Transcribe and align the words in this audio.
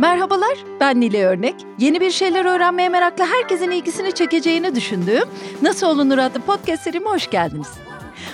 Merhabalar, 0.00 0.58
ben 0.80 1.00
Nile 1.00 1.26
Örnek. 1.26 1.54
Yeni 1.78 2.00
bir 2.00 2.10
şeyler 2.10 2.44
öğrenmeye 2.44 2.88
meraklı 2.88 3.24
herkesin 3.24 3.70
ilgisini 3.70 4.12
çekeceğini 4.12 4.74
düşündüğüm 4.74 5.24
Nasıl 5.62 5.86
Olunur 5.86 6.18
adlı 6.18 6.40
podcast 6.40 6.82
serime 6.82 7.10
hoş 7.10 7.30
geldiniz. 7.30 7.68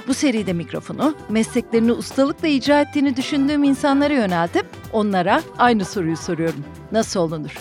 Bu 0.08 0.14
seride 0.14 0.52
mikrofonu 0.52 1.14
mesleklerini 1.28 1.92
ustalıkla 1.92 2.48
icra 2.48 2.80
ettiğini 2.80 3.16
düşündüğüm 3.16 3.64
insanlara 3.64 4.12
yöneltip 4.14 4.66
onlara 4.92 5.42
aynı 5.58 5.84
soruyu 5.84 6.16
soruyorum. 6.16 6.64
Nasıl 6.92 7.20
olunur? 7.20 7.54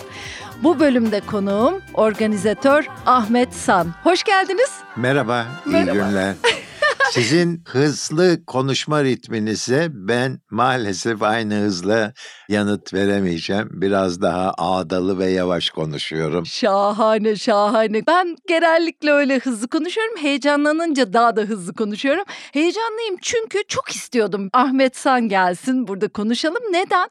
Bu 0.62 0.80
bölümde 0.80 1.20
konuğum 1.20 1.82
organizatör 1.94 2.86
Ahmet 3.06 3.54
San. 3.54 3.88
Hoş 4.02 4.22
geldiniz. 4.24 4.70
Merhaba, 4.96 5.46
iyi 5.66 5.72
Merhaba. 5.72 5.92
günler. 5.92 6.34
Sizin 7.10 7.62
hızlı 7.68 8.44
konuşma 8.46 9.04
ritminize 9.04 9.88
ben 9.90 10.40
maalesef 10.50 11.22
aynı 11.22 11.54
hızla 11.54 12.12
yanıt 12.48 12.94
veremeyeceğim. 12.94 13.68
Biraz 13.72 14.22
daha 14.22 14.54
ağdalı 14.58 15.18
ve 15.18 15.26
yavaş 15.26 15.70
konuşuyorum. 15.70 16.46
Şahane 16.46 17.36
şahane. 17.36 18.06
Ben 18.06 18.36
genellikle 18.48 19.12
öyle 19.12 19.38
hızlı 19.38 19.68
konuşuyorum. 19.68 20.16
Heyecanlanınca 20.16 21.12
daha 21.12 21.36
da 21.36 21.40
hızlı 21.40 21.74
konuşuyorum. 21.74 22.24
Heyecanlıyım 22.52 23.16
çünkü 23.22 23.58
çok 23.68 23.90
istiyordum 23.90 24.50
Ahmet 24.52 24.96
San 24.96 25.28
gelsin 25.28 25.88
burada 25.88 26.08
konuşalım. 26.08 26.62
Neden? 26.70 27.08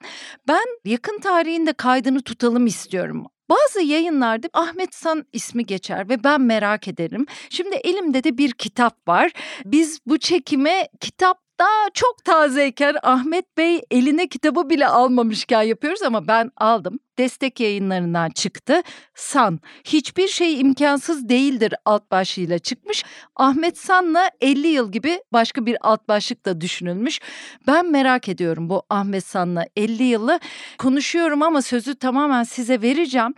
Ben 0.48 0.66
yakın 0.86 1.20
tarihinde 1.20 1.74
kaydını 1.74 2.22
tutalım 2.22 2.68
istiyorum. 2.68 3.26
Bazı 3.50 3.82
yayınlarda 3.82 4.48
Ahmet 4.54 4.96
San 4.96 5.26
ismi 5.34 5.66
geçer 5.66 6.10
ve 6.10 6.24
ben 6.24 6.42
merak 6.42 6.88
ederim. 6.88 7.26
Şimdi 7.50 7.76
elimde 7.76 8.24
de 8.24 8.38
bir 8.38 8.52
kitap 8.52 9.08
var. 9.08 9.32
Biz 9.66 10.00
bu 10.06 10.18
çekime 10.18 10.88
kitap 11.00 11.38
daha 11.60 11.90
çok 11.94 12.26
tazeyken 12.26 12.96
Ahmet 13.04 13.58
Bey 13.58 13.82
eline 13.92 14.28
kitabı 14.28 14.70
bile 14.70 14.88
almamışken 14.88 15.62
yapıyoruz 15.62 16.02
ama 16.02 16.28
ben 16.28 16.52
aldım. 16.58 17.00
Destek 17.18 17.60
yayınlarından 17.60 18.30
çıktı. 18.30 18.82
San, 19.16 19.60
hiçbir 19.84 20.28
şey 20.28 20.60
imkansız 20.60 21.30
değildir 21.30 21.74
alt 21.86 22.12
başlığıyla 22.12 22.60
çıkmış. 22.60 23.04
Ahmet 23.36 23.78
San'la 23.78 24.32
50 24.42 24.68
yıl 24.68 24.92
gibi 24.92 25.24
başka 25.34 25.66
bir 25.66 25.78
alt 25.82 26.08
başlık 26.08 26.46
da 26.46 26.62
düşünülmüş. 26.62 27.20
Ben 27.68 27.92
merak 27.92 28.30
ediyorum 28.30 28.70
bu 28.70 28.84
Ahmet 28.90 29.26
San'la 29.26 29.66
50 29.76 30.04
yılı. 30.04 30.40
Konuşuyorum 30.78 31.42
ama 31.42 31.62
sözü 31.62 31.96
tamamen 31.96 32.44
size 32.44 32.82
vereceğim. 32.82 33.34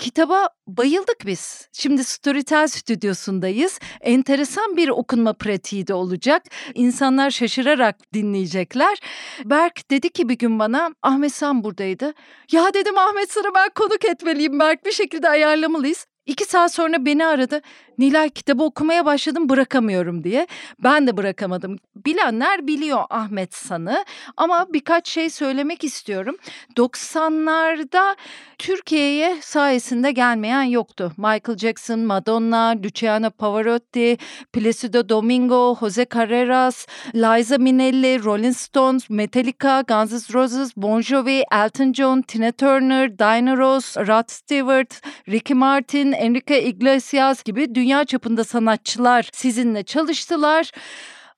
Kitaba 0.00 0.48
bayıldık 0.66 1.26
biz. 1.26 1.68
Şimdi 1.72 2.04
Storytel 2.04 2.66
stüdyosundayız. 2.66 3.78
Enteresan 4.00 4.76
bir 4.76 4.88
okunma 4.88 5.32
pratiği 5.32 5.86
de 5.86 5.94
olacak. 5.94 6.42
İnsanlar 6.74 7.30
şaşırarak 7.30 7.96
dinleyecekler. 8.14 8.98
Berk 9.44 9.90
dedi 9.90 10.08
ki 10.08 10.28
bir 10.28 10.38
gün 10.38 10.58
bana 10.58 10.90
Ahmet 11.02 11.34
San 11.34 11.64
buradaydı. 11.64 12.14
Ya 12.52 12.74
dedim 12.74 12.98
Ahmet 12.98 13.19
San'a 13.28 13.54
ben 13.54 13.68
konuk 13.74 14.04
etmeliyim 14.04 14.58
Berk 14.58 14.86
bir 14.86 14.92
şekilde 14.92 15.28
ayarlamalıyız. 15.28 16.06
İki 16.26 16.44
saat 16.44 16.74
sonra 16.74 17.04
beni 17.06 17.26
aradı. 17.26 17.60
Nilay 17.98 18.30
kitabı 18.30 18.62
okumaya 18.62 19.04
başladım 19.04 19.48
bırakamıyorum 19.48 20.24
diye. 20.24 20.46
Ben 20.84 21.06
de 21.06 21.16
bırakamadım. 21.16 21.76
Bilenler 22.06 22.66
biliyor 22.66 23.02
Ahmet 23.10 23.54
San'ı 23.54 24.04
ama 24.36 24.66
birkaç 24.72 25.08
şey 25.08 25.30
söylemek 25.30 25.84
istiyorum. 25.84 26.36
90'larda 26.76 28.16
Türkiye'ye 28.58 29.36
sayesinde 29.40 30.12
gelmeyen 30.12 30.62
yoktu. 30.62 31.12
Michael 31.16 31.58
Jackson, 31.58 32.00
Madonna, 32.00 32.74
Luciano 32.84 33.30
Pavarotti, 33.30 34.18
Placido 34.52 35.08
Domingo, 35.08 35.76
Jose 35.80 36.06
Carreras, 36.14 36.86
Liza 37.14 37.58
Minnelli, 37.58 38.24
Rolling 38.24 38.56
Stones, 38.56 39.10
Metallica, 39.10 39.80
Guns 39.88 40.12
N' 40.12 40.34
Roses, 40.34 40.76
Bon 40.76 41.00
Jovi, 41.00 41.44
Elton 41.52 41.92
John, 41.92 42.22
Tina 42.22 42.52
Turner, 42.52 43.18
Diana 43.18 43.56
Ross, 43.56 43.96
Rod 43.96 44.30
Stewart, 44.30 45.00
Ricky 45.28 45.54
Martin, 45.54 46.12
Enrique 46.12 46.62
Iglesias 46.62 47.42
gibi 47.42 47.74
dünya 47.74 47.89
çapında 48.04 48.44
sanatçılar 48.44 49.28
sizinle 49.32 49.82
çalıştılar. 49.82 50.70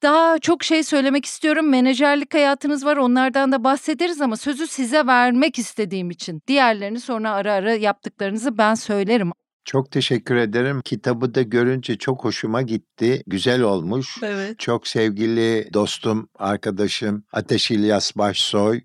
Daha 0.03 0.39
çok 0.39 0.65
şey 0.65 0.83
söylemek 0.83 1.27
istiyorum. 1.27 1.69
Menajerlik 1.69 2.35
hayatınız 2.35 2.85
var. 2.85 2.97
Onlardan 2.97 3.53
da 3.53 3.65
bahsederiz 3.65 4.21
ama 4.21 4.37
sözü 4.37 4.67
size 4.67 5.07
vermek 5.07 5.59
istediğim 5.59 6.11
için. 6.11 6.43
Diğerlerini 6.47 7.01
sonra 7.01 7.31
ara 7.31 7.53
ara 7.53 7.75
yaptıklarınızı 7.75 8.59
ben 8.59 8.75
söylerim. 8.75 9.33
Çok 9.65 9.91
teşekkür 9.91 10.37
ederim. 10.37 10.81
Kitabı 10.85 11.35
da 11.35 11.43
görünce 11.43 11.99
çok 11.99 12.25
hoşuma 12.25 12.63
gitti. 12.63 13.23
Güzel 13.27 13.63
olmuş. 13.63 14.19
Evet. 14.23 14.59
Çok 14.59 14.89
sevgili 14.89 15.69
dostum, 15.75 16.29
arkadaşım 16.39 17.25
Ateş 17.33 17.71
İlyas 17.71 18.17
Başsoy, 18.17 18.81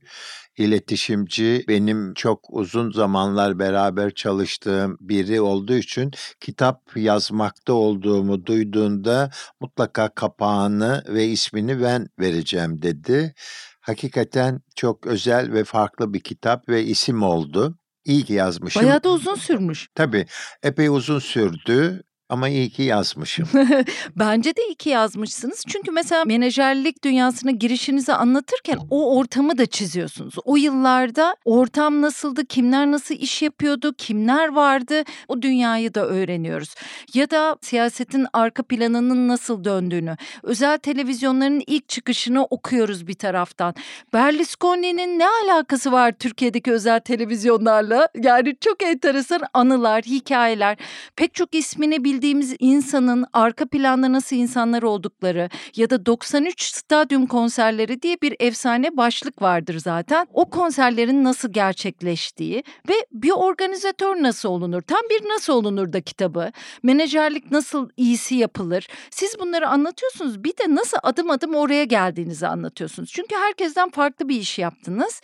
iletişimci, 0.58 1.66
benim 1.68 2.14
çok 2.14 2.46
uzun 2.50 2.92
zamanlar 2.92 3.60
beraber 3.60 4.14
çalıştığım 4.14 4.98
biri 5.02 5.42
olduğu 5.42 5.76
için 5.76 6.12
kitap 6.40 6.82
yazmakta 6.96 7.74
olduğumu 7.74 8.46
duyduğunda 8.46 9.30
mutlaka 9.60 10.10
kapağını 10.10 11.04
ve 11.08 11.26
ismini 11.26 11.82
ben 11.82 12.08
vereceğim 12.20 12.82
dedi. 12.82 13.34
Hakikaten 13.82 14.62
çok 14.76 15.08
özel 15.08 15.54
ve 15.54 15.64
farklı 15.64 16.14
bir 16.14 16.20
kitap 16.20 16.70
ve 16.70 16.84
isim 16.84 17.24
oldu. 17.24 17.78
İyi 18.06 18.24
ki 18.24 18.34
yazmışım. 18.34 18.84
Bayağı 18.84 19.04
da 19.04 19.10
uzun 19.10 19.36
sürmüş. 19.36 19.88
Tabii 19.96 20.26
epey 20.64 20.88
uzun 20.88 21.20
sürdü 21.20 22.04
ama 22.30 22.50
iyi 22.50 22.70
ki 22.70 22.84
yazmışım. 22.84 23.48
Bence 24.16 24.56
de 24.56 24.62
iki 24.70 24.90
yazmışsınız. 24.90 25.64
Çünkü 25.68 25.92
mesela 25.92 26.26
menajerlik 26.26 27.04
dünyasına 27.04 27.52
girişinizi 27.52 28.14
anlatırken 28.14 28.80
o 28.90 29.18
ortamı 29.18 29.58
da 29.58 29.66
çiziyorsunuz. 29.66 30.34
O 30.46 30.56
yıllarda 30.56 31.36
ortam 31.46 32.02
nasıldı, 32.02 32.46
kimler 32.46 32.92
nasıl 32.92 33.16
iş 33.16 33.42
yapıyordu, 33.42 33.94
kimler 33.98 34.48
vardı 34.48 35.04
o 35.28 35.42
dünyayı 35.42 35.94
da 35.94 36.06
öğreniyoruz. 36.06 36.76
Ya 37.14 37.30
da 37.30 37.58
siyasetin 37.62 38.28
arka 38.34 38.64
planının 38.64 39.28
nasıl 39.28 39.64
döndüğünü, 39.64 40.18
özel 40.44 40.78
televizyonların 40.78 41.64
ilk 41.68 41.90
çıkışını 41.90 42.46
okuyoruz 42.46 43.08
bir 43.08 43.14
taraftan. 43.14 43.76
Berlusconi'nin 44.14 45.20
ne 45.20 45.28
alakası 45.28 45.92
var 45.92 46.12
Türkiye'deki 46.12 46.72
özel 46.72 47.00
televizyonlarla? 47.00 48.08
Yani 48.22 48.56
çok 48.62 48.84
enteresan 48.84 49.42
anılar, 49.54 50.04
hikayeler. 50.04 50.78
Pek 51.16 51.34
çok 51.34 51.56
ismini 51.56 52.04
bildiğimiz 52.18 52.56
insanın 52.60 53.26
arka 53.34 53.66
planda 53.66 54.12
nasıl 54.12 54.36
insanlar 54.36 54.84
oldukları 54.84 55.50
ya 55.76 55.90
da 55.90 56.06
93 56.06 56.62
stadyum 56.62 57.28
konserleri 57.28 58.02
diye 58.02 58.18
bir 58.22 58.36
efsane 58.40 58.98
başlık 58.98 59.42
vardır 59.42 59.80
zaten. 59.80 60.28
O 60.34 60.50
konserlerin 60.50 61.24
nasıl 61.24 61.54
gerçekleştiği 61.54 62.64
ve 62.90 62.94
bir 63.12 63.32
organizatör 63.32 64.16
nasıl 64.16 64.50
olunur? 64.50 64.82
Tam 64.82 65.02
bir 65.10 65.30
nasıl 65.30 65.54
olunur 65.54 65.94
da 65.94 66.02
kitabı. 66.02 66.52
Menajerlik 66.84 67.52
nasıl 67.52 67.90
iyisi 67.98 68.36
yapılır? 68.36 68.88
Siz 69.12 69.40
bunları 69.40 69.68
anlatıyorsunuz. 69.68 70.44
Bir 70.44 70.52
de 70.52 70.76
nasıl 70.76 70.98
adım 71.04 71.30
adım 71.30 71.56
oraya 71.56 71.84
geldiğinizi 71.84 72.48
anlatıyorsunuz. 72.48 73.10
Çünkü 73.14 73.36
herkesten 73.36 73.90
farklı 73.90 74.30
bir 74.30 74.40
iş 74.40 74.60
yaptınız. 74.60 75.22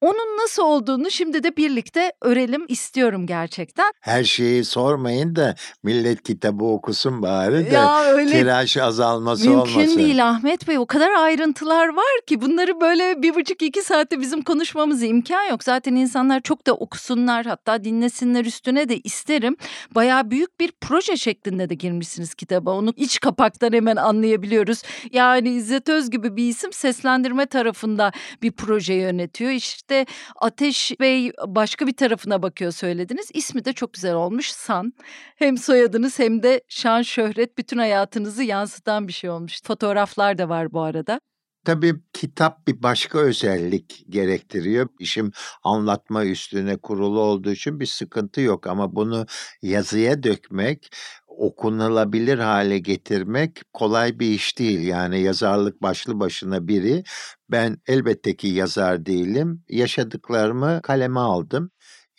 Onun 0.00 0.42
nasıl 0.42 0.62
olduğunu 0.62 1.10
şimdi 1.10 1.42
de 1.42 1.56
birlikte 1.56 2.12
örelim 2.20 2.64
istiyorum 2.68 3.26
gerçekten. 3.26 3.92
Her 4.00 4.24
şeyi 4.24 4.64
sormayın 4.64 5.36
da 5.36 5.54
millet 5.82 6.24
kitabı 6.34 6.64
okusun 6.64 7.22
bari 7.22 7.70
de 7.70 7.74
Ya 7.74 8.02
öyle 8.04 8.30
tiraj 8.30 8.76
azalması 8.76 9.48
Mümkün 9.50 9.60
olmasın. 9.74 9.98
değil 9.98 10.28
Ahmet 10.28 10.68
Bey. 10.68 10.78
O 10.78 10.86
kadar 10.86 11.10
ayrıntılar 11.10 11.88
var 11.88 12.20
ki 12.26 12.40
bunları 12.40 12.80
böyle 12.80 13.22
bir 13.22 13.34
buçuk 13.34 13.62
iki 13.62 13.82
saatte 13.82 14.20
bizim 14.20 14.42
konuşmamız 14.42 15.02
imkan 15.02 15.42
yok. 15.50 15.64
Zaten 15.64 15.94
insanlar 15.94 16.40
çok 16.40 16.66
da 16.66 16.72
okusunlar 16.74 17.46
hatta 17.46 17.84
dinlesinler 17.84 18.44
üstüne 18.44 18.88
de 18.88 18.98
isterim. 18.98 19.56
Bayağı 19.94 20.30
büyük 20.30 20.60
bir 20.60 20.72
proje 20.80 21.16
şeklinde 21.16 21.68
de 21.68 21.74
girmişsiniz 21.74 22.34
kitaba. 22.34 22.70
Onu 22.70 22.92
iç 22.96 23.20
kapaktan 23.20 23.72
hemen 23.72 23.96
anlayabiliyoruz. 23.96 24.82
Yani 25.12 25.50
İzzet 25.50 25.88
Öz 25.88 26.10
gibi 26.10 26.36
bir 26.36 26.48
isim 26.48 26.72
seslendirme 26.72 27.46
tarafında 27.46 28.12
bir 28.42 28.52
proje 28.52 28.94
yönetiyor. 28.94 29.50
İşte 29.50 30.06
Ateş 30.36 30.92
Bey 31.00 31.32
başka 31.46 31.86
bir 31.86 31.92
tarafına 31.92 32.42
bakıyor 32.42 32.72
söylediniz. 32.72 33.30
İsmi 33.34 33.64
de 33.64 33.72
çok 33.72 33.92
güzel 33.92 34.14
olmuş 34.14 34.50
San. 34.50 34.92
Hem 35.36 35.58
soyadınız 35.58 36.18
hem 36.20 36.42
de 36.42 36.60
şan 36.68 37.02
şöhret 37.02 37.58
bütün 37.58 37.78
hayatınızı 37.78 38.42
yansıtan 38.42 39.08
bir 39.08 39.12
şey 39.12 39.30
olmuş. 39.30 39.62
Fotoğraflar 39.62 40.38
da 40.38 40.48
var 40.48 40.72
bu 40.72 40.80
arada. 40.80 41.20
Tabii 41.64 41.94
kitap 42.12 42.66
bir 42.66 42.82
başka 42.82 43.18
özellik 43.18 44.04
gerektiriyor. 44.08 44.88
İşim 44.98 45.32
anlatma 45.62 46.24
üstüne 46.24 46.76
kurulu 46.76 47.20
olduğu 47.20 47.50
için 47.50 47.80
bir 47.80 47.86
sıkıntı 47.86 48.40
yok 48.40 48.66
ama 48.66 48.96
bunu 48.96 49.26
yazıya 49.62 50.22
dökmek, 50.22 50.90
okunulabilir 51.26 52.38
hale 52.38 52.78
getirmek 52.78 53.60
kolay 53.72 54.18
bir 54.18 54.30
iş 54.30 54.58
değil. 54.58 54.80
Yani 54.80 55.20
yazarlık 55.20 55.82
başlı 55.82 56.20
başına 56.20 56.68
biri. 56.68 57.02
Ben 57.50 57.76
elbette 57.86 58.36
ki 58.36 58.48
yazar 58.48 59.06
değilim. 59.06 59.64
Yaşadıklarımı 59.68 60.80
kaleme 60.82 61.20
aldım. 61.20 61.70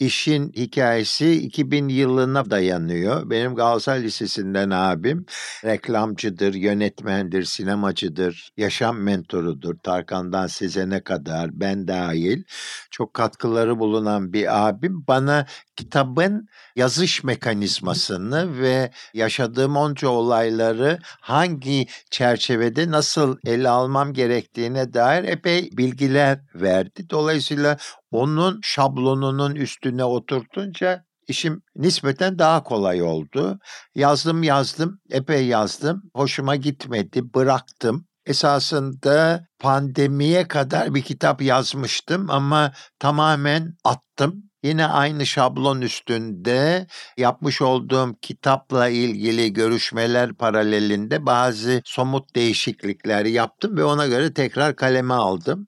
İşin 0.01 0.51
hikayesi 0.55 1.31
2000 1.31 1.89
yılına 1.89 2.49
dayanıyor. 2.49 3.29
Benim 3.29 3.55
Galatasaray 3.55 4.03
Lisesi'nden 4.03 4.69
abim 4.69 5.25
reklamcıdır, 5.65 6.53
yönetmendir, 6.53 7.43
sinemacıdır, 7.43 8.51
yaşam 8.57 8.97
mentorudur. 8.97 9.79
Tarkan'dan 9.79 10.47
Sezen'e 10.47 11.03
kadar 11.03 11.49
ben 11.53 11.87
dahil 11.87 12.43
çok 12.91 13.13
katkıları 13.13 13.79
bulunan 13.79 14.33
bir 14.33 14.67
abim 14.67 15.07
bana 15.07 15.45
kitabın 15.75 16.47
yazış 16.75 17.23
mekanizmasını 17.23 18.59
ve 18.59 18.91
yaşadığım 19.13 19.77
onca 19.77 20.07
olayları 20.07 20.99
hangi 21.03 21.87
çerçevede 22.11 22.91
nasıl 22.91 23.37
ele 23.45 23.69
almam 23.69 24.13
gerektiğine 24.13 24.93
dair 24.93 25.23
epey 25.23 25.69
bilgiler 25.73 26.39
verdi. 26.55 27.09
Dolayısıyla 27.09 27.77
onun 28.11 28.59
şablonunun 28.63 29.55
üstüne 29.55 30.03
oturtunca 30.03 31.03
işim 31.27 31.61
nispeten 31.75 32.39
daha 32.39 32.63
kolay 32.63 33.01
oldu. 33.01 33.59
Yazdım 33.95 34.43
yazdım, 34.43 34.99
epey 35.09 35.47
yazdım. 35.47 36.03
Hoşuma 36.15 36.55
gitmedi, 36.55 37.33
bıraktım. 37.33 38.05
Esasında 38.25 39.47
pandemiye 39.59 40.47
kadar 40.47 40.95
bir 40.95 41.01
kitap 41.01 41.41
yazmıştım 41.41 42.29
ama 42.29 42.71
tamamen 42.99 43.73
attım. 43.83 44.43
Yine 44.63 44.85
aynı 44.85 45.25
şablon 45.25 45.81
üstünde 45.81 46.87
yapmış 47.17 47.61
olduğum 47.61 48.15
kitapla 48.21 48.89
ilgili 48.89 49.53
görüşmeler 49.53 50.33
paralelinde 50.33 51.25
bazı 51.25 51.81
somut 51.85 52.35
değişiklikler 52.35 53.25
yaptım 53.25 53.77
ve 53.77 53.83
ona 53.83 54.07
göre 54.07 54.33
tekrar 54.33 54.75
kaleme 54.75 55.13
aldım. 55.13 55.67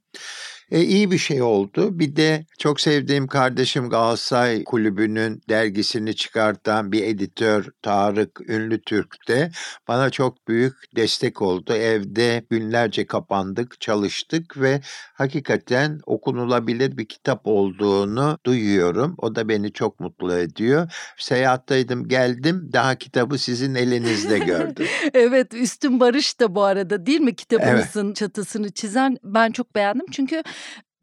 E, 0.71 0.81
iyi 0.81 1.11
bir 1.11 1.17
şey 1.17 1.41
oldu. 1.41 1.99
Bir 1.99 2.15
de 2.15 2.45
çok 2.59 2.81
sevdiğim 2.81 3.27
kardeşim 3.27 3.89
Galatasaray 3.89 4.63
Kulübü'nün 4.63 5.41
dergisini 5.49 6.15
çıkartan 6.15 6.91
bir 6.91 7.03
editör 7.03 7.65
Tarık 7.81 8.49
Ünlü 8.49 8.81
Türk 8.81 9.27
de 9.27 9.51
bana 9.87 10.09
çok 10.09 10.47
büyük 10.47 10.73
destek 10.95 11.41
oldu. 11.41 11.73
Evde 11.73 12.45
günlerce 12.49 13.07
kapandık, 13.07 13.81
çalıştık 13.81 14.61
ve 14.61 14.81
hakikaten 15.13 15.99
okunulabilir 16.05 16.97
bir 16.97 17.05
kitap 17.05 17.41
olduğunu 17.43 18.37
duyuyorum. 18.45 19.15
O 19.17 19.35
da 19.35 19.49
beni 19.49 19.73
çok 19.73 19.99
mutlu 19.99 20.37
ediyor. 20.37 20.91
Seyahattaydım, 21.17 22.07
geldim. 22.07 22.69
Daha 22.73 22.95
kitabı 22.95 23.37
sizin 23.37 23.75
elinizde 23.75 24.39
gördüm. 24.39 24.87
evet, 25.13 25.53
Üstün 25.53 25.99
Barış 25.99 26.39
da 26.39 26.55
bu 26.55 26.63
arada 26.63 27.05
değil 27.05 27.21
mi 27.21 27.35
kitabınızın 27.35 28.07
evet. 28.07 28.15
çatısını 28.15 28.71
çizen? 28.71 29.17
Ben 29.23 29.51
çok 29.51 29.75
beğendim 29.75 30.05
çünkü 30.11 30.43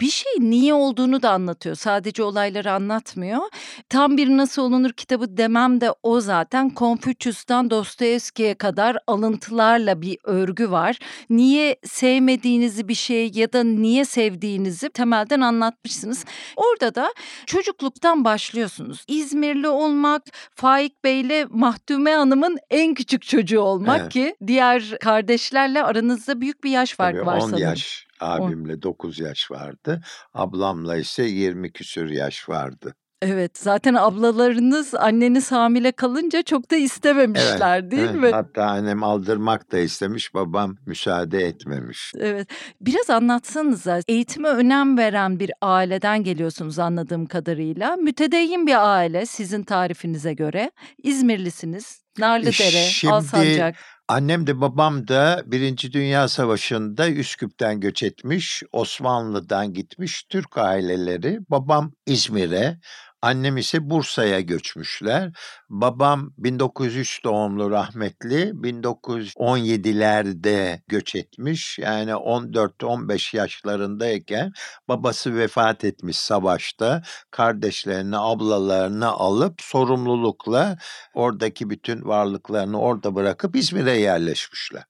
bir 0.00 0.10
şey 0.10 0.32
niye 0.38 0.74
olduğunu 0.74 1.22
da 1.22 1.30
anlatıyor. 1.30 1.76
Sadece 1.76 2.22
olayları 2.22 2.72
anlatmıyor. 2.72 3.40
Tam 3.88 4.16
bir 4.16 4.28
nasıl 4.28 4.62
olunur 4.62 4.92
kitabı 4.92 5.36
demem 5.36 5.80
de 5.80 5.94
o 6.02 6.20
zaten. 6.20 6.72
Confucius'tan 6.76 7.70
Dostoyevski'ye 7.70 8.54
kadar 8.54 8.98
alıntılarla 9.06 10.02
bir 10.02 10.18
örgü 10.24 10.70
var. 10.70 10.98
Niye 11.30 11.76
sevmediğinizi 11.84 12.88
bir 12.88 12.94
şey 12.94 13.30
ya 13.34 13.52
da 13.52 13.64
niye 13.64 14.04
sevdiğinizi 14.04 14.90
temelden 14.90 15.40
anlatmışsınız. 15.40 16.24
Orada 16.56 16.94
da 16.94 17.14
çocukluktan 17.46 18.24
başlıyorsunuz. 18.24 19.04
İzmirli 19.08 19.68
olmak, 19.68 20.22
Faik 20.54 21.04
Bey'le 21.04 21.46
Mahdume 21.50 22.14
Hanım'ın 22.14 22.58
en 22.70 22.94
küçük 22.94 23.22
çocuğu 23.22 23.60
olmak 23.60 24.00
evet. 24.00 24.12
ki 24.12 24.36
diğer 24.46 24.98
kardeşlerle 25.00 25.82
aranızda 25.82 26.40
büyük 26.40 26.64
bir 26.64 26.70
yaş 26.70 26.94
farkı 26.94 27.18
Tabii 27.18 27.26
var 27.26 27.36
10 27.36 27.40
sanırım. 27.40 27.62
yaş 27.62 28.09
Abimle 28.20 28.82
9 28.82 29.18
yaş 29.20 29.50
vardı. 29.50 30.00
Ablamla 30.34 30.96
ise 30.96 31.22
20 31.22 31.72
küsür 31.72 32.10
yaş 32.10 32.48
vardı. 32.48 32.94
Evet, 33.22 33.58
zaten 33.58 33.94
ablalarınız 33.94 34.94
anneniz 34.94 35.52
hamile 35.52 35.92
kalınca 35.92 36.42
çok 36.42 36.70
da 36.70 36.76
istememişler 36.76 37.80
Evet, 37.80 37.90
değil 37.90 38.02
evet. 38.02 38.14
mi? 38.14 38.30
Hatta 38.30 38.64
annem 38.64 39.02
aldırmak 39.02 39.72
da 39.72 39.78
istemiş, 39.78 40.34
babam 40.34 40.76
müsaade 40.86 41.38
etmemiş. 41.38 42.12
Evet. 42.18 42.48
Biraz 42.80 43.10
anlatsanıza. 43.10 44.00
Eğitime 44.08 44.48
önem 44.48 44.98
veren 44.98 45.40
bir 45.40 45.52
aileden 45.60 46.24
geliyorsunuz 46.24 46.78
anladığım 46.78 47.26
kadarıyla. 47.26 47.96
Mütedeyyin 47.96 48.66
bir 48.66 48.96
aile 48.96 49.26
sizin 49.26 49.62
tarifinize 49.62 50.32
göre. 50.34 50.70
İzmirlisiniz. 51.02 52.00
Narlıdere, 52.18 52.84
Şimdi 52.84 53.14
Alsancak. 53.14 53.76
Annem 54.08 54.46
de 54.46 54.60
babam 54.60 55.08
da 55.08 55.42
Birinci 55.46 55.92
Dünya 55.92 56.28
Savaşı'nda 56.28 57.10
Üsküp'ten 57.10 57.80
göç 57.80 58.02
etmiş, 58.02 58.62
Osmanlı'dan 58.72 59.72
gitmiş 59.72 60.22
Türk 60.22 60.58
aileleri. 60.58 61.38
Babam 61.48 61.92
İzmir'e, 62.06 62.78
Annem 63.22 63.56
ise 63.56 63.90
Bursa'ya 63.90 64.40
göçmüşler. 64.40 65.32
Babam 65.70 66.32
1903 66.38 67.24
doğumlu 67.24 67.70
rahmetli 67.70 68.50
1917'lerde 68.50 70.80
göç 70.88 71.14
etmiş. 71.14 71.78
Yani 71.78 72.10
14-15 72.10 73.36
yaşlarındayken 73.36 74.52
babası 74.88 75.36
vefat 75.36 75.84
etmiş 75.84 76.18
savaşta. 76.18 77.02
Kardeşlerini, 77.30 78.18
ablalarını 78.18 79.08
alıp 79.08 79.60
sorumlulukla 79.60 80.78
oradaki 81.14 81.70
bütün 81.70 82.04
varlıklarını 82.04 82.80
orada 82.80 83.14
bırakıp 83.14 83.56
İzmir'e 83.56 84.00
yerleşmişler. 84.00 84.84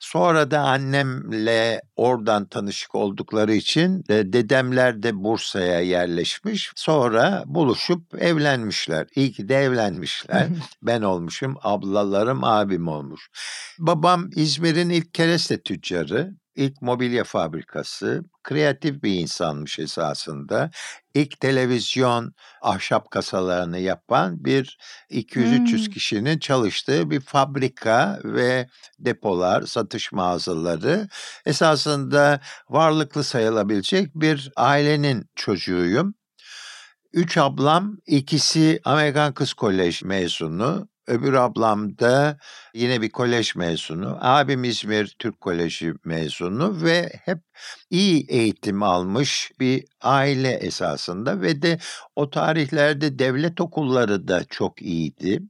Sonra 0.00 0.50
da 0.50 0.60
annemle 0.60 1.82
oradan 1.96 2.46
tanışık 2.46 2.94
oldukları 2.94 3.54
için 3.54 4.04
e, 4.08 4.32
dedemler 4.32 5.02
de 5.02 5.24
Bursa'ya 5.24 5.80
yerleşmiş. 5.80 6.72
Sonra 6.76 7.42
buluşup 7.46 8.22
evlenmişler. 8.22 9.06
İyi 9.16 9.32
ki 9.32 9.48
de 9.48 9.56
evlenmişler. 9.56 10.46
ben 10.82 11.02
olmuşum, 11.02 11.56
ablalarım 11.62 12.44
abim 12.44 12.88
olmuş. 12.88 13.28
Babam 13.78 14.30
İzmir'in 14.36 14.90
ilk 14.90 15.14
kereste 15.14 15.62
tüccarı 15.62 16.34
ilk 16.56 16.82
mobilya 16.82 17.24
fabrikası, 17.24 18.24
kreatif 18.44 19.02
bir 19.02 19.14
insanmış 19.14 19.78
esasında. 19.78 20.70
İlk 21.14 21.40
televizyon 21.40 22.34
ahşap 22.62 23.10
kasalarını 23.10 23.78
yapan 23.78 24.44
bir 24.44 24.78
200-300 25.10 25.86
hmm. 25.86 25.92
kişinin 25.92 26.38
çalıştığı 26.38 27.10
bir 27.10 27.20
fabrika 27.20 28.20
ve 28.24 28.66
depolar, 28.98 29.62
satış 29.62 30.12
mağazaları. 30.12 31.08
Esasında 31.46 32.40
varlıklı 32.68 33.24
sayılabilecek 33.24 34.14
bir 34.14 34.52
ailenin 34.56 35.24
çocuğuyum. 35.34 36.14
Üç 37.12 37.38
ablam, 37.38 37.96
ikisi 38.06 38.80
Amerikan 38.84 39.34
Kız 39.34 39.52
Kolej 39.54 40.02
mezunu. 40.02 40.88
Öbür 41.06 41.32
ablam 41.32 41.98
da 41.98 42.38
yine 42.74 43.02
bir 43.02 43.10
kolej 43.10 43.56
mezunu. 43.56 44.18
Abim 44.20 44.64
İzmir 44.64 45.16
Türk 45.18 45.40
Koleji 45.40 45.94
mezunu 46.04 46.82
ve 46.82 47.10
hep 47.24 47.38
iyi 47.90 48.26
eğitim 48.28 48.82
almış 48.82 49.52
bir 49.60 49.84
aile 50.00 50.50
esasında 50.50 51.40
ve 51.42 51.62
de 51.62 51.78
o 52.16 52.30
tarihlerde 52.30 53.18
devlet 53.18 53.60
okulları 53.60 54.28
da 54.28 54.44
çok 54.44 54.82
iyiydi. 54.82 55.42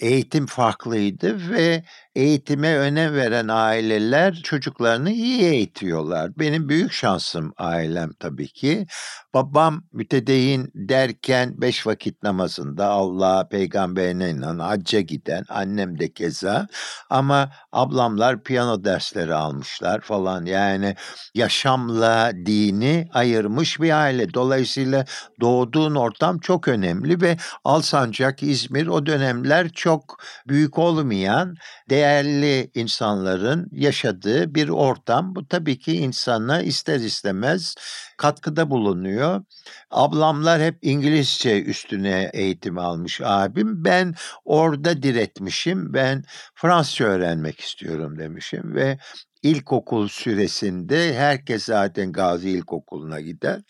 Eğitim 0.00 0.46
farklıydı 0.46 1.50
ve 1.50 1.84
eğitime 2.14 2.76
önem 2.76 3.14
veren 3.14 3.48
aileler 3.48 4.34
çocuklarını 4.34 5.10
iyi 5.10 5.42
eğitiyorlar. 5.42 6.30
Benim 6.38 6.68
büyük 6.68 6.92
şansım 6.92 7.52
ailem 7.56 8.10
tabii 8.20 8.48
ki. 8.48 8.86
Babam 9.34 9.82
mütedeyin 9.92 10.70
derken 10.74 11.60
beş 11.60 11.86
vakit 11.86 12.22
namazında 12.22 12.86
Allah'a 12.86 13.48
peygamberine 13.48 14.30
inanan, 14.30 14.58
hacca 14.58 15.00
giden, 15.00 15.44
annem 15.48 15.98
de 15.98 16.12
keza. 16.12 16.66
Ama 17.10 17.50
ablamlar 17.72 18.42
piyano 18.42 18.84
dersleri 18.84 19.34
almışlar 19.34 20.00
falan. 20.00 20.44
Yani 20.46 20.96
yaşamla 21.34 22.32
dini 22.46 23.08
ayırmış 23.12 23.80
bir 23.80 24.02
aile. 24.02 24.34
Dolayısıyla 24.34 25.04
doğduğun 25.40 25.94
ortam 25.94 26.38
çok 26.38 26.68
önemli 26.68 27.20
ve 27.22 27.36
Alsancak, 27.64 28.42
İzmir 28.42 28.86
o 28.86 29.06
dönemler 29.06 29.68
çok 29.68 30.18
büyük 30.48 30.78
olmayan, 30.78 31.54
değerli 31.98 32.70
insanların 32.74 33.68
yaşadığı 33.72 34.54
bir 34.54 34.68
ortam. 34.68 35.34
Bu 35.34 35.48
tabii 35.48 35.78
ki 35.78 35.96
insana 35.96 36.62
ister 36.62 37.00
istemez 37.00 37.74
katkıda 38.16 38.70
bulunuyor. 38.70 39.44
Ablamlar 39.90 40.60
hep 40.62 40.78
İngilizce 40.82 41.62
üstüne 41.62 42.30
eğitim 42.32 42.78
almış 42.78 43.20
abim. 43.24 43.84
Ben 43.84 44.14
orada 44.44 45.02
diretmişim. 45.02 45.94
Ben 45.94 46.24
Fransızca 46.54 47.06
öğrenmek 47.06 47.60
istiyorum 47.60 48.18
demişim 48.18 48.74
ve 48.74 48.98
ilkokul 49.42 50.08
süresinde 50.08 51.14
herkes 51.14 51.64
zaten 51.64 52.12
Gazi 52.12 52.50
İlkokulu'na 52.50 53.20
gider. 53.20 53.60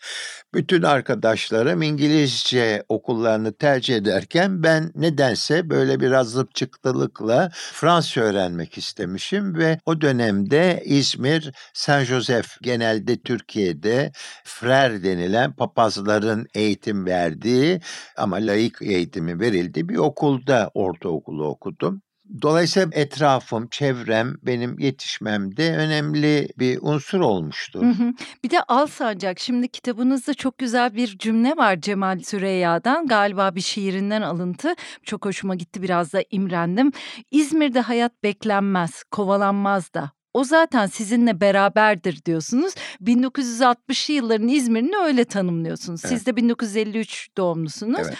Bütün 0.53 0.83
arkadaşlarım 0.83 1.81
İngilizce 1.81 2.83
okullarını 2.89 3.53
tercih 3.53 3.95
ederken 3.95 4.63
ben 4.63 4.91
nedense 4.95 5.69
böyle 5.69 5.99
biraz 5.99 6.31
zıpçıktılıkla 6.31 7.49
Fransız 7.53 8.17
öğrenmek 8.17 8.77
istemişim 8.77 9.55
ve 9.57 9.79
o 9.85 10.01
dönemde 10.01 10.81
İzmir 10.85 11.51
Saint 11.73 12.07
Joseph 12.07 12.47
genelde 12.61 13.21
Türkiye'de 13.21 14.11
frer 14.43 15.03
denilen 15.03 15.55
papazların 15.55 16.47
eğitim 16.55 17.05
verdiği 17.05 17.79
ama 18.17 18.35
laik 18.35 18.81
eğitimi 18.81 19.39
verildiği 19.39 19.89
bir 19.89 19.97
okulda 19.97 20.71
ortaokulu 20.73 21.47
okudum. 21.47 22.01
Dolayısıyla 22.41 22.89
etrafım, 22.91 23.67
çevrem 23.67 24.35
benim 24.43 24.79
yetişmemde 24.79 25.75
önemli 25.77 26.49
bir 26.59 26.79
unsur 26.81 27.19
olmuştur. 27.19 27.81
Hı 27.81 27.89
hı. 27.89 28.13
Bir 28.43 28.49
de 28.49 28.63
Alsancak. 28.63 29.39
Şimdi 29.39 29.67
kitabınızda 29.67 30.33
çok 30.33 30.57
güzel 30.57 30.95
bir 30.95 31.17
cümle 31.17 31.57
var 31.57 31.81
Cemal 31.81 32.19
Süreyya'dan. 32.19 33.07
Galiba 33.07 33.55
bir 33.55 33.61
şiirinden 33.61 34.21
alıntı. 34.21 34.75
Çok 35.03 35.25
hoşuma 35.25 35.55
gitti 35.55 35.81
biraz 35.81 36.13
da 36.13 36.23
imrendim. 36.31 36.91
İzmir'de 37.31 37.79
hayat 37.79 38.23
beklenmez, 38.23 39.03
kovalanmaz 39.03 39.93
da. 39.93 40.18
O 40.39 40.43
zaten 40.43 40.87
sizinle 40.87 41.41
beraberdir 41.41 42.25
diyorsunuz. 42.25 42.73
1960'lı 43.05 44.13
yılların 44.13 44.47
İzmir'ini 44.47 44.97
öyle 44.97 45.25
tanımlıyorsunuz. 45.25 46.01
Siz 46.01 46.11
Evet. 46.11 46.25
de 46.25 46.35
1953 46.35 47.27
doğumlusunuz. 47.37 47.99
Evet. 48.03 48.13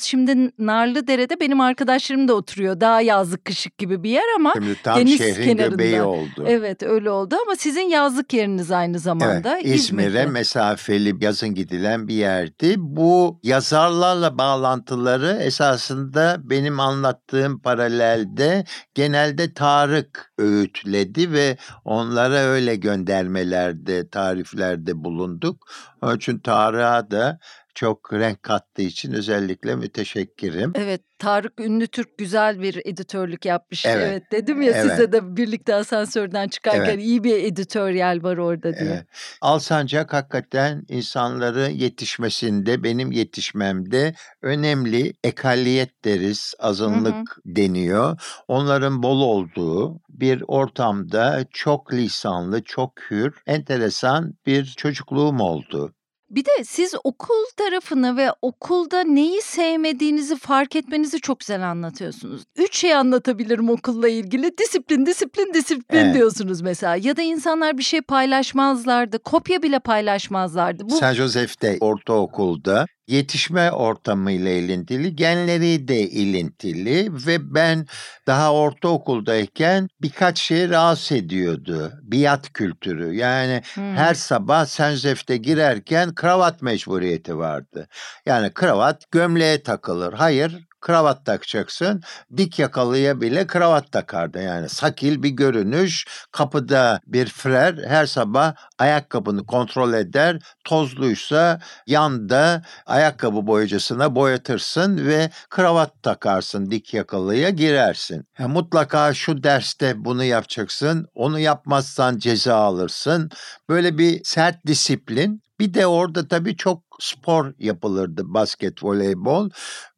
Şimdi 0.00 0.50
Narlıdere'de 0.58 1.40
benim 1.40 1.60
arkadaşlarım 1.60 2.28
da 2.28 2.34
oturuyor. 2.34 2.80
Daha 2.80 3.00
yazlık 3.00 3.44
kışık 3.44 3.78
gibi 3.78 4.02
bir 4.02 4.10
yer 4.10 4.24
ama 4.36 4.52
Şimdi 4.54 4.76
tam 4.82 5.00
deniz 5.00 5.18
şehrin 5.18 5.44
kenarında. 5.44 5.68
göbeği 5.74 6.02
oldu. 6.02 6.44
evet 6.46 6.82
öyle 6.82 7.10
oldu 7.10 7.36
ama 7.46 7.56
sizin 7.56 7.80
yazlık 7.88 8.32
yeriniz 8.32 8.70
aynı 8.70 8.98
zamanda 8.98 9.54
Evet, 9.58 9.66
İzmir'e 9.66 10.06
İzmir'de. 10.06 10.26
mesafeli 10.26 11.24
yazın 11.24 11.54
gidilen 11.54 12.08
bir 12.08 12.14
yerdi. 12.14 12.74
Bu 12.78 13.40
yazarlarla 13.42 14.38
bağlantıları 14.38 15.38
esasında 15.42 16.36
benim 16.42 16.80
anlattığım 16.80 17.58
paralelde 17.60 18.64
genelde 18.94 19.54
Tarık 19.54 20.32
öğütledi 20.38 21.32
ve 21.32 21.53
onlara 21.84 22.34
öyle 22.38 22.76
göndermelerde, 22.76 24.08
tariflerde 24.08 25.04
bulunduk. 25.04 25.66
Onun 26.02 26.16
için 26.16 26.38
Tarık'a 26.38 27.10
da 27.10 27.38
çok 27.74 28.12
renk 28.12 28.42
kattığı 28.42 28.82
için 28.82 29.12
özellikle 29.12 29.76
müteşekkirim. 29.76 30.72
Evet 30.74 31.00
Tarık 31.18 31.60
Ünlü 31.60 31.86
Türk 31.86 32.18
güzel 32.18 32.60
bir 32.60 32.82
editörlük 32.84 33.44
yapmış. 33.44 33.86
Evet, 33.86 34.08
Evet, 34.08 34.22
dedim 34.32 34.62
ya 34.62 34.72
evet. 34.72 34.90
size 34.90 35.12
de 35.12 35.36
birlikte 35.36 35.74
asansörden 35.74 36.48
çıkarken 36.48 36.84
Evet. 36.84 37.04
iyi 37.04 37.24
bir 37.24 37.44
editoryal 37.44 38.22
var 38.22 38.36
orada 38.36 38.74
diye. 38.74 38.90
Evet. 38.90 39.06
Alsancak 39.40 40.12
hakikaten 40.12 40.84
insanların 40.88 41.70
yetişmesinde, 41.70 42.82
benim 42.82 43.12
yetişmemde 43.12 44.14
önemli 44.42 45.14
ekaliyet 45.24 46.04
deriz, 46.04 46.54
azınlık 46.58 47.38
deniyor. 47.46 48.20
Onların 48.48 49.02
bol 49.02 49.20
olduğu 49.20 50.00
bir 50.08 50.44
ortamda 50.48 51.44
çok 51.50 51.92
lisanlı, 51.92 52.62
çok 52.62 52.92
hür, 53.10 53.34
enteresan 53.46 54.34
bir 54.46 54.64
çocukluğum 54.64 55.40
oldu. 55.40 55.94
Bir 56.34 56.44
de 56.44 56.64
siz 56.64 56.94
okul 57.04 57.44
tarafını 57.56 58.16
ve 58.16 58.28
okulda 58.42 59.04
neyi 59.04 59.42
sevmediğinizi 59.42 60.36
fark 60.36 60.76
etmenizi 60.76 61.20
çok 61.20 61.40
güzel 61.40 61.70
anlatıyorsunuz. 61.70 62.42
Üç 62.56 62.76
şey 62.76 62.94
anlatabilirim 62.94 63.70
okulla 63.70 64.08
ilgili. 64.08 64.58
Disiplin, 64.58 65.06
disiplin, 65.06 65.54
disiplin 65.54 65.98
Evet. 65.98 66.14
diyorsunuz 66.14 66.60
mesela. 66.60 66.96
Ya 66.96 67.16
da 67.16 67.22
insanlar 67.22 67.78
bir 67.78 67.82
şey 67.82 68.00
paylaşmazlardı. 68.00 69.18
Kopya 69.18 69.62
bile 69.62 69.78
paylaşmazlardı. 69.78 70.88
Bu 70.88 70.96
Saint 70.96 71.16
Joseph'te 71.16 71.76
ortaokulda 71.80 72.86
yetişme 73.06 73.70
ortamıyla 73.72 74.50
ilintili, 74.50 75.16
genleriyle 75.16 76.00
ilintili 76.00 77.08
ve 77.26 77.54
ben 77.54 77.86
daha 78.26 78.52
ortaokuldayken 78.52 79.88
birkaç 80.02 80.38
şey 80.40 80.68
rahatsız 80.70 81.12
ediyordu. 81.12 81.92
Biat 82.02 82.52
kültürü 82.52 83.14
yani 83.14 83.62
Hmm. 83.74 83.96
her 83.96 84.14
sabah 84.14 84.66
Joseph'te 84.66 85.36
girerken 85.36 86.14
kravat 86.14 86.62
mecburiyeti 86.62 87.38
vardı. 87.38 87.88
Yani 88.26 88.50
kravat 88.54 89.10
gömleğe 89.10 89.62
takılır. 89.62 90.12
Hayır 90.12 90.66
kravat 90.84 91.26
takacaksın. 91.26 92.02
Dik 92.36 92.58
yakalıya 92.58 93.20
bile 93.20 93.46
kravat 93.46 93.92
takardı. 93.92 94.42
Yani 94.42 94.68
sakil 94.68 95.22
bir 95.22 95.28
görünüş. 95.28 96.06
Kapıda 96.32 97.00
bir 97.06 97.26
frer 97.26 97.78
her 97.88 98.06
sabah 98.06 98.54
ayakkabını 98.78 99.46
kontrol 99.46 99.92
eder. 99.92 100.38
Tozluysa 100.64 101.60
yanda 101.86 102.62
ayakkabı 102.86 103.46
boyacısına 103.46 104.14
boyatırsın 104.14 105.06
ve 105.06 105.30
kravat 105.50 106.02
takarsın 106.02 106.70
dik 106.70 106.94
yakalıya 106.94 107.50
girersin. 107.50 108.24
Ha, 108.34 108.48
mutlaka 108.48 109.14
şu 109.14 109.42
derste 109.42 110.04
bunu 110.04 110.24
yapacaksın. 110.24 111.06
Onu 111.14 111.38
yapmazsan 111.38 112.18
ceza 112.18 112.56
alırsın. 112.56 113.30
Böyle 113.68 113.98
bir 113.98 114.24
sert 114.24 114.66
disiplin. 114.66 115.44
Bir 115.64 115.74
de 115.74 115.86
orada 115.86 116.28
tabii 116.28 116.56
çok 116.56 116.82
spor 117.00 117.54
yapılırdı 117.58 118.22
basket, 118.34 118.84
voleybol. 118.84 119.50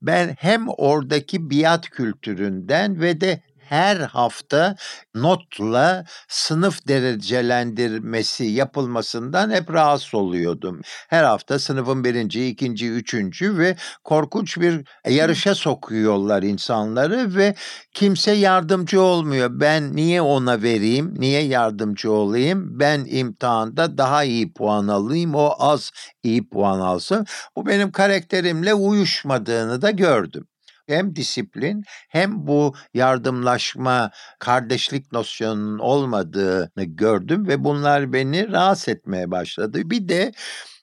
Ben 0.02 0.37
hem 0.38 0.68
oradaki 0.68 1.50
biat 1.50 1.90
kültüründen 1.90 3.00
ve 3.00 3.20
de 3.20 3.42
her 3.68 3.96
hafta 3.96 4.76
notla 5.14 6.04
sınıf 6.28 6.88
derecelendirmesi 6.88 8.44
yapılmasından 8.44 9.50
hep 9.50 9.73
rahatsız 9.73 10.14
oluyordum. 10.14 10.80
Her 11.08 11.25
hafta 11.25 11.58
sınıfın 11.58 12.04
birinci, 12.04 12.46
ikinci, 12.46 12.90
üçüncü 12.90 13.58
ve 13.58 13.76
korkunç 14.04 14.61
bir 14.61 14.85
yarışa 15.08 15.54
sokuyorlar 15.54 16.42
insanları 16.42 17.37
ve 17.37 17.54
kimse 17.94 18.32
yardımcı 18.32 19.00
olmuyor. 19.00 19.50
Ben 19.52 19.96
niye 19.96 20.23
ona 20.23 20.62
vereyim, 20.62 21.14
niye 21.18 21.42
yardımcı 21.42 22.12
olayım? 22.12 22.80
Ben 22.80 23.06
imtihanda 23.08 23.99
daha 23.99 24.25
iyi 24.25 24.52
puan 24.52 24.88
alayım, 24.88 25.35
o 25.35 25.54
az 25.58 25.90
iyi 26.23 26.49
puan 26.49 26.80
alsın. 26.80 27.26
Bu 27.56 27.66
benim 27.66 27.92
karakterimle 27.92 28.75
uyuşmadığını 28.75 29.82
da 29.82 29.90
gördüm 29.90 30.46
hem 30.87 31.16
disiplin 31.16 31.85
hem 32.09 32.47
bu 32.47 32.75
yardımlaşma, 32.95 34.11
kardeşlik 34.38 35.12
nosyonunun 35.12 35.78
olmadığını 35.78 36.85
gördüm 36.85 37.49
ve 37.49 37.64
bunlar 37.64 38.12
beni 38.12 38.52
rahatsız 38.52 38.88
etmeye 38.88 39.31
başladı. 39.31 39.81
Bir 39.85 40.09
de 40.09 40.33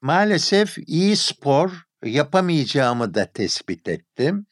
maalesef 0.01 0.77
iyi 0.88 1.15
spor 1.15 1.72
yapamayacağımı 2.05 3.13
da 3.13 3.25
tespit 3.25 3.88
ettim. 3.88 4.45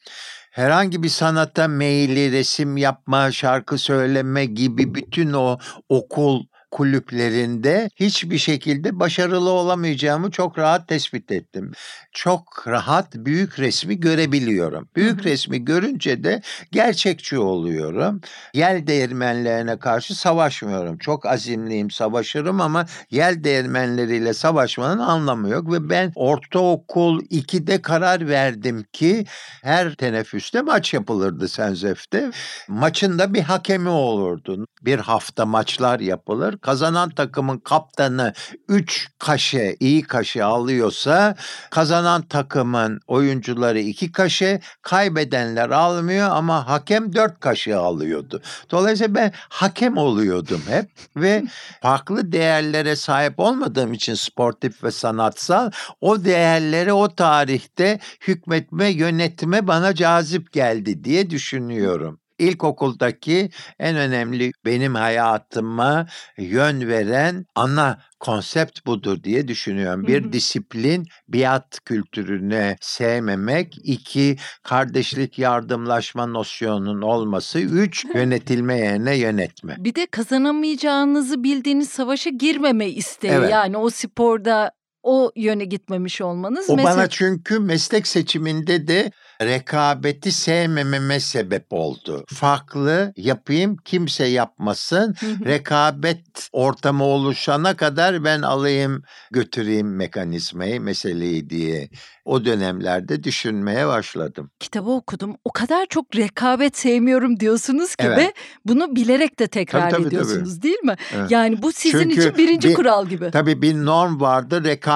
Herhangi 0.50 1.02
bir 1.02 1.08
sanata 1.08 1.68
meyilli, 1.68 2.32
resim 2.32 2.76
yapma, 2.76 3.32
şarkı 3.32 3.78
söyleme 3.78 4.44
gibi 4.44 4.94
bütün 4.94 5.32
o 5.32 5.58
okul 5.88 6.44
kulüplerinde 6.72 7.90
hiçbir 7.96 8.38
şekilde 8.38 9.00
başarılı 9.00 9.50
olamayacağımı 9.50 10.30
çok 10.30 10.58
rahat 10.58 10.88
tespit 10.88 11.32
ettim. 11.32 11.72
Çok 12.12 12.64
rahat 12.68 13.14
büyük 13.14 13.58
resmi 13.58 14.00
görebiliyorum. 14.00 14.88
Büyük 14.96 15.18
Hı 15.18 15.22
hı. 15.22 15.24
resmi 15.24 15.64
görünce 15.64 16.24
de 16.24 16.42
gerçekçi 16.72 17.38
oluyorum. 17.38 18.20
Yel 18.54 18.86
değirmenlerine 18.86 19.78
karşı 19.78 20.14
savaşmıyorum. 20.14 20.98
Çok 20.98 21.26
azimliyim, 21.26 21.90
savaşırım 21.90 22.60
ama 22.60 22.86
yel 23.10 23.44
değirmenleriyle 23.44 24.34
savaşmanın 24.34 24.98
anlamı 24.98 25.48
yok 25.48 25.72
ve 25.72 25.90
ben 25.90 26.12
ortaokul 26.14 27.20
2'de 27.20 27.82
karar 27.82 28.28
verdim 28.28 28.84
ki 28.92 29.24
her 29.62 29.94
teneffüste 29.94 30.62
maç 30.62 30.94
yapılırdı 30.94 31.48
Senzef'te. 31.48 32.30
Maçın 32.68 33.18
da 33.18 33.34
bir 33.34 33.42
hakemi 33.42 33.88
olurdu. 33.88 34.66
Bir 34.82 34.98
hafta 34.98 35.46
maçlar 35.46 36.00
yapılır. 36.00 36.58
Kazanan 36.62 37.10
takımın 37.10 37.58
kaptanı 37.58 38.32
3 38.68 39.08
kaşe, 39.18 39.76
iyi 39.80 40.02
kaşe 40.02 40.44
alıyorsa 40.44 41.34
kazanan 41.70 42.22
takımın 42.22 43.00
oyuncuları 43.06 43.78
2 43.78 44.12
kaşe, 44.12 44.60
kaybedenler 44.82 45.70
almıyor 45.70 46.28
ama 46.30 46.68
hakem 46.68 47.14
4 47.14 47.40
kaşe 47.40 47.76
alıyordu. 47.76 48.42
Dolayısıyla 48.70 49.14
ben 49.14 49.32
hakem 49.48 49.96
oluyordum 49.96 50.62
hep 50.68 50.90
ve 51.16 51.42
farklı 51.82 52.32
değerlere 52.32 52.96
sahip 52.96 53.34
olmadığım 53.40 53.92
için 53.92 54.14
sportif 54.14 54.84
ve 54.84 54.90
sanatsal 54.90 55.70
o 56.00 56.24
değerleri 56.24 56.92
o 56.92 57.14
tarihte 57.14 57.98
hükmetme, 58.28 58.88
yönetme 58.88 59.66
bana 59.66 59.94
cazip 59.94 60.52
geldi 60.52 61.04
diye 61.04 61.30
düşünüyorum. 61.30 62.21
İlkokuldaki 62.38 63.50
en 63.78 63.96
önemli 63.96 64.52
benim 64.64 64.94
hayatıma 64.94 66.06
yön 66.38 66.88
veren 66.88 67.46
ana 67.54 67.98
konsept 68.20 68.86
budur 68.86 69.22
diye 69.24 69.48
düşünüyorum. 69.48 70.06
Bir 70.06 70.22
Hı 70.22 70.28
hı. 70.28 70.32
disiplin, 70.32 71.06
biat 71.28 71.80
kültürüne 71.84 72.76
sevmemek. 72.80 73.78
iki 73.84 74.36
kardeşlik 74.62 75.38
yardımlaşma 75.38 76.26
nosyonunun 76.26 77.02
olması. 77.02 77.58
Üç, 77.58 78.04
yönetilme 78.14 78.78
yerine 78.78 79.16
yönetme. 79.16 79.76
Bir 79.78 79.94
de 79.94 80.06
kazanamayacağınızı 80.06 81.44
bildiğiniz 81.44 81.88
savaşa 81.88 82.30
girmeme 82.30 82.88
isteği. 82.88 83.30
Evet. 83.30 83.50
Yani 83.50 83.76
o 83.76 83.90
sporda 83.90 84.72
o 85.02 85.32
yöne 85.36 85.64
gitmemiş 85.64 86.20
olmanız. 86.20 86.70
O 86.70 86.76
Mesela 86.76 86.96
bana 86.96 87.08
çünkü 87.08 87.58
meslek 87.58 88.06
seçiminde 88.06 88.88
de 88.88 89.10
rekabeti 89.42 90.32
sevmememe 90.32 91.20
sebep 91.20 91.66
oldu. 91.70 92.24
Farklı 92.28 93.12
yapayım, 93.16 93.76
kimse 93.76 94.24
yapmasın. 94.24 95.14
Rekabet 95.44 96.48
ortamı 96.52 97.04
oluşana 97.04 97.76
kadar 97.76 98.24
ben 98.24 98.42
alayım 98.42 99.02
götüreyim 99.30 99.96
mekanizmayı, 99.96 100.80
meseleyi 100.80 101.50
diye. 101.50 101.88
O 102.24 102.44
dönemlerde 102.44 103.24
düşünmeye 103.24 103.86
başladım. 103.86 104.50
kitabı 104.60 104.90
okudum. 104.90 105.36
O 105.44 105.52
kadar 105.52 105.86
çok 105.86 106.16
rekabet 106.16 106.76
sevmiyorum 106.78 107.40
diyorsunuz 107.40 107.96
ki 107.96 108.04
Evet. 108.06 108.18
ve 108.18 108.32
bunu 108.64 108.96
bilerek 108.96 109.38
de 109.38 109.46
tekrar 109.46 109.80
Tabii, 109.90 109.92
tabii, 110.02 110.08
ediyorsunuz 110.08 110.62
değil 110.62 110.78
mi? 110.84 110.94
Evet. 111.14 111.30
Yani 111.30 111.62
bu 111.62 111.72
sizin 111.72 111.98
Çünkü 112.00 112.20
için 112.20 112.34
birinci 112.38 112.68
bir- 112.68 112.74
kural 112.74 113.06
gibi. 113.06 113.30
Tabii 113.30 113.62
bir 113.62 113.74
norm 113.74 114.20
vardı. 114.20 114.64
Rekabet 114.64 114.91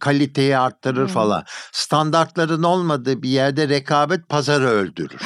kaliteyi 0.00 0.58
arttırır 0.58 1.08
Hı. 1.08 1.12
falan. 1.12 1.44
Standartların 1.72 2.62
olmadığı 2.62 3.22
bir 3.22 3.28
yerde 3.28 3.68
rekabet 3.68 4.28
pazarı 4.28 4.68
öldürür. 4.68 5.20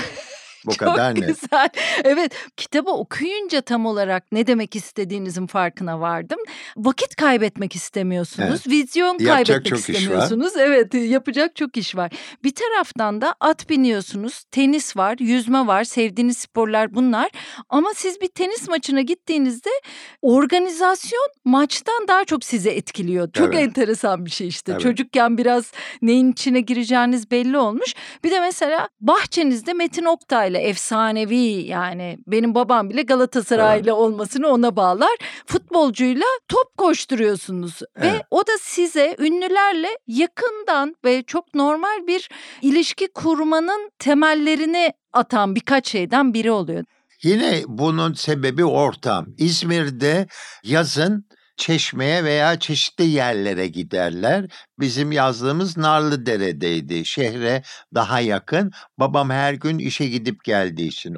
Bu 0.66 0.70
Çok 0.74 0.78
kadar 0.78 1.14
net. 1.14 1.26
güzel. 1.28 1.68
Evet, 2.04 2.32
kitabı 2.56 2.90
okuyunca 2.90 3.60
tam 3.60 3.86
olarak 3.86 4.32
ne 4.32 4.46
demek 4.46 4.76
istediğinizin 4.76 5.46
farkına 5.46 6.00
vardım. 6.00 6.38
Vakit 6.76 7.16
kaybetmek 7.16 7.74
istemiyorsunuz, 7.76 8.66
vizyon 8.66 9.18
Yapacak 9.18 9.34
kaybetmek 9.46 9.66
çok 9.66 9.78
iş 9.78 9.88
var. 9.88 9.94
istemiyorsunuz. 9.94 10.52
Evet, 10.56 10.94
yapacak 10.94 11.56
çok 11.56 11.76
iş 11.76 11.96
var. 11.96 12.12
Bir 12.44 12.54
taraftan 12.54 13.20
da 13.20 13.34
at 13.40 13.70
biniyorsunuz, 13.70 14.44
tenis 14.50 14.96
var, 14.96 15.16
yüzme 15.20 15.66
var, 15.66 15.84
sevdiğiniz 15.84 16.38
sporlar 16.38 16.94
bunlar. 16.94 17.30
Ama 17.68 17.88
siz 17.96 18.20
bir 18.20 18.28
tenis 18.28 18.68
maçına 18.68 19.00
gittiğinizde 19.00 19.70
organizasyon 20.22 21.28
maçtan 21.44 22.08
daha 22.08 22.24
çok 22.24 22.44
sizi 22.44 22.70
etkiliyor. 22.70 23.32
Çok 23.32 23.54
Evet. 23.54 23.64
enteresan 23.68 24.24
bir 24.26 24.30
şey 24.30 24.48
işte. 24.48 24.72
Evet. 24.72 24.80
Çocukken 24.82 25.38
biraz 25.38 25.72
neyin 26.02 26.32
içine 26.32 26.60
gireceğiniz 26.60 27.30
belli 27.30 27.58
olmuş. 27.58 27.94
Bir 28.24 28.30
de 28.30 28.40
mesela 28.40 28.88
bahçenizde 29.00 29.72
Metin 29.72 30.04
Oktay'la 30.52 30.68
efsanevi 30.68 31.66
yani 31.68 32.18
benim 32.26 32.54
babam 32.54 32.90
bile 32.90 33.02
Galatasaraylı 33.02 33.94
olmasını 33.94 34.48
ona 34.48 34.76
bağlar. 34.76 35.16
Futbolcuyla 35.46 36.26
top 36.48 36.76
koşturuyorsunuz 36.76 37.82
ve 37.82 38.06
Evet. 38.06 38.22
o 38.30 38.40
da 38.46 38.52
size 38.60 39.16
ünlülerle 39.18 39.88
yakından 40.06 40.94
ve 41.04 41.22
çok 41.22 41.54
normal 41.54 42.06
bir 42.06 42.28
ilişki 42.62 43.08
kurmanın 43.14 43.90
temellerini 43.98 44.92
atan 45.12 45.54
birkaç 45.54 45.88
şeyden 45.88 46.34
biri 46.34 46.50
oluyor. 46.50 46.84
Yine 47.22 47.62
bunun 47.66 48.12
sebebi 48.14 48.64
ortam. 48.64 49.26
İzmir'de 49.38 50.26
yazın 50.64 51.24
Çeşme'ye 51.62 52.24
veya 52.24 52.58
çeşitli 52.58 53.04
yerlere 53.04 53.66
giderler. 53.68 54.46
Bizim 54.80 55.12
yazdığımız 55.12 55.76
Narlıdere'deydi. 55.76 57.04
Şehre 57.04 57.62
daha 57.94 58.20
yakın. 58.20 58.72
Babam 58.98 59.30
her 59.30 59.54
gün 59.54 59.78
işe 59.78 60.06
gidip 60.06 60.44
geldiği 60.44 60.88
için. 60.88 61.16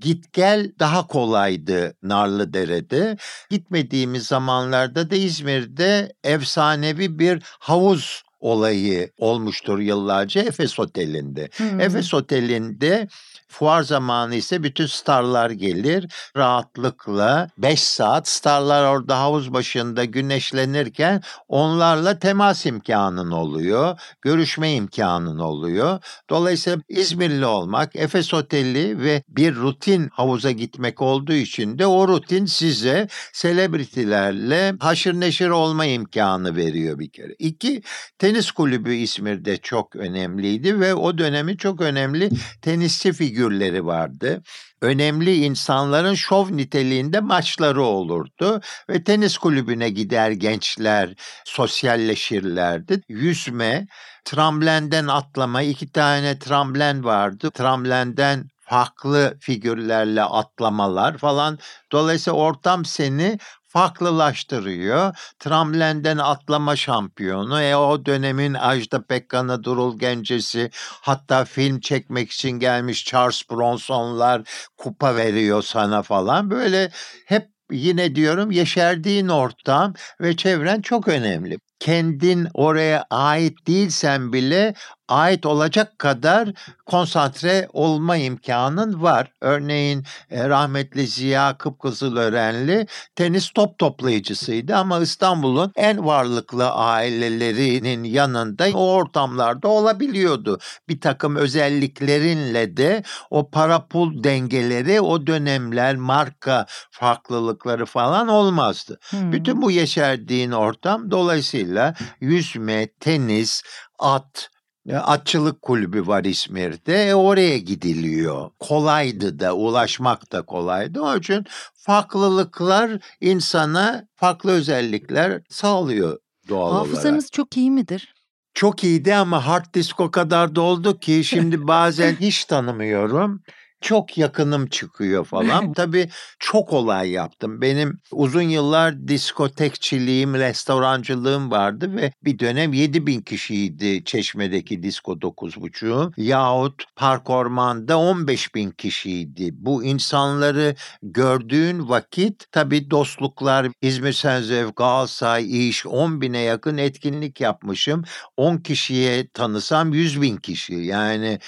Git 0.00 0.32
gel 0.32 0.72
daha 0.78 1.06
kolaydı 1.06 1.96
Narlıdere'de. 2.02 3.16
Gitmediğimiz 3.50 4.26
zamanlarda 4.26 5.10
da 5.10 5.16
İzmir'de 5.16 6.12
efsanevi 6.24 7.18
bir 7.18 7.42
havuz 7.60 8.22
olayı 8.40 9.10
olmuştur 9.18 9.78
yıllarca 9.78 10.40
Efes 10.40 10.78
Oteli'nde. 10.78 11.48
Hmm. 11.56 11.80
Efes 11.80 12.14
Oteli'nde 12.14 13.08
fuar 13.48 13.82
zamanı 13.82 14.34
ise 14.34 14.62
bütün 14.62 14.86
starlar 14.86 15.50
gelir. 15.50 16.06
Rahatlıkla 16.36 17.48
5 17.58 17.82
saat 17.82 18.28
starlar 18.28 18.84
orada 18.84 19.20
havuz 19.20 19.52
başında 19.52 20.04
güneşlenirken 20.04 21.22
onlarla 21.48 22.18
temas 22.18 22.66
imkanın 22.66 23.30
oluyor. 23.30 24.00
Görüşme 24.22 24.72
imkanın 24.72 25.38
oluyor. 25.38 26.00
Dolayısıyla 26.30 26.78
İzmirli 26.88 27.46
olmak, 27.46 27.96
Efes 27.96 28.34
Oteli 28.34 29.02
ve 29.02 29.22
bir 29.28 29.54
rutin 29.54 30.08
havuza 30.12 30.50
gitmek 30.50 31.02
olduğu 31.02 31.32
için 31.32 31.78
de 31.78 31.86
o 31.86 32.08
rutin 32.08 32.46
size 32.46 33.08
selebritilerle 33.32 34.74
haşır 34.80 35.14
neşir 35.14 35.48
olma 35.48 35.84
imkanı 35.86 36.56
veriyor 36.56 36.98
bir 36.98 37.10
kere. 37.10 37.34
İki, 37.38 37.82
tenis 38.28 38.50
kulübü 38.50 38.94
İzmir'de 38.94 39.56
çok 39.56 39.96
önemliydi 39.96 40.80
ve 40.80 40.94
o 40.94 41.18
dönemin 41.18 41.56
çok 41.56 41.80
önemli 41.80 42.30
tenisçi 42.62 43.12
figürleri 43.12 43.86
vardı. 43.86 44.42
Önemli 44.80 45.34
insanların 45.34 46.14
şov 46.14 46.56
niteliğinde 46.56 47.20
maçları 47.20 47.82
olurdu 47.82 48.60
ve 48.90 49.04
tenis 49.04 49.38
kulübüne 49.38 49.90
gider 49.90 50.30
gençler 50.30 51.14
sosyalleşirlerdi. 51.44 53.00
Yüzme, 53.08 53.86
tramblenden 54.24 55.06
atlama, 55.06 55.62
iki 55.62 55.92
tane 55.92 56.38
tramblen 56.38 57.04
vardı. 57.04 57.50
Tramblenden 57.50 58.48
farklı 58.60 59.36
figürlerle 59.40 60.22
atlamalar 60.22 61.18
falan. 61.18 61.58
Dolayısıyla 61.92 62.38
ortam 62.38 62.84
seni 62.84 63.38
farklılaştırıyor. 63.68 65.16
Tramblenden 65.38 66.18
atlama 66.18 66.76
şampiyonu. 66.76 67.62
E 67.62 67.76
o 67.76 68.06
dönemin 68.06 68.54
Ajda 68.54 69.02
Pekkan'ı, 69.02 69.64
Durul 69.64 69.98
Gencesi 69.98 70.70
hatta 71.00 71.44
film 71.44 71.80
çekmek 71.80 72.30
için 72.30 72.50
gelmiş 72.50 73.04
Charles 73.04 73.42
Bronson'lar 73.50 74.42
kupa 74.76 75.16
veriyor 75.16 75.62
sana 75.62 76.02
falan. 76.02 76.50
Böyle 76.50 76.90
hep 77.26 77.48
yine 77.70 78.14
diyorum 78.14 78.50
yeşerdiğin 78.50 79.28
ortam 79.28 79.94
ve 80.20 80.36
çevren 80.36 80.80
çok 80.80 81.08
önemli. 81.08 81.58
Kendin 81.78 82.48
oraya 82.54 83.06
ait 83.10 83.66
değilsen 83.66 84.32
bile 84.32 84.74
ait 85.08 85.46
olacak 85.46 85.98
kadar 85.98 86.48
konsantre 86.86 87.68
olma 87.72 88.16
imkanın 88.16 89.02
var. 89.02 89.32
Örneğin 89.40 90.04
e, 90.30 90.48
rahmetli 90.48 91.06
Ziya 91.06 91.58
Kıpkızılörenli 91.58 92.86
tenis 93.16 93.50
top 93.50 93.78
toplayıcısıydı 93.78 94.76
ama 94.76 95.00
İstanbul'un 95.00 95.72
en 95.76 96.06
varlıklı 96.06 96.70
ailelerinin 96.70 98.04
yanında 98.04 98.66
o 98.74 98.92
ortamlarda 98.92 99.68
olabiliyordu. 99.68 100.58
Bir 100.88 101.00
takım 101.00 101.36
özelliklerinle 101.36 102.76
de 102.76 103.02
o 103.30 103.50
para 103.50 103.86
pul 103.86 104.24
dengeleri 104.24 105.00
o 105.00 105.26
dönemler 105.26 105.96
marka 105.96 106.66
farklılıkları 106.90 107.86
falan 107.86 108.28
olmazdı. 108.28 108.98
Hmm. 109.10 109.32
Bütün 109.32 109.62
bu 109.62 109.70
yeşerdiğin 109.70 110.50
ortam 110.50 111.10
dolayısıyla 111.10 111.94
yüzme, 112.20 112.86
tenis, 112.86 113.62
at, 113.98 114.50
Atçılık 114.96 115.62
kulübü 115.62 116.06
var 116.06 116.24
İzmir'de. 116.24 117.08
E, 117.08 117.14
oraya 117.14 117.58
gidiliyor. 117.58 118.50
Kolaydı 118.58 119.40
da, 119.40 119.56
ulaşmak 119.56 120.32
da 120.32 120.42
kolaydı. 120.42 121.02
Onun 121.02 121.18
için 121.18 121.44
farklılıklar 121.74 122.90
insana 123.20 124.06
farklı 124.16 124.50
özellikler 124.50 125.42
sağlıyor 125.48 126.18
doğal 126.48 126.70
olarak. 126.70 126.86
Hafızanız 126.86 127.30
çok 127.30 127.56
iyi 127.56 127.70
midir? 127.70 128.14
Çok 128.54 128.84
iyiydi 128.84 129.14
ama 129.14 129.46
hard 129.46 129.74
disk 129.74 130.00
o 130.00 130.10
kadar 130.10 130.54
doldu 130.54 130.98
ki 130.98 131.24
şimdi 131.24 131.66
bazen 131.68 132.16
hiç 132.20 132.44
tanımıyorum. 132.44 133.42
Çok 133.80 134.18
yakınım 134.18 134.66
çıkıyor 134.66 135.24
falan. 135.24 135.72
Tabii 135.76 136.08
çok 136.38 136.72
olay 136.72 137.10
yaptım. 137.10 137.60
Benim 137.60 137.98
uzun 138.12 138.42
yıllar 138.42 139.08
diskotekçiliğim, 139.08 140.34
restorancılığım 140.34 141.50
vardı 141.50 141.96
ve 141.96 142.12
bir 142.24 142.38
dönem 142.38 142.72
7 142.72 143.06
bin 143.06 143.20
kişiydi 143.20 144.04
Çeşme'deki 144.04 144.82
disko 144.82 145.12
9.5'u. 145.12 146.12
Yahut 146.16 146.84
Park 146.96 147.30
Orman'da 147.30 147.98
15 147.98 148.54
bin 148.54 148.70
kişiydi. 148.70 149.50
Bu 149.52 149.84
insanları 149.84 150.74
gördüğün 151.02 151.88
vakit 151.88 152.52
tabii 152.52 152.90
dostluklar, 152.90 153.66
İzmir 153.82 154.12
Senzev, 154.12 154.68
Galatasaray, 154.76 155.68
İş 155.68 155.86
10 155.86 156.20
bine 156.20 156.38
yakın 156.38 156.76
etkinlik 156.76 157.40
yapmışım. 157.40 158.04
10 158.36 158.56
kişiye 158.56 159.28
tanısam 159.28 159.92
100 159.92 160.22
bin 160.22 160.36
kişi. 160.36 160.74
Yani 160.74 161.38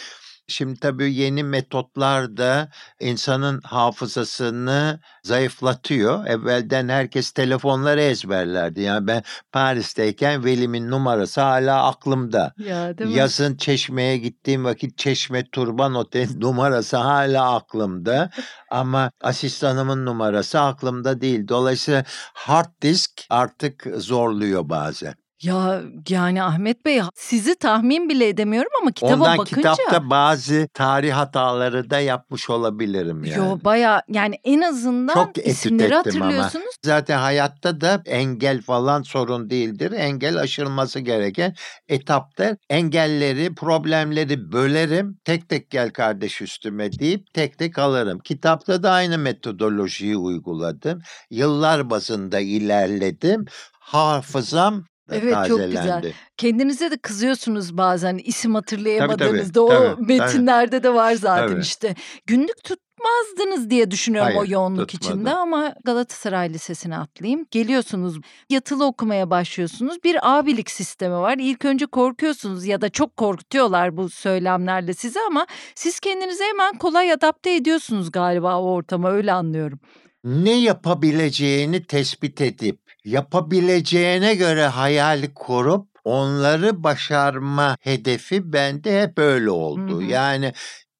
Şimdi 0.50 0.80
tabii 0.80 1.14
yeni 1.14 1.44
metotlar 1.44 2.36
da 2.36 2.68
insanın 3.00 3.60
hafızasını 3.60 5.00
zayıflatıyor. 5.22 6.26
Evvelden 6.26 6.88
herkes 6.88 7.30
telefonları 7.32 8.00
ezberlerdi. 8.00 8.80
Yani 8.80 9.06
ben 9.06 9.22
Paris'teyken 9.52 10.44
Velimin 10.44 10.90
numarası 10.90 11.40
hala 11.40 11.86
aklımda. 11.86 12.52
Ya 12.58 12.98
değil 12.98 13.10
mi? 13.10 13.16
Yazın 13.16 13.56
Çeşme'ye 13.56 14.16
gittiğim 14.16 14.64
vakit 14.64 14.98
Çeşme 14.98 15.44
Turban 15.52 15.94
Otel 15.94 16.28
numarası 16.36 16.96
hala 16.96 17.54
aklımda. 17.54 18.30
Ama 18.70 19.10
asistanımın 19.20 20.06
numarası 20.06 20.60
aklımda 20.60 21.20
değil. 21.20 21.48
Dolayısıyla 21.48 22.04
hard 22.34 22.82
disk 22.82 23.10
artık 23.30 23.86
zorluyor 23.96 24.68
bazen. 24.68 25.14
Ya 25.42 25.82
yani 26.08 26.42
Ahmet 26.42 26.84
Bey 26.86 27.00
sizi 27.14 27.54
tahmin 27.54 28.08
bile 28.08 28.28
edemiyorum 28.28 28.70
ama 28.82 28.92
kitaba 28.92 29.14
Ondan 29.14 29.38
bakınca 29.38 29.72
kitapta 29.72 30.10
bazı 30.10 30.68
tarih 30.74 31.12
hataları 31.12 31.90
da 31.90 32.00
yapmış 32.00 32.50
olabilirim 32.50 33.24
yani. 33.24 33.38
yo 33.38 33.58
baya 33.64 34.02
yani 34.08 34.34
en 34.44 34.60
azından 34.60 35.14
Çok 35.14 35.38
isimleri 35.38 35.84
ettim 35.86 35.94
ama. 35.94 35.98
hatırlıyorsunuz. 35.98 36.74
Zaten 36.84 37.18
hayatta 37.18 37.80
da 37.80 38.02
engel 38.06 38.62
falan 38.62 39.02
sorun 39.02 39.50
değildir. 39.50 39.92
Engel 39.92 40.36
aşılması 40.36 41.00
gereken 41.00 41.54
etapta 41.88 42.56
engelleri, 42.70 43.54
problemleri 43.54 44.52
bölerim. 44.52 45.18
Tek 45.24 45.48
tek 45.48 45.70
gel 45.70 45.90
kardeş 45.90 46.42
üstüme 46.42 46.92
deyip 46.92 47.34
tek 47.34 47.58
tek 47.58 47.78
alırım. 47.78 48.18
Kitapta 48.18 48.82
da 48.82 48.90
aynı 48.90 49.18
metodolojiyi 49.18 50.16
uyguladım. 50.16 51.00
Yıllar 51.30 51.90
bazında 51.90 52.40
ilerledim. 52.40 53.44
Hafızam 53.80 54.84
Evet, 55.10 55.48
çok 55.48 55.58
güzel. 55.58 55.74
tazelendi. 55.76 56.14
Kendinize 56.36 56.90
de 56.90 56.96
kızıyorsunuz 56.98 57.76
bazen 57.76 58.18
isim 58.24 58.54
hatırlayamadığınızda. 58.54 59.52
tabii, 59.52 59.60
o 59.60 59.68
tabii, 59.96 60.06
metinlerde 60.06 60.82
de 60.82 60.94
var 60.94 61.12
zaten 61.14 61.48
Tabii. 61.48 61.60
işte. 61.60 61.94
Günlük 62.26 62.64
tutmazdınız 62.64 63.70
diye 63.70 63.90
düşünüyorum 63.90 64.32
o 64.36 64.38
Hayır, 64.40 64.50
yoğunluk 64.50 64.88
tutmadım. 64.88 65.16
içinde 65.18 65.34
ama 65.34 65.74
Galatasaray 65.84 66.52
Lisesi'ne 66.52 66.96
atlayayım. 66.98 67.46
Geliyorsunuz 67.50 68.18
yatılı 68.50 68.84
okumaya 68.86 69.30
başlıyorsunuz. 69.30 70.04
Bir 70.04 70.38
abilik 70.38 70.70
sistemi 70.70 71.14
var. 71.14 71.36
İlk 71.40 71.64
önce 71.64 71.86
korkuyorsunuz 71.86 72.66
ya 72.66 72.80
da 72.80 72.88
çok 72.88 73.16
korkutuyorlar 73.16 73.96
bu 73.96 74.08
söylemlerle 74.10 74.94
sizi 74.94 75.18
ama 75.28 75.46
siz 75.74 76.00
kendinizi 76.00 76.44
hemen 76.44 76.78
kolay 76.78 77.12
adapte 77.12 77.54
ediyorsunuz 77.54 78.12
galiba 78.12 78.60
o 78.60 78.70
ortama 78.72 79.10
öyle 79.10 79.32
anlıyorum. 79.32 79.80
ne 80.24 80.60
yapabileceğini 80.60 81.84
tespit 81.84 82.40
edip 82.40 82.89
yapabileceğine 83.10 84.34
göre 84.34 84.66
hayal 84.66 85.22
kurup 85.34 85.88
onları 86.04 86.82
başarma 86.82 87.76
hedefi 87.80 88.52
bende 88.52 89.02
hep 89.02 89.18
öyle 89.18 89.50
oldu. 89.50 90.00
Hı 90.00 90.06
hı. 90.06 90.10
Yani 90.10 90.52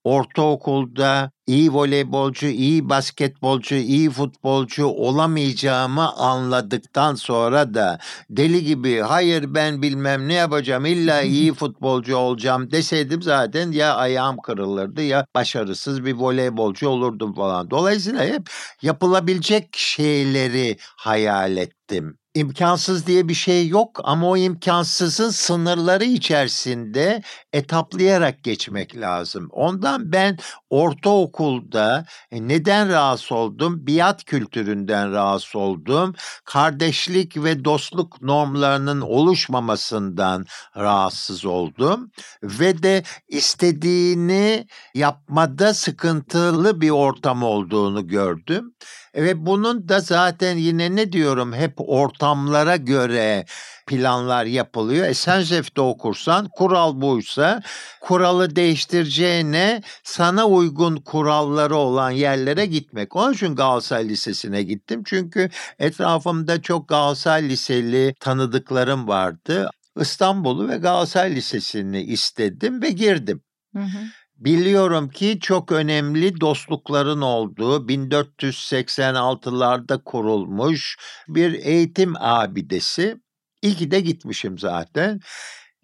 ortaokulda 0.05 1.31
iyi 1.51 1.73
voleybolcu, 1.73 2.47
iyi 2.47 2.89
basketbolcu, 2.89 3.75
iyi 3.75 4.11
futbolcu 4.11 4.87
olamayacağımı 4.87 6.13
anladıktan 6.13 7.15
sonra 7.15 7.75
da 7.75 7.99
deli 8.31 8.65
gibi 8.65 9.01
hayır 9.01 9.55
ben 9.55 9.83
bilmem 9.83 10.29
ne 10.29 10.35
yapacağım 10.35 10.87
illa 10.87 11.23
iyi 11.23 11.55
futbolcu 11.55 12.17
olacağım 12.17 12.71
deseydim 12.71 13.23
zaten 13.23 13.73
ya 13.73 13.95
ayağım 13.95 14.37
kırılırdı 14.37 15.03
ya 15.03 15.27
başarısız 15.35 16.05
bir 16.05 16.15
voleybolcu 16.15 16.89
olurdum 16.89 17.35
falan. 17.35 17.71
Dolayısıyla 17.71 18.25
hep 18.25 18.51
yapılabilecek 18.83 19.69
şeyleri 19.77 20.77
hayal 20.97 21.57
ettim. 21.57 22.21
İmkansız 22.35 23.07
diye 23.07 23.29
bir 23.29 23.35
şey 23.35 23.69
yok 23.69 24.01
ama 24.05 24.29
o 24.29 24.37
imkansızın 24.37 25.31
sınırları 25.31 26.05
içerisinde 26.05 27.23
etaplayarak 27.53 28.45
geçmek 28.45 28.97
lazım. 28.97 29.49
Ondan 29.51 30.13
ben 30.13 30.39
ortaokulda 30.71 32.05
e, 32.31 32.49
neden 32.49 32.89
rahatsız 32.89 33.33
oldum? 33.33 33.87
Biat 33.87 34.25
kültüründen 34.25 35.13
rahatsız 35.13 35.57
oldum. 35.57 36.15
Kardeşlik 36.45 37.37
ve 37.37 37.65
dostluk 37.65 38.23
normlarının 38.23 39.01
oluşmamasından 39.01 40.47
rahatsız 40.77 41.45
oldum. 41.45 42.11
Ve 42.43 42.83
de 42.83 43.03
istediğini 43.29 44.67
yapmada 44.95 45.75
sıkıntılı 45.75 46.81
bir 46.81 46.91
ortam 46.91 47.43
olduğunu 47.43 48.07
gördüm. 48.07 48.75
Ve 49.15 49.47
bunun 49.47 49.89
da 49.89 50.01
zaten 50.01 50.57
yine 50.57 50.97
ne 50.97 51.13
diyorum 51.13 51.53
hep 51.53 51.75
ortamlara 51.77 52.77
göre 52.77 53.45
planlar 53.91 54.45
yapılıyor. 54.45 55.07
Esencef'te 55.07 55.81
okursan 55.81 56.49
kural 56.49 57.01
buysa 57.01 57.63
kuralı 58.01 58.57
değiştireceğine 58.57 59.83
sana 60.05 60.47
uygun 60.47 60.97
kuralları 60.97 61.77
olan 61.77 62.11
yerlere 62.11 62.67
gitmek. 62.67 63.17
Onun 63.17 63.33
için 63.33 63.57
Galatasaray 63.57 64.09
Lisesi'ne 64.09 64.63
gittim. 64.63 65.03
Çünkü 65.07 65.51
etrafımda 65.79 66.63
çok 66.63 66.89
Galatasaray 66.89 67.49
Liseli 67.49 68.15
tanıdıklarım 68.21 69.09
vardı. 69.09 69.71
İstanbul'u 70.01 70.69
ve 70.69 70.77
Galatasaray 70.77 71.35
Lisesi'ni 71.35 72.03
istedim 72.03 72.83
ve 72.83 72.91
girdim. 72.91 73.43
Hı 73.77 73.83
hı. 73.83 73.99
Biliyorum 74.37 75.09
ki 75.09 75.39
çok 75.41 75.73
önemli 75.73 76.41
dostlukların 76.41 77.21
olduğu 77.21 77.89
1486'larda 77.89 80.05
kurulmuş 80.05 80.97
bir 81.29 81.53
eğitim 81.53 82.15
abidesi. 82.17 83.17
İyi 83.63 83.75
ki 83.75 83.91
de 83.91 84.01
gitmişim 84.01 84.59
zaten. 84.59 85.21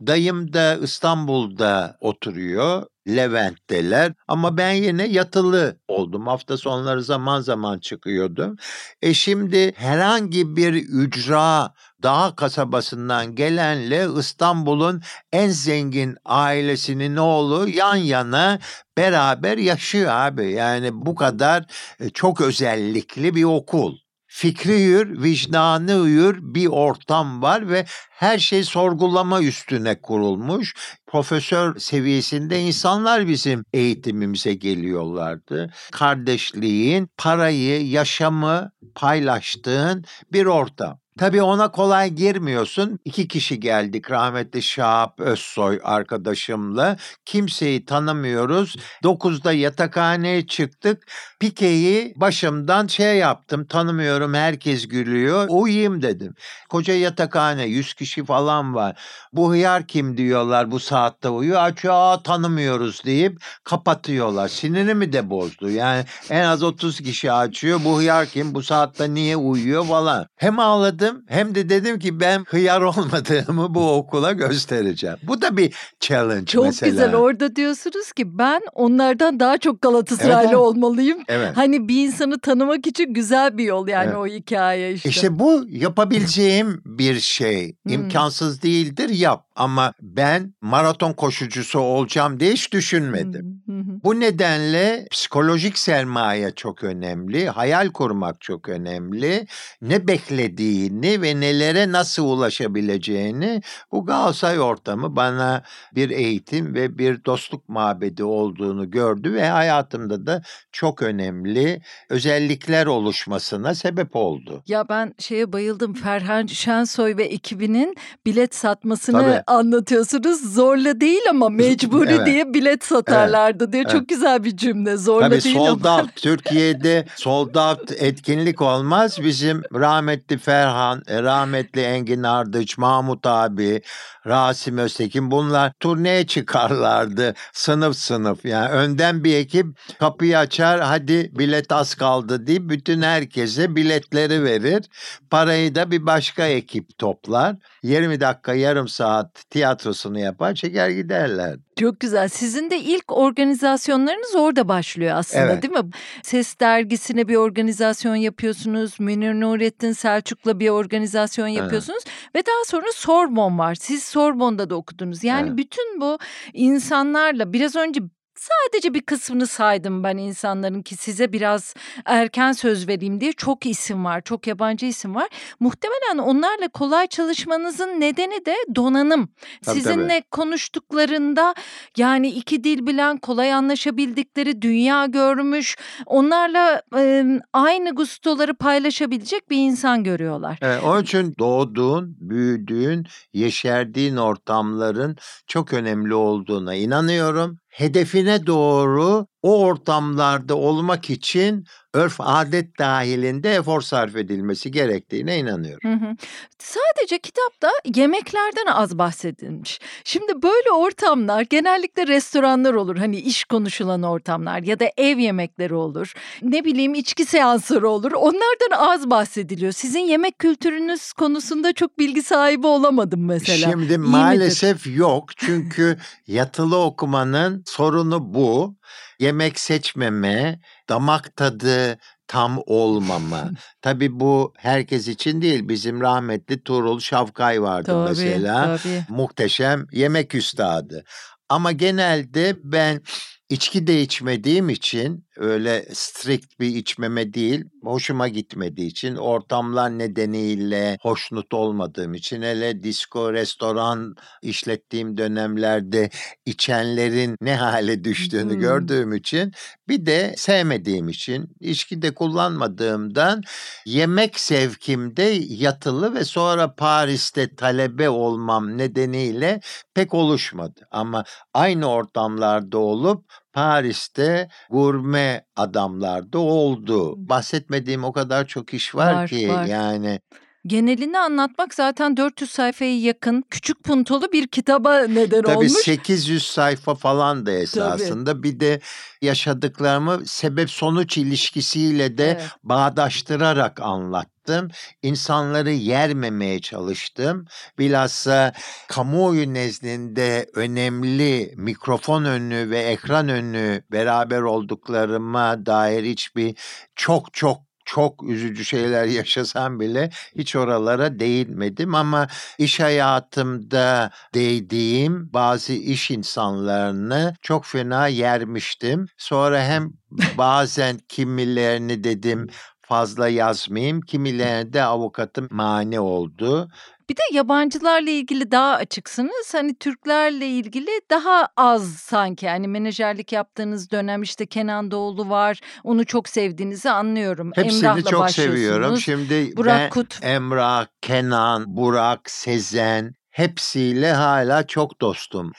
Dayım 0.01 0.53
da 0.53 0.75
İstanbul'da 0.77 1.97
oturuyor. 2.01 2.87
Levent'teler 3.09 4.12
ama 4.29 4.57
ben 4.57 4.73
yine 4.73 5.07
yatılı 5.09 5.81
oldum. 5.89 6.27
Hafta 6.27 6.57
sonları 6.57 7.03
zaman 7.03 7.41
zaman 7.41 7.79
çıkıyordum. 7.79 8.57
E 9.03 9.15
şimdi 9.15 9.73
herhangi 9.77 10.57
bir 10.57 10.75
ücra 10.75 11.75
dağ 12.03 12.33
kasabasından 12.37 13.35
gelenle 13.35 14.07
İstanbul'un 14.19 15.03
en 15.33 15.49
zengin 15.49 16.17
ailesinin 16.25 17.17
oğlu 17.17 17.69
yan 17.69 17.97
yana 17.97 18.59
beraber 18.99 19.59
yaşıyor 19.59 20.11
abi. 20.12 20.53
Yani 20.53 20.91
bu 20.93 21.15
kadar 21.15 21.65
e, 22.01 22.11
çok 22.11 22.41
özellikli 22.41 23.35
bir 23.35 23.45
okul. 23.45 24.06
Fikri 24.38 24.81
yür, 24.81 25.22
vicdanı 25.22 25.96
uyur 25.96 26.37
bir 26.40 26.66
ortam 26.66 27.42
var 27.42 27.68
ve 27.68 27.87
her 28.11 28.38
şey 28.38 28.64
sorgulama 28.64 29.42
üstüne 29.42 30.01
kurulmuş. 30.01 30.75
Profesör 31.07 31.79
seviyesinde 31.79 32.61
insanlar 32.61 33.29
bizim 33.29 33.64
eğitimimize 33.72 34.55
geliyorlardı. 34.55 35.72
Kardeşliğin, 35.92 37.09
parayı, 37.16 37.87
yaşamı 37.88 38.70
paylaştığın 38.94 40.05
bir 40.33 40.46
ortam. 40.46 40.99
Tabii 41.18 41.42
ona 41.42 41.70
kolay 41.70 42.11
girmiyorsun. 42.11 42.98
İki 43.05 43.29
kişi 43.29 43.61
geldik 43.61 44.11
rahmetli 44.11 44.62
Şahap 44.62 45.20
Özsoy 45.20 45.81
arkadaşımla. 45.85 46.96
Kimseyi 47.24 47.85
tanımıyoruz. 47.85 48.76
Dokuzda 49.02 49.52
yatakhaneye 49.52 50.46
çıktık. 50.46 51.07
Pikeyi 51.40 52.14
başımdan 52.16 52.87
şey 52.87 53.16
yaptım. 53.16 53.66
Tanımıyorum 53.66 54.35
herkes 54.35 54.88
gülüyor. 54.88 55.46
Uyuyayım 55.48 56.02
dedim. 56.02 56.35
Koca 56.68 56.94
yatakhane 56.94 57.64
100 57.64 57.94
kişi 57.94 58.24
falan 58.24 58.74
var. 58.74 59.00
Bu 59.33 59.52
hıyar 59.52 59.87
kim 59.87 60.16
diyorlar 60.16 60.70
bu 60.70 60.81
saatte 60.81 61.29
uyuyor. 61.29 61.61
Açıyor 61.61 61.94
aa 61.96 62.22
tanımıyoruz 62.22 63.05
deyip 63.05 63.40
kapatıyorlar. 63.64 64.48
Sinirimi 64.48 65.12
de 65.12 65.31
bozdu. 65.31 65.70
Yani 65.70 66.05
en 66.31 66.44
az 66.44 66.62
30 66.62 67.00
kişi 67.00 67.33
açıyor. 67.33 67.81
Bu 67.85 67.98
hıyar 67.98 68.26
kim 68.26 68.55
bu 68.55 68.62
saatte 68.62 69.14
niye 69.14 69.37
uyuyor 69.37 69.87
falan. 69.87 70.26
Hem 70.37 70.59
ağladım 71.07 71.25
hem 71.29 71.55
de 71.55 71.69
dedim 71.69 71.99
ki 71.99 72.21
ben 72.21 72.45
hıyar 72.49 72.81
olmadığımı 72.83 73.75
bu 73.75 73.92
okula 73.92 74.33
göstereceğim. 74.33 75.16
Bu 75.23 75.42
da 75.42 75.57
bir 75.57 75.75
challenge 76.01 76.47
Çok 76.47 76.64
mesela. 76.64 76.90
güzel 76.90 77.14
orada 77.14 77.57
diyorsunuz 77.57 78.12
ki 78.12 78.38
ben 78.38 78.62
onlardan 78.75 79.40
daha 79.40 79.59
çok 79.59 79.83
Galatasaraylı 79.83 80.38
Evet, 80.38 80.49
evet. 80.49 80.57
olmalıyım. 80.57 81.19
Evet. 81.29 81.57
Hani 81.57 81.88
bir 81.88 82.07
insanı 82.07 82.38
tanımak 82.38 82.87
için 82.87 83.14
güzel 83.14 83.59
bir 83.59 83.64
yol 83.64 83.88
yani 83.88 84.07
Evet. 84.07 84.16
o 84.16 84.27
hikaye 84.27 84.92
işte. 84.92 85.09
İşte 85.09 85.38
bu 85.38 85.64
yapabileceğim 85.69 86.83
bir 86.85 87.21
şey. 87.21 87.77
Hmm. 87.83 87.92
İmkansız 87.92 88.62
değildir 88.62 89.09
yap. 89.09 89.46
Ama 89.57 89.92
ben 90.03 90.55
maraton 90.61 91.12
koşucusu 91.12 91.79
olacağım 91.79 92.40
diye 92.40 92.53
hiç 92.53 92.73
düşünmedim. 92.73 93.62
Hı 93.66 93.73
hı 93.73 93.79
hı. 93.79 94.01
Bu 94.05 94.21
nedenle 94.21 95.07
psikolojik 95.11 95.79
sermaye 95.79 96.51
çok 96.51 96.85
önemli, 96.85 97.49
hayal 97.49 97.88
kurmak 97.88 98.40
çok 98.40 98.69
önemli. 98.69 99.47
Ne 99.83 100.09
beklediğini 100.09 101.23
ve 101.23 101.40
nelere 101.40 101.92
nasıl 101.92 102.25
ulaşabileceğini 102.25 103.62
bu 103.92 104.07
Galatasaray 104.07 104.61
ortamı 104.61 105.16
bana 105.16 105.62
bir 105.95 106.11
eğitim 106.11 106.75
ve 106.75 106.99
bir 106.99 107.25
dostluk 107.25 107.69
mabedi 107.69 108.25
olduğunu 108.25 108.90
gördü 108.90 109.33
ve 109.33 109.49
hayatımda 109.49 110.27
da 110.27 110.42
çok 110.73 111.03
önemli 111.03 111.83
özellikler 112.11 112.87
oluşmasına 112.87 113.75
sebep 113.75 114.16
oldu. 114.16 114.62
Ya 114.66 114.88
ben 114.88 115.14
şeye 115.19 115.53
bayıldım 115.53 115.95
Ferhan 115.95 116.47
Şensoy 116.47 117.16
ve 117.16 117.25
ekibinin 117.25 117.95
bilet 118.27 118.55
satmasını 118.55 119.21
Tabii. 119.21 119.42
Anlatıyorsunuz. 119.47 120.55
Zorla 120.55 121.01
değil 121.01 121.21
ama 121.31 121.49
mecburi 121.49 122.13
Evet. 122.13 122.27
diye 122.27 122.55
bilet 122.55 122.85
satarlardı 122.85 123.73
diye. 123.73 123.83
Evet. 123.83 123.93
Çok 123.93 124.09
güzel 124.09 124.45
bir 124.45 124.57
cümle. 124.57 124.97
Zorla 124.97 125.29
Tabii 125.29 125.45
değil 125.45 125.57
sold 125.57 125.85
ama. 125.85 126.03
out 126.03 126.17
Türkiye'de 126.17 127.07
sold 127.17 127.55
out 127.55 127.93
etkinlik 127.93 128.63
olmaz. 128.63 129.19
Bizim 129.25 129.63
rahmetli 129.75 130.39
Ferhan, 130.39 131.03
e, 131.07 131.23
rahmetli 131.23 131.81
Engin 131.81 132.23
Ardıç, 132.23 132.79
Mahmut 132.79 133.27
abi, 133.27 133.83
Rasim 134.27 134.79
Öztekin 134.79 135.31
bunlar 135.31 135.73
turneye 135.81 136.27
çıkarlardı 136.27 137.35
sınıf 137.53 137.97
sınıf. 137.97 138.45
Yani 138.45 138.69
önden 138.69 139.25
bir 139.25 139.35
ekip 139.37 139.67
kapıyı 139.99 140.39
açar 140.39 140.81
hadi 140.81 141.31
bilet 141.39 141.73
az 141.73 141.95
kaldı 141.95 142.47
deyip 142.47 142.63
bütün 142.71 143.03
herkese 143.03 143.77
biletleri 143.77 144.45
verir. 144.45 144.85
Parayı 145.31 145.75
da 145.75 145.91
bir 145.91 146.07
başka 146.07 146.47
ekip 146.47 146.99
toplar. 146.99 147.57
20 147.83 148.21
dakika 148.21 148.55
yarım 148.55 148.89
saat 148.89 149.36
tiyatrosunu 149.51 150.18
yapar 150.18 150.55
çeker 150.55 150.90
giderler. 150.90 151.57
Çok 151.81 152.01
güzel. 152.01 152.29
Sizin 152.29 152.70
de 152.70 152.79
ilk 152.79 153.12
organizasyonlarınız 153.12 154.35
orada 154.35 154.68
başlıyor 154.68 155.16
aslında 155.16 155.44
Evet. 155.44 155.62
değil 155.62 155.72
mi? 155.85 155.90
Ses 156.22 156.61
dergisine 156.61 157.29
bir 157.29 157.37
organizasyon 157.37 158.14
yapıyorsunuz. 158.14 159.01
Münir 159.01 159.35
Nurettin 159.35 159.92
Selçuk'la 159.92 160.61
bir 160.61 160.68
organizasyon 160.68 161.46
yapıyorsunuz. 161.46 162.05
Ve 162.37 162.46
daha 162.46 162.64
sonra 162.66 162.87
Sorbon 162.94 163.59
var. 163.59 163.75
Siz 163.75 164.05
Sorbon'da 164.05 164.70
da 164.70 164.75
okudunuz. 164.75 165.25
Yani 165.25 165.46
Evet. 165.49 165.59
bütün 165.59 166.01
bu 166.01 166.18
insanlarla 166.53 167.53
biraz 167.53 167.77
önce 167.77 168.01
sadece 168.38 168.94
bir 168.94 169.03
kısmını 169.03 169.46
saydım 169.46 170.05
ben 170.05 170.16
insanların 170.16 170.83
ki 170.83 170.96
size 170.96 171.33
biraz 171.33 171.75
erken 172.05 172.53
söz 172.53 172.88
vereyim 172.88 173.20
diye 173.20 173.33
çok 173.33 173.66
isim 173.66 174.05
var. 174.05 174.20
Çok 174.20 174.46
yabancı 174.46 174.87
isim 174.87 175.14
var. 175.14 175.29
Muhtemelen 175.61 176.18
onlarla 176.18 176.68
kolay 176.68 177.07
çalışmanızın 177.07 178.01
nedeni 178.01 178.46
de 178.46 178.55
donanım. 178.75 179.29
Tabii, 179.64 179.77
Sizinle 179.77 180.22
konuştuklarında 180.31 181.55
yani 181.96 182.29
iki 182.29 182.64
dil 182.64 182.87
bilen, 182.87 183.18
kolay 183.18 183.53
anlaşabildikleri, 183.53 184.62
dünya 184.62 185.07
görmüş, 185.07 185.77
onlarla 186.07 186.83
e, 186.96 187.25
aynı 187.53 187.94
gustoları 187.94 188.55
paylaşabilecek 188.55 189.51
bir 189.51 189.57
insan 189.57 190.05
görüyorlar. 190.05 190.59
Evet, 190.62 190.83
onun 190.85 191.03
için 191.03 191.35
doğduğun, 191.38 192.16
büyüdüğün, 192.20 193.07
yeşerdiğin 193.33 194.16
ortamların 194.16 195.16
çok 195.46 195.72
önemli 195.72 196.14
olduğuna 196.14 196.75
inanıyorum. 196.75 197.59
Hedefine 197.77 198.47
doğru 198.47 199.27
o 199.47 199.61
ortamlarda 199.61 200.55
olmak 200.57 201.11
için 201.11 201.65
örf 201.95 202.17
adet 202.19 202.79
dahilinde 202.79 203.55
efor 203.55 203.81
sarf 203.81 204.17
edilmesi 204.17 204.71
gerektiğine 204.71 205.39
inanıyorum. 205.39 205.91
Hı 205.91 206.07
hı. 206.07 206.17
Sadece 206.59 207.19
kitapta 207.19 207.71
yemeklerden 207.95 208.67
az 208.67 208.99
bahsedilmiş. 208.99 209.81
Şimdi 210.05 210.43
böyle 210.43 210.71
ortamlar 210.71 211.43
genellikle 211.43 212.07
restoranlar 212.07 212.75
olur. 212.75 212.97
Hani 212.97 213.17
iş 213.17 213.45
konuşulan 213.45 214.03
ortamlar 214.03 214.63
ya 214.63 214.81
da 214.81 214.91
ev 214.97 215.19
yemekleri 215.19 215.75
olur. 215.75 216.13
Ne 216.43 216.65
bileyim 216.65 216.95
içki 216.95 217.25
seansları 217.25 217.89
olur. 217.89 218.13
Onlardan 218.13 218.71
az 218.77 219.11
bahsediliyor. 219.11 219.73
Sizin 219.73 220.01
yemek 220.01 220.39
kültürünüz 220.39 221.13
konusunda 221.13 221.73
çok 221.73 221.99
bilgi 221.99 222.23
sahibi 222.23 222.67
olamadım 222.67 223.25
mesela. 223.25 223.71
Şimdi 223.71 223.93
İyi 223.93 223.99
midir? 223.99 224.11
maalesef 224.11 224.87
yok 224.87 225.37
çünkü 225.37 225.97
yatılı 226.27 226.79
okumanın 226.79 227.63
sorunu 227.67 228.35
bu. 228.35 228.77
Yemek 229.18 229.61
seçmeme, 229.61 230.61
damak 230.88 231.37
tadı 231.37 231.98
tam 232.26 232.62
olmama. 232.66 233.50
Tabii 233.83 234.20
bu 234.20 234.52
herkes 234.57 235.09
için 235.09 235.42
değil. 235.42 235.68
Bizim 235.68 236.00
rahmetli 236.00 236.62
Tuğrul 236.62 237.00
Şavkay 237.00 237.62
vardı 237.62 237.87
Tabii, 237.87 238.09
mesela. 238.09 238.76
tabii. 238.76 239.05
Muhteşem 239.09 239.87
yemek 239.92 240.35
üstadı. 240.35 241.05
Ama 241.48 241.72
genelde 241.72 242.57
ben 242.62 243.00
içki 243.49 243.87
de 243.87 244.03
içmediğim 244.03 244.69
için 244.69 245.27
öyle 245.37 245.87
strict 245.93 246.61
bir 246.61 246.77
içmeme 246.77 247.33
değil, 247.35 247.65
hoşuma 247.83 248.29
gitmediği 248.29 248.87
için 248.87 249.17
ortamlar 249.17 249.99
nedeniyle 249.99 250.99
hoşnut 251.03 251.55
olmadığım 251.55 252.15
için 252.15 252.43
hele 252.43 252.83
disco, 252.83 253.33
restoran 253.33 254.15
işlettiğim 254.43 255.17
dönemlerde 255.17 256.11
içenlerin 256.47 257.37
ne 257.41 257.57
hale 257.57 258.05
düştüğünü 258.05 258.53
Hmm. 258.53 258.61
gördüğüm 258.61 259.13
için 259.15 259.53
bir 259.88 260.07
de 260.07 260.35
sevmediğim 260.37 261.09
için 261.09 261.57
içki 261.61 262.03
de 262.03 262.14
kullanmadığımdan 262.14 263.42
yemek 263.87 264.40
sevkimde 264.40 265.22
yatılı 265.49 266.14
ve 266.14 266.25
sonra 266.25 266.75
Paris'te 266.75 267.55
talebe 267.55 268.09
olmam 268.09 268.79
nedeniyle 268.79 269.61
pek 269.94 270.14
oluşmadı. 270.14 270.81
Ama 270.90 271.25
aynı 271.55 271.90
ortamlarda 271.90 272.79
olup 272.79 273.25
Paris'te 273.53 274.49
gurme 274.70 275.44
adamlarda 275.57 276.38
oldu. 276.38 277.14
Bahsetmediğim 277.29 278.05
o 278.05 278.12
kadar 278.12 278.46
çok 278.46 278.75
iş 278.75 278.94
var, 278.94 279.14
Var, 279.14 279.29
ki 279.29 279.49
var. 279.49 279.64
yani 279.64 280.20
Genelini 280.66 281.18
anlatmak 281.18 281.74
zaten 281.74 282.16
400 282.16 282.50
sayfaya 282.50 282.98
yakın 282.98 283.44
küçük 283.50 283.85
puntolu 283.85 284.33
bir 284.33 284.46
kitaba 284.46 284.98
neden 284.98 285.42
tabii 285.42 285.57
olmuş. 285.57 285.72
800 285.72 286.46
sayfa 286.46 286.94
falan 286.94 287.46
da 287.46 287.50
esasında. 287.50 288.42
Bir 288.42 288.61
de 288.61 288.81
yaşadıklarımı 289.22 290.26
sebep 290.26 290.70
sonuç 290.70 291.18
ilişkisiyle 291.18 292.18
de 292.18 292.24
Evet. 292.26 292.50
bağdaştırarak 292.62 293.81
anlattım. 293.81 294.68
İnsanları 295.02 295.70
yermemeye 295.70 296.61
çalıştım. 296.61 297.44
Bilhassa 297.79 298.52
kamuoyu 298.88 299.55
nezdinde 299.55 300.46
önemli 300.55 301.55
mikrofon 301.57 302.24
önü 302.24 302.70
ve 302.70 302.79
ekran 302.79 303.29
önü 303.29 303.83
beraber 303.92 304.40
olduklarıma 304.40 305.66
dair 305.66 306.05
hiçbir 306.05 306.55
çok 306.96 307.35
çok 307.35 307.66
çok 307.87 308.22
üzücü 308.22 308.64
şeyler 308.64 309.05
yaşasam 309.20 309.81
bile 309.81 310.11
hiç 310.37 310.57
oralara 310.57 311.18
değinmedim 311.20 311.94
ama 311.94 312.27
iş 312.59 312.81
hayatımda 312.81 314.11
değdiğim 314.35 315.33
bazı 315.33 315.72
iş 315.72 316.11
insanlarını 316.11 317.35
çok 317.42 317.64
fena 317.64 318.07
yermiştim. 318.09 319.07
Sonra 319.16 319.62
hem 319.64 319.92
bazen 320.38 320.99
kimilerini 321.09 322.05
dedim 322.05 322.46
fazla 322.88 323.29
yazmayayım, 323.29 324.01
kimilerine 324.01 324.72
de 324.72 324.83
avukatım 324.83 325.49
mani 325.51 326.01
oldu. 326.01 326.68
Bir 327.09 327.16
de 327.16 327.21
yabancılarla 327.33 328.11
ilgili 328.11 328.51
daha 328.51 328.75
açıksınız. 328.75 329.55
Hani 329.55 329.75
Türklerle 329.75 330.47
ilgili 330.47 330.90
daha 331.11 331.49
az 331.57 331.95
sanki. 331.95 332.47
Yani 332.47 332.69
menajerlik 332.69 333.33
yaptığınız 333.33 333.90
dönem 333.90 334.23
işte 334.23 334.47
Kenan 334.47 334.90
Doğulu 334.90 335.29
var. 335.31 335.61
Onu 335.85 336.07
çok 336.07 336.29
sevdiğinizi 336.29 336.90
anlıyorum. 336.90 337.53
Hepsini 337.55 337.87
Emrah'la 337.87 338.11
çok 338.11 338.31
seviyorum. 338.31 338.97
Şimdi 338.99 339.57
Burak 339.57 339.81
ben 339.81 339.90
Kut. 339.90 340.19
Emrah, 340.23 340.87
Kenan, 341.03 341.77
Burak, 341.77 342.31
Sezen 342.31 343.12
hepsiyle 343.31 344.12
hala 344.12 344.66
çok 344.66 345.01
dostum. 345.01 345.53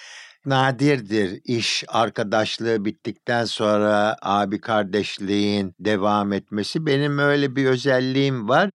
Nadirdir 0.46 1.42
iş 1.44 1.84
arkadaşlığı 1.88 2.86
bittikten 2.86 3.46
sonra 3.46 4.16
abi 4.22 4.62
kardeşliğin 4.62 5.74
devam 5.80 6.34
etmesi. 6.34 6.86
Benim 6.86 7.20
öyle 7.20 7.56
bir 7.56 7.66
özelliğim 7.66 8.50
var. 8.50 8.70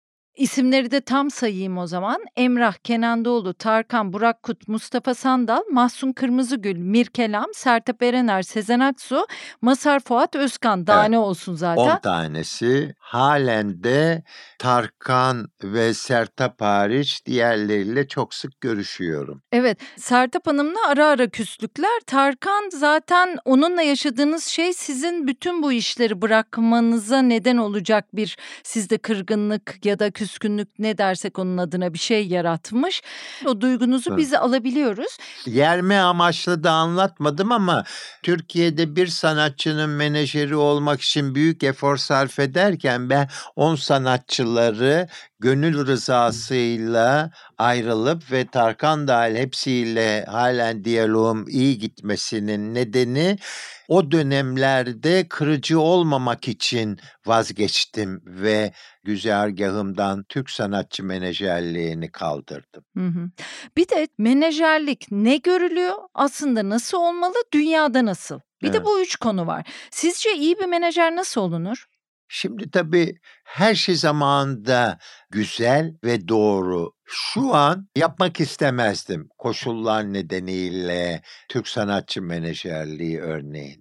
İsimleri 0.44 0.90
de 0.90 1.00
tam 1.00 1.30
sayayım 1.30 1.78
o 1.78 1.86
zaman. 1.86 2.24
Emrah, 2.36 2.74
Kenan 2.74 3.24
Doğulu, 3.24 3.54
Tarkan, 3.54 4.12
Burak 4.12 4.42
Kut, 4.42 4.68
Mustafa 4.68 5.14
Sandal, 5.14 5.62
Mahsun 5.70 6.12
Kırmızıgül, 6.12 6.76
Mirkelam, 6.76 7.46
Sertab 7.54 8.00
Erener, 8.00 8.42
Sezen 8.42 8.80
Aksu, 8.80 9.26
Masar 9.62 10.00
Fuat 10.00 10.36
Özkan. 10.36 10.86
Daha 10.86 11.00
Evet. 11.00 11.10
ne 11.10 11.18
olsun 11.18 11.52
10 11.52 11.56
zaten. 11.56 12.00
tanesi. 12.00 12.94
Halen 12.98 13.84
de 13.84 14.22
Tarkan 14.58 15.48
ve 15.62 15.94
Sertab 15.94 16.60
hariç 16.60 17.26
diğerleriyle 17.26 18.08
çok 18.08 18.34
sık 18.34 18.60
görüşüyorum. 18.60 19.42
Evet, 19.52 19.78
Sertab 19.96 20.46
Hanım'la 20.46 20.88
ara 20.88 21.06
ara 21.06 21.28
küslükler. 21.28 22.00
Tarkan 22.06 22.70
zaten 22.72 23.38
onunla 23.44 23.82
yaşadığınız 23.82 24.44
şey 24.44 24.72
sizin 24.72 25.26
bütün 25.26 25.62
bu 25.62 25.72
işleri 25.72 26.22
bırakmanıza 26.22 27.22
neden 27.22 27.56
olacak 27.56 28.16
bir 28.16 28.36
sizde 28.62 28.98
kırgınlık 28.98 29.84
ya 29.84 29.98
da 29.98 30.10
küslük 30.10 30.29
küskünlük 30.30 30.78
ne 30.78 30.98
dersek 30.98 31.38
onun 31.38 31.58
adına 31.58 31.94
bir 31.94 31.98
şey 31.98 32.26
yaratmış. 32.26 33.02
O 33.46 33.60
duygunuzu 33.60 34.16
biz 34.16 34.34
alabiliyoruz. 34.34 35.16
Yerme 35.46 35.98
amaçlı 35.98 36.64
da 36.64 36.70
anlatmadım 36.70 37.52
ama 37.52 37.84
Türkiye'de 38.22 38.96
bir 38.96 39.06
sanatçının 39.06 39.90
menajeri 39.90 40.56
olmak 40.56 41.00
için 41.00 41.34
büyük 41.34 41.62
efor 41.64 41.96
sarf 41.96 42.38
ederken 42.38 43.10
ben 43.10 43.28
10 43.56 43.74
sanatçıları 43.74 45.08
gönül 45.40 45.86
rızasıyla 45.86 47.30
ayrılıp 47.58 48.32
ve 48.32 48.46
Tarkan 48.46 49.08
dahil 49.08 49.36
hepsiyle 49.36 50.24
halen 50.24 50.84
diyaloğum 50.84 51.48
iyi 51.48 51.78
gitmesinin 51.78 52.74
nedeni 52.74 53.38
o 53.88 54.10
dönemlerde 54.10 55.28
kırıcı 55.28 55.80
olmamak 55.80 56.48
için 56.48 56.98
vazgeçtim 57.26 58.22
ve 58.26 58.72
güzergahımdan 59.02 60.24
Türk 60.28 60.50
sanatçı 60.50 61.04
menajerliğini 61.04 62.12
kaldırdım. 62.12 62.84
Hı 62.96 63.06
hı. 63.06 63.30
Bir 63.76 63.88
de 63.88 64.08
menajerlik 64.18 65.06
ne 65.10 65.36
görülüyor? 65.36 65.94
Aslında 66.14 66.68
nasıl 66.68 66.98
olmalı? 66.98 67.34
Dünyada 67.52 68.04
nasıl? 68.04 68.40
Bir 68.62 68.72
de 68.72 68.76
Evet. 68.76 68.86
bu 68.86 69.00
üç 69.00 69.16
konu 69.16 69.46
var. 69.46 69.66
Sizce 69.90 70.34
iyi 70.34 70.58
bir 70.58 70.66
menajer 70.66 71.16
nasıl 71.16 71.40
olunur? 71.40 71.86
Şimdi 72.32 72.70
tabii 72.70 73.18
her 73.44 73.74
şey 73.74 73.94
zamanında 73.94 74.98
güzel 75.30 75.94
ve 76.04 76.28
doğru. 76.28 76.92
Şu 77.04 77.54
an 77.54 77.88
yapmak 77.96 78.40
istemezdim 78.40 79.28
koşullar 79.38 80.12
nedeniyle 80.12 81.22
Türk 81.48 81.68
sanatçı 81.68 82.22
menajerliği 82.22 83.20
örneğin. 83.20 83.79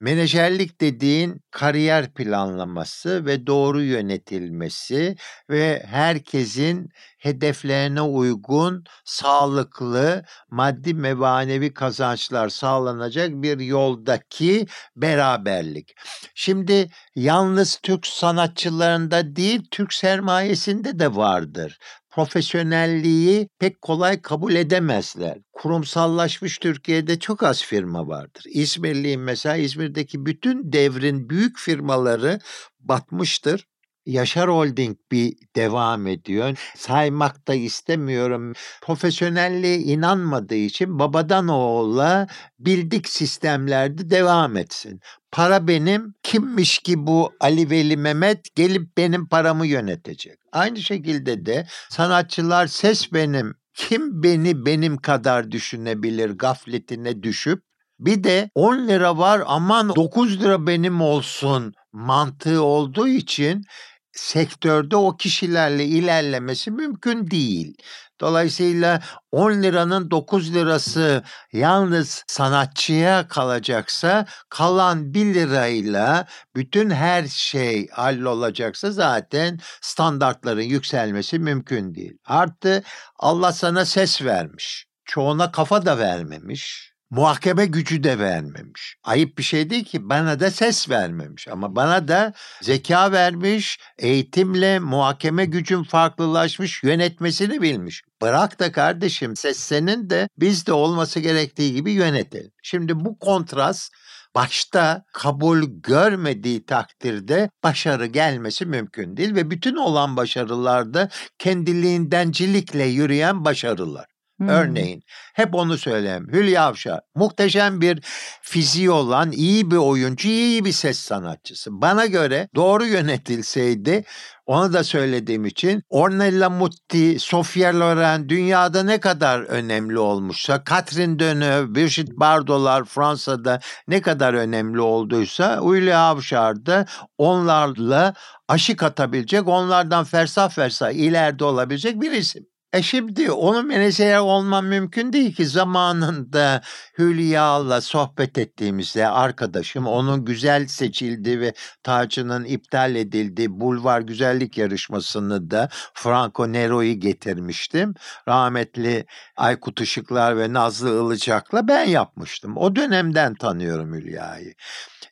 Menajerlik 0.00 0.80
dediğin 0.80 1.40
kariyer 1.50 2.14
planlaması 2.14 3.26
ve 3.26 3.46
doğru 3.46 3.82
yönetilmesi 3.82 5.16
ve 5.50 5.82
herkesin 5.86 6.88
hedeflerine 7.18 8.00
uygun 8.00 8.84
sağlıklı 9.04 10.24
maddi 10.50 11.02
ve 11.02 11.14
manevi 11.14 11.74
kazançlar 11.74 12.48
sağlanacak 12.48 13.30
bir 13.30 13.60
yoldaki 13.60 14.66
beraberlik. 14.96 15.94
Şimdi 16.34 16.90
yalnız 17.14 17.78
Türk 17.82 18.06
sanatçılarında 18.06 19.36
değil 19.36 19.62
Türk 19.70 19.94
sermayesinde 19.94 20.98
de 20.98 21.16
vardır. 21.16 21.78
Profesyonelliği 22.10 23.48
pek 23.58 23.82
kolay 23.82 24.22
kabul 24.22 24.54
edemezler. 24.54 25.38
Kurumsallaşmış 25.52 26.58
Türkiye'de 26.58 27.18
çok 27.18 27.42
az 27.42 27.62
firma 27.64 28.08
vardır. 28.08 28.44
İzmirliyim 28.46 29.22
mesela 29.22 29.56
İzmir'deki 29.56 30.26
bütün 30.26 30.72
devrin 30.72 31.30
büyük 31.30 31.58
firmaları 31.58 32.38
batmıştır. 32.80 33.66
Yaşar 34.06 34.48
Holding 34.48 34.96
bir 35.12 35.34
devam 35.56 36.06
ediyor. 36.06 36.58
Saymak 36.76 37.48
da 37.48 37.54
istemiyorum. 37.54 38.52
Profesyonelliğe 38.82 39.78
inanmadığı 39.78 40.54
için 40.54 40.98
babadan 40.98 41.48
oğula 41.48 42.26
bildik 42.58 43.08
sistemlerde 43.08 44.10
devam 44.10 44.56
etsin. 44.56 45.00
Para 45.32 45.68
benim. 45.68 46.14
Kimmiş 46.22 46.78
ki 46.78 47.06
bu 47.06 47.32
Ali 47.40 47.70
Veli 47.70 47.96
Mehmet 47.96 48.54
gelip 48.54 48.96
benim 48.96 49.28
paramı 49.28 49.66
yönetecek. 49.66 50.38
Aynı 50.52 50.80
şekilde 50.80 51.46
de 51.46 51.66
sanatçılar 51.88 52.66
ses 52.66 53.12
benim. 53.12 53.54
Kim 53.74 54.22
beni 54.22 54.66
benim 54.66 54.96
kadar 54.96 55.50
düşünebilir 55.50 56.30
gafletine 56.30 57.22
düşüp 57.22 57.69
bir 58.00 58.24
de 58.24 58.50
10 58.54 58.88
lira 58.88 59.18
var 59.18 59.42
aman 59.46 59.94
9 59.96 60.40
lira 60.40 60.66
benim 60.66 61.00
olsun 61.00 61.74
mantığı 61.92 62.62
olduğu 62.62 63.08
için 63.08 63.64
sektörde 64.12 64.96
o 64.96 65.16
kişilerle 65.16 65.84
ilerlemesi 65.84 66.70
mümkün 66.70 67.30
değil. 67.30 67.74
Dolayısıyla 68.20 69.00
10 69.32 69.62
liranın 69.62 70.10
9 70.10 70.54
lirası 70.54 71.22
yalnız 71.52 72.24
sanatçıya 72.26 73.28
kalacaksa 73.28 74.26
kalan 74.48 75.14
1 75.14 75.34
lirayla 75.34 76.26
bütün 76.56 76.90
her 76.90 77.26
şey 77.26 77.88
hallolacaksa 77.88 78.90
zaten 78.90 79.58
standartların 79.80 80.62
yükselmesi 80.62 81.38
mümkün 81.38 81.94
değil. 81.94 82.18
Artı 82.24 82.82
Allah 83.18 83.52
sana 83.52 83.84
ses 83.84 84.22
vermiş. 84.22 84.86
Çoğuna 85.04 85.52
kafa 85.52 85.86
da 85.86 85.98
vermemiş. 85.98 86.89
Muhakeme 87.10 87.66
gücü 87.66 88.04
de 88.04 88.18
vermemiş. 88.18 88.96
Ayıp 89.04 89.38
bir 89.38 89.42
şey 89.42 89.70
değil 89.70 89.84
ki 89.84 90.08
bana 90.08 90.40
da 90.40 90.50
ses 90.50 90.90
vermemiş 90.90 91.48
ama 91.48 91.76
bana 91.76 92.08
da 92.08 92.32
zeka 92.62 93.12
vermiş, 93.12 93.78
eğitimle 93.98 94.78
muhakeme 94.78 95.44
gücün 95.44 95.82
farklılaşmış, 95.82 96.82
yönetmesini 96.82 97.62
bilmiş. 97.62 98.02
Bırak 98.22 98.60
da 98.60 98.72
kardeşim 98.72 99.36
ses 99.36 99.58
senin 99.58 100.10
de 100.10 100.28
biz 100.38 100.66
de 100.66 100.72
olması 100.72 101.20
gerektiği 101.20 101.74
gibi 101.74 101.92
yönetelim. 101.92 102.50
Şimdi 102.62 103.00
bu 103.00 103.18
kontrast 103.18 103.92
başta 104.34 105.04
kabul 105.12 105.62
görmediği 105.62 106.66
takdirde 106.66 107.50
başarı 107.64 108.06
gelmesi 108.06 108.66
mümkün 108.66 109.16
değil 109.16 109.34
ve 109.34 109.50
bütün 109.50 109.76
olan 109.76 110.16
başarılarda 110.16 111.08
kendiliğindencilikle 111.38 112.84
yürüyen 112.84 113.44
başarılar. 113.44 114.09
Hmm. 114.40 114.48
Örneğin 114.48 115.02
hep 115.34 115.54
onu 115.54 115.78
söyleyeyim. 115.78 116.28
Hülya 116.32 116.64
Avşar 116.64 117.00
muhteşem 117.14 117.80
bir 117.80 118.00
fiziği 118.42 118.90
olan 118.90 119.32
iyi 119.32 119.70
bir 119.70 119.76
oyuncu, 119.76 120.28
iyi 120.28 120.64
bir 120.64 120.72
ses 120.72 120.98
sanatçısı. 120.98 121.70
Bana 121.72 122.06
göre 122.06 122.48
doğru 122.54 122.86
yönetilseydi 122.86 124.04
onu 124.46 124.72
da 124.72 124.84
söylediğim 124.84 125.44
için 125.44 125.82
Ornella 125.88 126.50
Mutti, 126.50 127.18
Sofia 127.18 127.80
Loren 127.80 128.28
dünyada 128.28 128.82
ne 128.82 129.00
kadar 129.00 129.40
önemli 129.40 129.98
olmuşsa, 129.98 130.62
Catherine 130.70 131.18
Deneuve, 131.18 131.74
Brigitte 131.74 132.12
Bardot'lar 132.16 132.84
Fransa'da 132.84 133.60
ne 133.88 134.00
kadar 134.02 134.34
önemli 134.34 134.80
olduysa 134.80 135.60
Hülya 135.64 135.98
Avşar 135.98 136.66
da 136.66 136.86
onlarla 137.18 138.14
aşık 138.48 138.82
atabilecek, 138.82 139.48
onlardan 139.48 140.04
fersah 140.04 140.50
fersah 140.50 140.90
ileride 140.90 141.44
olabilecek 141.44 142.00
bir 142.00 142.12
isim. 142.12 142.49
E 142.72 142.82
şimdi 142.82 143.30
onun 143.30 143.66
menajer 143.66 144.18
olmam 144.18 144.66
mümkün 144.66 145.12
değil 145.12 145.34
ki 145.34 145.46
zamanında 145.46 146.60
Hülya'la 146.98 147.80
sohbet 147.80 148.38
ettiğimizde 148.38 149.08
arkadaşım 149.08 149.86
onun 149.86 150.24
güzel 150.24 150.66
seçildi 150.66 151.40
ve 151.40 151.54
tacının 151.82 152.44
iptal 152.44 152.94
edildiği 152.94 153.60
bulvar 153.60 154.00
güzellik 154.00 154.58
yarışmasını 154.58 155.50
da 155.50 155.68
Franco 155.94 156.52
Nero'yu 156.52 157.00
getirmiştim. 157.00 157.94
Rahmetli 158.28 159.06
Aykut 159.36 159.80
Işıklar 159.80 160.38
ve 160.38 160.52
Nazlı 160.52 161.04
Ilıcak'la 161.04 161.68
ben 161.68 161.84
yapmıştım. 161.84 162.56
O 162.56 162.76
dönemden 162.76 163.34
tanıyorum 163.34 163.94
Hülya'yı. 163.94 164.54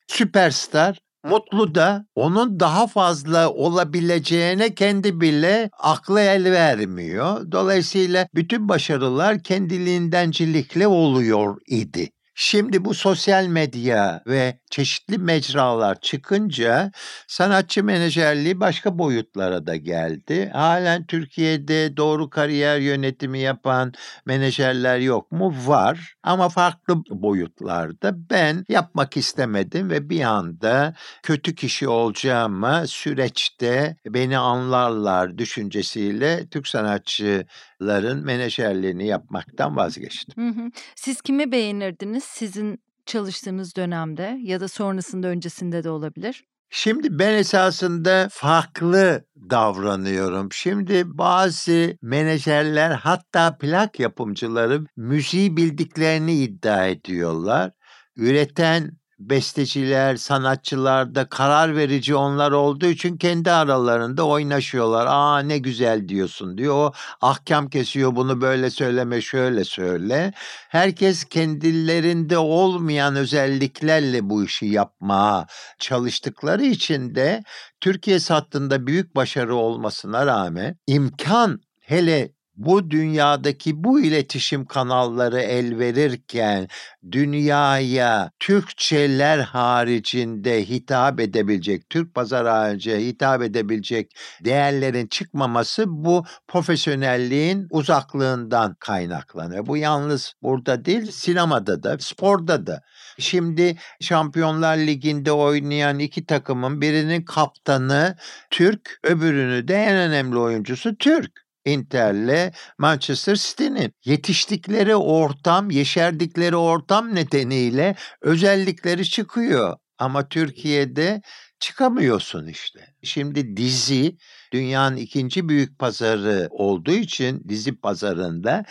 Süperstar 0.07 0.99
Mutlu 1.29 1.75
da 1.75 2.07
onun 2.15 2.61
daha 2.61 2.87
fazla 2.87 3.51
olabileceğine 3.51 4.75
kendi 4.75 5.21
bile 5.21 5.71
aklı 5.79 6.21
el 6.21 6.53
vermiyor. 6.53 7.53
Dolayısıyla 7.53 8.29
bütün 8.35 8.69
başarılar 8.69 9.43
kendiliğindencilikle 9.43 10.87
oluyor 10.87 11.57
idi. 11.67 12.11
Şimdi 12.41 12.85
bu 12.85 12.95
sosyal 12.95 13.47
medya 13.47 14.23
ve 14.27 14.59
çeşitli 14.71 15.19
mecralar 15.19 16.01
çıkınca 16.01 16.93
sanatçı 17.27 17.85
menajerliği 17.85 18.61
başka 18.61 18.99
boyutlara 18.99 19.67
da 19.67 19.77
geldi. 19.77 20.51
Halen 20.53 21.07
Türkiye'de 21.07 21.97
doğru 21.97 22.31
kariyer 22.31 22.79
yönetimi 22.79 23.39
yapan 23.39 23.93
menajerler 24.27 24.99
yok 24.99 25.33
mu? 25.33 25.55
Var 25.67 26.15
ama 26.23 26.49
farklı 26.49 27.03
boyutlarda. 27.11 28.31
Ben 28.31 28.65
yapmak 28.69 29.17
istemedim 29.17 29.91
ve 29.91 30.11
bir 30.11 30.21
anda 30.21 30.95
kötü 31.23 31.55
kişi 31.55 31.89
olacağıma 31.89 32.87
süreçte 32.87 33.97
beni 34.07 34.39
anlarlar 34.39 35.39
düşüncesiyle 35.39 36.49
Türk 36.51 36.69
sanatçıların 36.69 38.25
menajerliğini 38.25 39.07
yapmaktan 39.07 39.77
vazgeçtim. 39.77 40.73
Siz 40.97 41.21
kimi 41.21 41.53
beğenirdiniz 41.53 42.25
sizin 42.25 42.88
çalıştığınız 43.09 43.77
dönemde 43.77 44.39
ya 44.43 44.61
da 44.61 44.69
sonrasında 44.69 45.29
öncesinde 45.29 45.85
de 45.85 45.91
olabilir? 45.91 46.45
Şimdi 46.71 47.19
ben 47.19 47.35
esasında 47.35 48.29
farklı 48.31 49.25
davranıyorum. 49.51 50.53
Şimdi 50.53 51.19
bazı 51.19 51.97
menajerler 52.03 52.91
hatta 52.91 53.59
plak 53.59 54.01
yapımcıları 54.01 54.85
müziği 54.97 55.57
bildiklerini 55.57 56.35
iddia 56.35 56.87
ediyorlar. 56.87 57.71
Üreten 58.17 58.98
besteciler, 59.19 60.17
sanatçılar 60.17 61.15
da 61.15 61.29
karar 61.29 61.77
verici 61.77 62.15
onlar 62.15 62.53
olduğu 62.53 62.87
için 62.87 63.17
kendi 63.17 63.51
aralarında 63.51 64.27
oynaşıyorlar. 64.27 65.07
Aa 65.07 65.39
ne 65.39 65.59
güzel 65.59 66.09
diyorsun 66.09 66.59
diyor. 66.59 66.75
O 66.75 66.93
ahkam 67.21 67.69
kesiyor 67.69 68.17
bunu 68.17 68.41
böyle 68.41 68.71
söyleme 68.71 69.21
şöyle 69.21 69.65
söyle. 69.65 70.33
Herkes 70.69 71.25
kendilerinde 71.25 72.39
olmayan 72.39 73.17
özelliklerle 73.17 74.31
bu 74.31 74.45
işi 74.45 74.67
yapmaya 74.67 75.47
çalıştıkları 75.79 76.65
için 76.65 77.15
de 77.15 77.43
Türkiye 77.81 78.21
sattığında 78.21 78.87
büyük 78.87 79.17
başarı 79.17 79.55
olmasına 79.55 80.27
rağmen 80.27 80.77
imkan 80.87 81.61
hele 81.81 82.38
bu 82.59 82.91
dünyadaki 82.91 83.85
bu 83.85 84.01
iletişim 84.01 84.67
kanalları 84.67 85.41
el 85.41 85.79
verirken 85.79 86.69
dünyaya 87.13 88.31
Türkçeler 88.41 89.39
haricinde 89.39 90.69
hitap 90.69 91.21
edebilecek, 91.21 91.91
Türk 91.91 92.15
pazar 92.15 92.47
haricinde 92.47 93.07
hitap 93.07 93.43
edebilecek 93.43 94.11
değerlerin 94.45 95.07
çıkmaması 95.07 95.85
bu 95.89 96.25
profesyonelliğin 96.49 97.67
uzaklığından 97.71 98.77
kaynaklanıyor. 98.81 99.67
Bu 99.67 99.77
yalnız 99.77 100.35
burada 100.43 100.85
değil, 100.85 101.11
sinemada 101.11 101.83
da, 101.83 101.97
sporda 101.99 102.67
da. 102.67 102.83
Şimdi 103.19 103.77
Şampiyonlar 104.01 104.77
Ligi'nde 104.77 105.33
oynayan 105.33 105.99
iki 105.99 106.27
takımın 106.27 106.81
birinin 106.81 107.23
kaptanı 107.23 108.17
Türk, 108.51 109.01
öbürünü 109.05 109.69
de 109.69 109.75
en 109.75 109.97
önemli 109.97 110.39
oyuncusu 110.39 110.97
Türk. 110.97 111.48
Inter'le 111.69 112.53
Manchester 112.79 113.35
City'nin 113.37 113.93
yetiştikleri 114.05 114.97
ortam, 114.97 115.71
yeşerdikleri 115.71 116.57
ortam 116.57 117.15
nedeniyle 117.15 117.95
özellikleri 118.21 119.05
çıkıyor. 119.05 119.77
Ama 119.99 120.29
Türkiye'de 120.29 121.23
çıkamıyorsun 121.61 122.47
işte. 122.47 122.95
Şimdi 123.03 123.57
dizi 123.57 124.17
dünyanın 124.53 124.97
ikinci 124.97 125.49
büyük 125.49 125.79
pazarı 125.79 126.49
olduğu 126.51 126.93
için 126.93 127.45
dizi 127.49 127.77
pazarında 127.81 128.65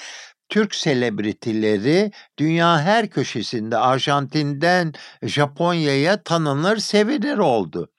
Türk 0.49 0.75
selebritileri 0.75 2.11
dünya 2.39 2.81
her 2.81 3.09
köşesinde 3.09 3.77
Arjantin'den 3.77 4.93
Japonya'ya 5.23 6.23
tanınır, 6.23 6.77
sevilir 6.77 7.37
oldu. 7.37 7.89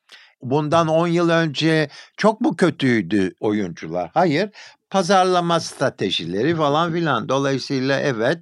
Bundan 0.43 0.89
10 0.89 1.07
yıl 1.09 1.29
önce 1.29 1.89
çok 2.17 2.41
mu 2.41 2.57
kötüydü 2.57 3.33
oyuncular? 3.41 4.11
Hayır 4.15 4.51
pazarlama 4.91 5.61
stratejileri 5.61 6.57
falan 6.57 6.93
filan. 6.93 7.29
Dolayısıyla 7.29 8.01
evet 8.01 8.39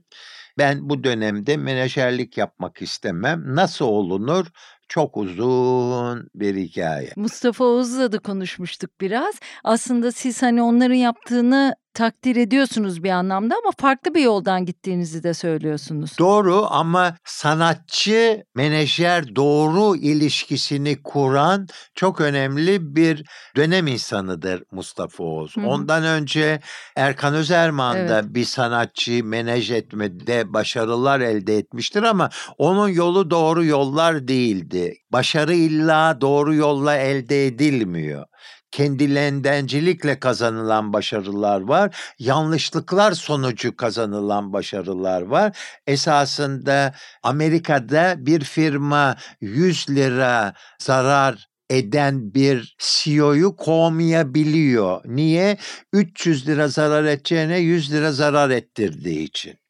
ben 0.58 0.88
bu 0.88 1.04
dönemde 1.04 1.56
menajerlik 1.56 2.38
yapmak 2.38 2.82
istemem. 2.82 3.42
Nasıl 3.46 3.84
olunur? 3.84 4.46
Çok 4.88 5.16
uzun 5.16 6.28
bir 6.34 6.56
hikaye. 6.56 7.12
Mustafa 7.16 7.64
Oğuz'la 7.64 8.12
da 8.12 8.18
konuşmuştuk 8.18 8.90
biraz. 9.00 9.34
Aslında 9.64 10.12
siz 10.12 10.42
hani 10.42 10.62
onların 10.62 10.94
yaptığını 10.94 11.74
takdir 11.96 12.36
ediyorsunuz 12.36 13.04
bir 13.04 13.10
anlamda 13.10 13.54
ama 13.64 13.70
farklı 13.78 14.14
bir 14.14 14.20
yoldan 14.20 14.64
gittiğinizi 14.64 15.22
de 15.22 15.34
söylüyorsunuz. 15.34 16.18
Doğru 16.18 16.66
ama 16.70 17.16
sanatçı 17.24 18.42
menajer 18.54 19.36
doğru 19.36 19.96
ilişkisini 19.96 21.02
kuran 21.02 21.66
çok 21.94 22.20
önemli 22.20 22.96
bir 22.96 23.24
dönem 23.56 23.86
insanıdır 23.86 24.62
Mustafa 24.72 25.24
Oğuz. 25.24 25.56
Hı. 25.56 25.60
Ondan 25.60 26.04
önce 26.04 26.60
Erkan 26.96 27.34
Özerman 27.34 27.96
evet. 27.96 28.10
da 28.10 28.34
bir 28.34 28.44
sanatçı 28.44 29.24
menaj 29.24 29.70
etmede 29.70 30.52
başarılar 30.52 31.20
elde 31.20 31.56
etmiştir 31.56 32.02
ama 32.02 32.30
onun 32.58 32.88
yolu 32.88 33.30
doğru 33.30 33.64
yollar 33.64 34.28
değildi. 34.28 34.94
Başarı 35.12 35.54
illa 35.54 36.20
doğru 36.20 36.54
yolla 36.54 36.96
elde 36.96 37.46
edilmiyor 37.46 38.24
kendilendencilikle 38.70 40.20
kazanılan 40.20 40.92
başarılar 40.92 41.60
var. 41.60 41.96
Yanlışlıklar 42.18 43.12
sonucu 43.12 43.76
kazanılan 43.76 44.52
başarılar 44.52 45.22
var. 45.22 45.58
Esasında 45.86 46.94
Amerika'da 47.22 48.14
bir 48.18 48.44
firma 48.44 49.16
100 49.40 49.90
lira 49.90 50.54
zarar 50.78 51.48
eden 51.70 52.34
bir 52.34 52.76
CEO'yu 52.78 53.56
kovmayabiliyor. 53.56 55.00
Niye? 55.04 55.56
300 55.92 56.48
lira 56.48 56.68
zarar 56.68 57.04
edeceğine 57.04 57.58
100 57.58 57.92
lira 57.92 58.12
zarar 58.12 58.50
ettirdiği 58.50 59.24
için. 59.24 59.65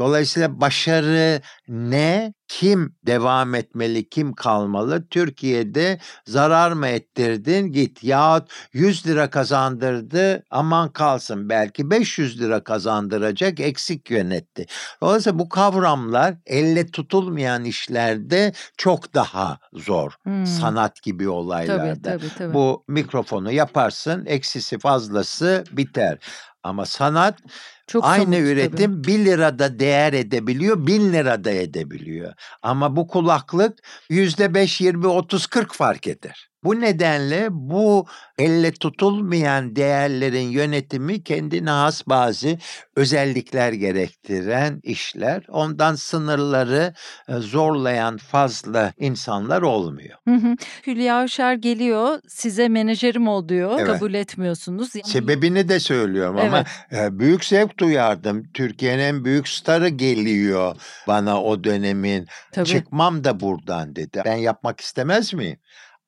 Dolayısıyla 0.00 0.60
başarı 0.60 1.40
ne? 1.68 2.34
Kim 2.48 2.96
devam 3.06 3.54
etmeli, 3.54 4.08
kim 4.08 4.32
kalmalı? 4.32 5.08
Türkiye'de 5.08 5.98
zarar 6.26 6.72
mı 6.72 6.86
ettirdin 6.86 7.72
git 7.72 8.04
yahut 8.04 8.50
100 8.72 9.06
lira 9.06 9.30
kazandırdı 9.30 10.44
aman 10.50 10.92
kalsın 10.92 11.48
belki 11.48 11.90
500 11.90 12.40
lira 12.40 12.64
kazandıracak 12.64 13.60
eksik 13.60 14.10
yönetti. 14.10 14.66
Dolayısıyla 15.02 15.38
bu 15.38 15.48
kavramlar 15.48 16.34
elle 16.46 16.86
tutulmayan 16.86 17.64
işlerde 17.64 18.52
çok 18.76 19.14
daha 19.14 19.58
zor. 19.72 20.12
Hmm. 20.22 20.46
Sanat 20.46 21.02
gibi 21.02 21.28
olaylarda. 21.28 22.02
Tabii, 22.02 22.02
tabii, 22.02 22.34
tabii. 22.38 22.54
Bu 22.54 22.84
mikrofonu 22.88 23.52
yaparsın 23.52 24.26
eksisi 24.26 24.78
fazlası 24.78 25.64
biter. 25.72 26.18
Ama 26.62 26.86
sanat 26.86 27.38
çok 27.86 28.04
Aynı 28.04 28.36
üretim 28.36 29.02
tabii. 29.02 29.04
1 29.08 29.24
lirada 29.24 29.78
değer 29.78 30.12
edebiliyor, 30.12 30.86
1000 30.86 31.12
lirada 31.12 31.50
edebiliyor. 31.50 32.34
Ama 32.62 32.96
bu 32.96 33.06
kulaklık 33.06 33.78
%5, 34.10 34.80
20, 34.80 35.06
30, 35.06 35.46
40 35.46 35.74
fark 35.74 36.06
eder. 36.06 36.49
Bu 36.64 36.80
nedenle 36.80 37.48
bu 37.50 38.06
elle 38.38 38.72
tutulmayan 38.72 39.76
değerlerin 39.76 40.48
yönetimi 40.48 41.22
kendine 41.22 41.70
has 41.70 42.06
bazı 42.06 42.58
özellikler 42.96 43.72
gerektiren 43.72 44.80
işler. 44.82 45.42
Ondan 45.48 45.94
sınırları 45.94 46.94
e, 47.28 47.34
zorlayan 47.34 48.16
fazla 48.16 48.92
insanlar 48.98 49.62
olmuyor. 49.62 50.18
Hı 50.28 50.34
hı. 50.34 50.56
Hülya 50.86 51.20
Avşar 51.20 51.54
geliyor 51.54 52.20
size 52.28 52.68
menajerim 52.68 53.28
ol 53.28 53.48
diyor 53.48 53.76
evet. 53.78 53.86
kabul 53.86 54.14
etmiyorsunuz. 54.14 54.94
Yani... 54.94 55.06
Sebebini 55.06 55.68
de 55.68 55.80
söylüyorum 55.80 56.36
evet. 56.40 56.52
ama 56.52 56.64
e, 56.92 57.18
büyük 57.18 57.44
zevk 57.44 57.78
duyardım. 57.78 58.52
Türkiye'nin 58.54 59.02
en 59.02 59.24
büyük 59.24 59.48
starı 59.48 59.88
geliyor 59.88 60.76
bana 61.06 61.42
o 61.42 61.64
dönemin. 61.64 62.26
Tabii. 62.52 62.66
Çıkmam 62.66 63.24
da 63.24 63.40
buradan 63.40 63.96
dedi. 63.96 64.22
Ben 64.24 64.36
yapmak 64.36 64.80
istemez 64.80 65.34
miyim? 65.34 65.58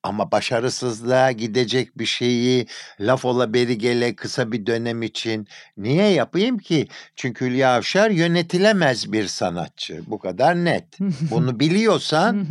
Ama 0.03 0.31
başarısızlığa 0.31 1.31
gidecek 1.31 1.97
bir 1.97 2.05
şeyi 2.05 2.67
laf 2.99 3.25
ola 3.25 3.53
beri 3.53 3.77
gele 3.77 4.15
kısa 4.15 4.51
bir 4.51 4.65
dönem 4.65 5.03
için 5.03 5.47
niye 5.77 6.07
yapayım 6.07 6.57
ki? 6.57 6.87
Çünkü 7.15 7.45
Hülya 7.45 7.75
Avşar 7.75 8.09
yönetilemez 8.09 9.11
bir 9.11 9.27
sanatçı. 9.27 10.01
Bu 10.07 10.19
kadar 10.19 10.55
net. 10.55 10.99
Bunu 11.31 11.59
biliyorsan 11.59 12.47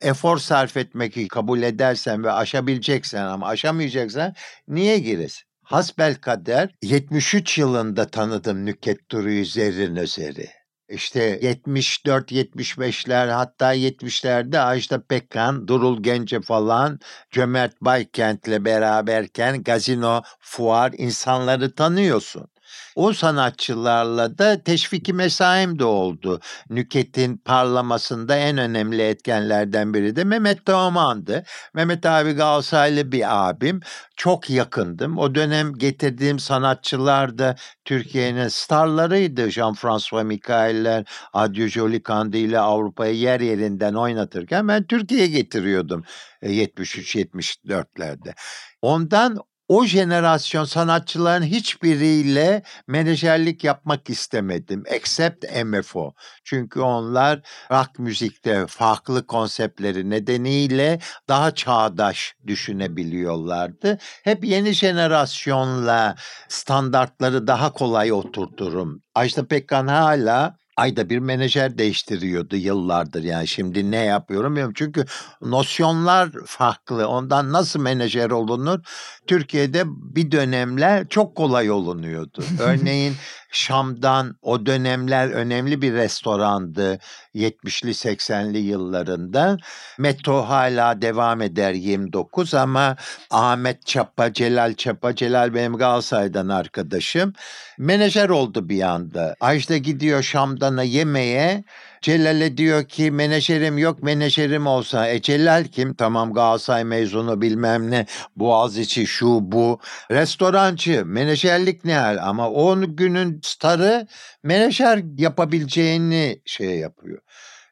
efor 0.00 0.38
sarf 0.38 0.76
etmek 0.76 1.30
kabul 1.30 1.62
edersen 1.62 2.24
ve 2.24 2.32
aşabileceksen 2.32 3.24
ama 3.24 3.46
aşamayacaksan 3.46 4.34
niye 4.68 4.98
giresin? 4.98 5.44
Hasbel 5.62 6.14
kader 6.14 6.74
73 6.82 7.58
yılında 7.58 8.06
tanıdım 8.06 8.66
Nüket 8.66 9.10
Duru'yu 9.10 9.44
zerrin 9.44 9.96
özeri. 9.96 10.59
İşte 10.90 11.38
74-75'ler 11.42 13.30
hatta 13.30 13.74
70'lerde 13.74 14.58
Ajda 14.60 15.02
Pekkan, 15.06 15.68
Durul 15.68 16.02
Gence 16.02 16.40
falan 16.40 17.00
Cömert 17.30 17.80
Baykent'le 17.80 18.64
beraberken 18.64 19.62
gazino, 19.62 20.22
fuar 20.40 20.92
insanları 20.98 21.74
tanıyorsun. 21.74 22.49
O 22.96 23.12
sanatçılarla 23.12 24.38
da 24.38 24.62
teşviki 24.62 25.12
mesaim 25.12 25.78
de 25.78 25.84
oldu. 25.84 26.40
Nüket'in 26.70 27.36
parlamasında 27.36 28.36
en 28.36 28.58
önemli 28.58 29.02
etkenlerden 29.02 29.94
biri 29.94 30.16
de 30.16 30.24
Mehmet 30.24 30.66
Teoman'dı. 30.66 31.44
Mehmet 31.74 32.06
abi 32.06 32.32
Galatasaraylı 32.32 33.12
bir 33.12 33.48
abim. 33.48 33.80
Çok 34.16 34.50
yakındım. 34.50 35.18
O 35.18 35.34
dönem 35.34 35.74
getirdiğim 35.74 36.38
sanatçılar 36.38 37.38
da 37.38 37.56
Türkiye'nin 37.84 38.48
starlarıydı. 38.48 39.48
Jean-François 39.50 40.24
Mikael'ler, 40.24 41.04
Adyo 41.32 41.66
Jolie 41.66 42.02
ile 42.32 42.58
Avrupa'yı 42.58 43.16
yer 43.16 43.40
yerinden 43.40 43.94
oynatırken 43.94 44.68
ben 44.68 44.86
Türkiye'ye 44.86 45.26
getiriyordum 45.26 46.04
73-74'lerde. 46.42 48.28
E, 48.28 48.34
Ondan 48.82 49.38
o 49.70 49.84
jenerasyon 49.84 50.64
sanatçıların 50.64 51.42
hiçbiriyle 51.42 52.62
menajerlik 52.88 53.64
yapmak 53.64 54.10
istemedim. 54.10 54.82
Except 54.86 55.44
MFO. 55.64 56.14
Çünkü 56.44 56.80
onlar 56.80 57.40
rock 57.72 57.98
müzikte 57.98 58.66
farklı 58.66 59.26
konseptleri 59.26 60.10
nedeniyle 60.10 60.98
daha 61.28 61.54
çağdaş 61.54 62.34
düşünebiliyorlardı. 62.46 63.98
Hep 64.24 64.44
yeni 64.44 64.72
jenerasyonla 64.72 66.14
standartları 66.48 67.46
daha 67.46 67.72
kolay 67.72 68.12
oturturum. 68.12 69.02
Ajda 69.14 69.46
Pekkan 69.46 69.86
hala 69.86 70.59
ayda 70.80 71.10
bir 71.10 71.18
menajer 71.18 71.78
değiştiriyordu 71.78 72.56
yıllardır. 72.56 73.22
Yani 73.22 73.48
şimdi 73.48 73.90
ne 73.90 74.04
yapıyorum 74.04 74.52
bilmiyorum 74.52 74.74
çünkü 74.76 75.04
nosyonlar 75.42 76.30
farklı. 76.46 77.08
Ondan 77.08 77.52
nasıl 77.52 77.80
menajer 77.80 78.30
olunur? 78.30 78.80
Türkiye'de 79.26 79.82
bir 79.86 80.30
dönemler 80.30 81.08
çok 81.08 81.36
kolay 81.36 81.70
olunuyordu. 81.70 82.44
Örneğin 82.60 83.14
Şam'dan 83.50 84.36
o 84.42 84.66
dönemler 84.66 85.30
önemli 85.30 85.82
bir 85.82 85.92
restorandı 85.92 86.98
70'li 87.34 87.90
80'li 87.90 88.58
yıllarında. 88.58 89.56
Metro 89.98 90.42
hala 90.42 91.02
devam 91.02 91.42
eder 91.42 91.72
29 91.72 92.54
ama 92.54 92.96
Ahmet 93.30 93.86
Çapa, 93.86 94.32
Celal 94.32 94.74
Çapa, 94.74 95.14
Celal 95.14 95.54
benim 95.54 95.76
Galatasaray'dan 95.76 96.48
arkadaşım. 96.48 97.32
Menajer 97.78 98.28
oldu 98.28 98.68
bir 98.68 98.82
anda. 98.82 99.36
Ajda 99.40 99.76
gidiyor 99.76 100.22
Şam'dana 100.22 100.82
yemeğe. 100.82 101.64
Celal'e 102.02 102.56
diyor 102.56 102.84
ki 102.84 103.10
menajerim 103.10 103.78
yok 103.78 104.02
menajerim 104.02 104.66
olsa. 104.66 105.08
E 105.08 105.22
Celal 105.22 105.64
kim? 105.64 105.94
Tamam 105.94 106.32
Galatasaray 106.32 106.84
mezunu 106.84 107.40
bilmem 107.40 107.90
ne. 107.90 108.06
Boğaziçi 108.36 109.06
şu 109.06 109.38
bu. 109.42 109.80
Restorancı 110.10 111.06
menajerlik 111.06 111.84
ne 111.84 111.94
hal 111.94 112.18
ama 112.22 112.50
o 112.50 112.80
günün 112.96 113.40
starı 113.44 114.06
menajer 114.42 115.02
yapabileceğini 115.18 116.42
şey 116.44 116.78
yapıyor. 116.78 117.18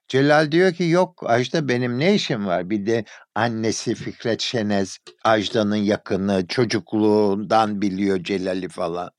Celal 0.08 0.52
diyor 0.52 0.72
ki 0.72 0.84
yok 0.84 1.30
Ajda 1.30 1.68
benim 1.68 1.98
ne 1.98 2.14
işim 2.14 2.46
var? 2.46 2.70
Bir 2.70 2.86
de 2.86 3.04
annesi 3.34 3.94
Fikret 3.94 4.40
Şenez 4.40 4.98
Ajda'nın 5.24 5.76
yakını 5.76 6.46
çocukluğundan 6.46 7.82
biliyor 7.82 8.24
Celal'i 8.24 8.68
falan. 8.68 9.10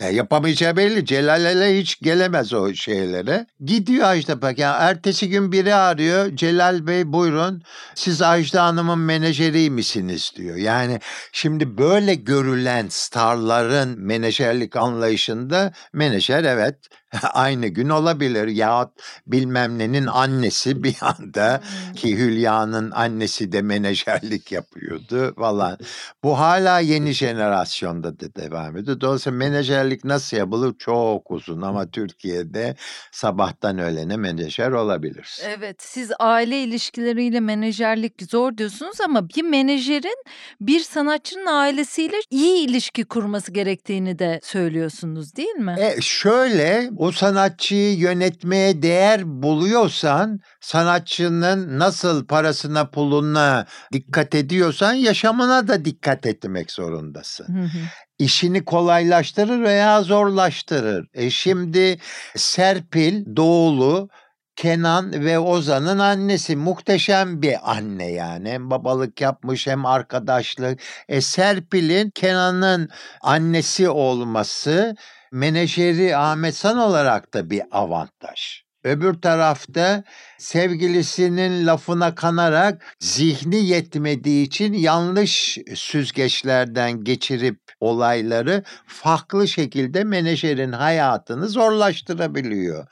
Ya 0.00 0.10
yapamayacağı 0.10 0.76
belli. 0.76 1.06
Celal'e 1.06 1.80
hiç 1.80 2.00
gelemez 2.00 2.52
o 2.52 2.74
şeylere. 2.74 3.46
Gidiyor 3.64 4.06
Ajda 4.06 4.42
bak. 4.42 4.58
Yani 4.58 4.76
ertesi 4.78 5.28
gün 5.28 5.52
biri 5.52 5.74
arıyor. 5.74 6.36
Celal 6.36 6.86
Bey 6.86 7.12
buyurun 7.12 7.62
siz 7.94 8.22
Ajda 8.22 8.64
Hanım'ın 8.64 8.98
menajeri 8.98 9.70
misiniz 9.70 10.32
diyor. 10.36 10.56
Yani 10.56 11.00
şimdi 11.32 11.78
böyle 11.78 12.14
görülen 12.14 12.86
starların 12.88 13.88
menajerlik 13.98 14.76
anlayışında 14.76 15.72
menajer 15.92 16.44
evet 16.44 16.76
aynı 17.32 17.66
gün 17.66 17.88
olabilir 17.88 18.48
ya 18.48 18.90
bilmem 19.26 19.78
nenin 19.78 20.06
annesi 20.06 20.82
bir 20.82 20.96
anda 21.00 21.60
ki 21.96 22.18
Hülya'nın 22.18 22.90
annesi 22.90 23.52
de 23.52 23.62
menajerlik 23.62 24.52
yapıyordu 24.52 25.34
falan. 25.34 25.78
Bu 26.24 26.38
hala 26.38 26.80
yeni 26.80 27.12
jenerasyonda 27.12 28.20
da 28.20 28.34
devam 28.34 28.76
ediyor. 28.76 29.00
Dolayısıyla 29.00 29.38
menajerlik 29.38 30.04
nasıl 30.04 30.36
yapılır 30.36 30.74
çok 30.78 31.30
uzun 31.30 31.62
ama 31.62 31.90
Türkiye'de 31.90 32.76
sabahtan 33.12 33.78
öğlene 33.78 34.16
menajer 34.16 34.70
olabilir. 34.70 35.38
Evet 35.44 35.82
siz 35.82 36.10
aile 36.18 36.62
ilişkileriyle 36.62 37.40
menajerlik 37.40 38.22
zor 38.30 38.56
diyorsunuz 38.56 39.00
ama 39.00 39.28
bir 39.28 39.42
menajerin 39.42 40.24
bir 40.60 40.80
sanatçının 40.80 41.46
ailesiyle 41.46 42.16
iyi 42.30 42.68
ilişki 42.68 43.04
kurması 43.04 43.52
gerektiğini 43.52 44.18
de 44.18 44.40
söylüyorsunuz 44.42 45.36
değil 45.36 45.54
mi? 45.54 45.76
E 45.78 46.00
şöyle 46.00 46.97
o 46.98 47.12
sanatçıyı 47.12 47.96
yönetmeye 47.98 48.82
değer 48.82 49.22
buluyorsan 49.24 50.40
sanatçının 50.60 51.78
nasıl 51.78 52.26
parasına 52.26 52.90
puluna 52.90 53.66
dikkat 53.92 54.34
ediyorsan 54.34 54.92
yaşamına 54.92 55.68
da 55.68 55.84
dikkat 55.84 56.26
etmek 56.26 56.72
zorundasın. 56.72 57.54
Hı 57.54 57.62
hı. 57.62 57.78
İşini 58.18 58.64
kolaylaştırır 58.64 59.62
veya 59.62 60.02
zorlaştırır. 60.02 61.08
E 61.14 61.30
şimdi 61.30 61.98
Serpil 62.36 63.36
Doğulu 63.36 64.08
Kenan 64.56 65.24
ve 65.24 65.38
Ozan'ın 65.38 65.98
annesi 65.98 66.56
muhteşem 66.56 67.42
bir 67.42 67.72
anne 67.72 68.10
yani. 68.10 68.50
Hem 68.50 68.70
babalık 68.70 69.20
yapmış 69.20 69.66
hem 69.66 69.86
arkadaşlık. 69.86 70.80
E 71.08 71.20
Serpil'in 71.20 72.10
Kenan'ın 72.10 72.88
annesi 73.22 73.88
olması 73.88 74.94
menajeri 75.32 76.16
Ahmet 76.16 76.56
San 76.56 76.78
olarak 76.78 77.34
da 77.34 77.50
bir 77.50 77.62
avantaj. 77.70 78.62
Öbür 78.84 79.14
tarafta 79.14 80.04
sevgilisinin 80.38 81.66
lafına 81.66 82.14
kanarak 82.14 82.96
zihni 83.00 83.66
yetmediği 83.66 84.46
için 84.46 84.72
yanlış 84.72 85.58
süzgeçlerden 85.74 87.04
geçirip 87.04 87.60
olayları 87.80 88.64
farklı 88.86 89.48
şekilde 89.48 90.04
menajerin 90.04 90.72
hayatını 90.72 91.48
zorlaştırabiliyor. 91.48 92.86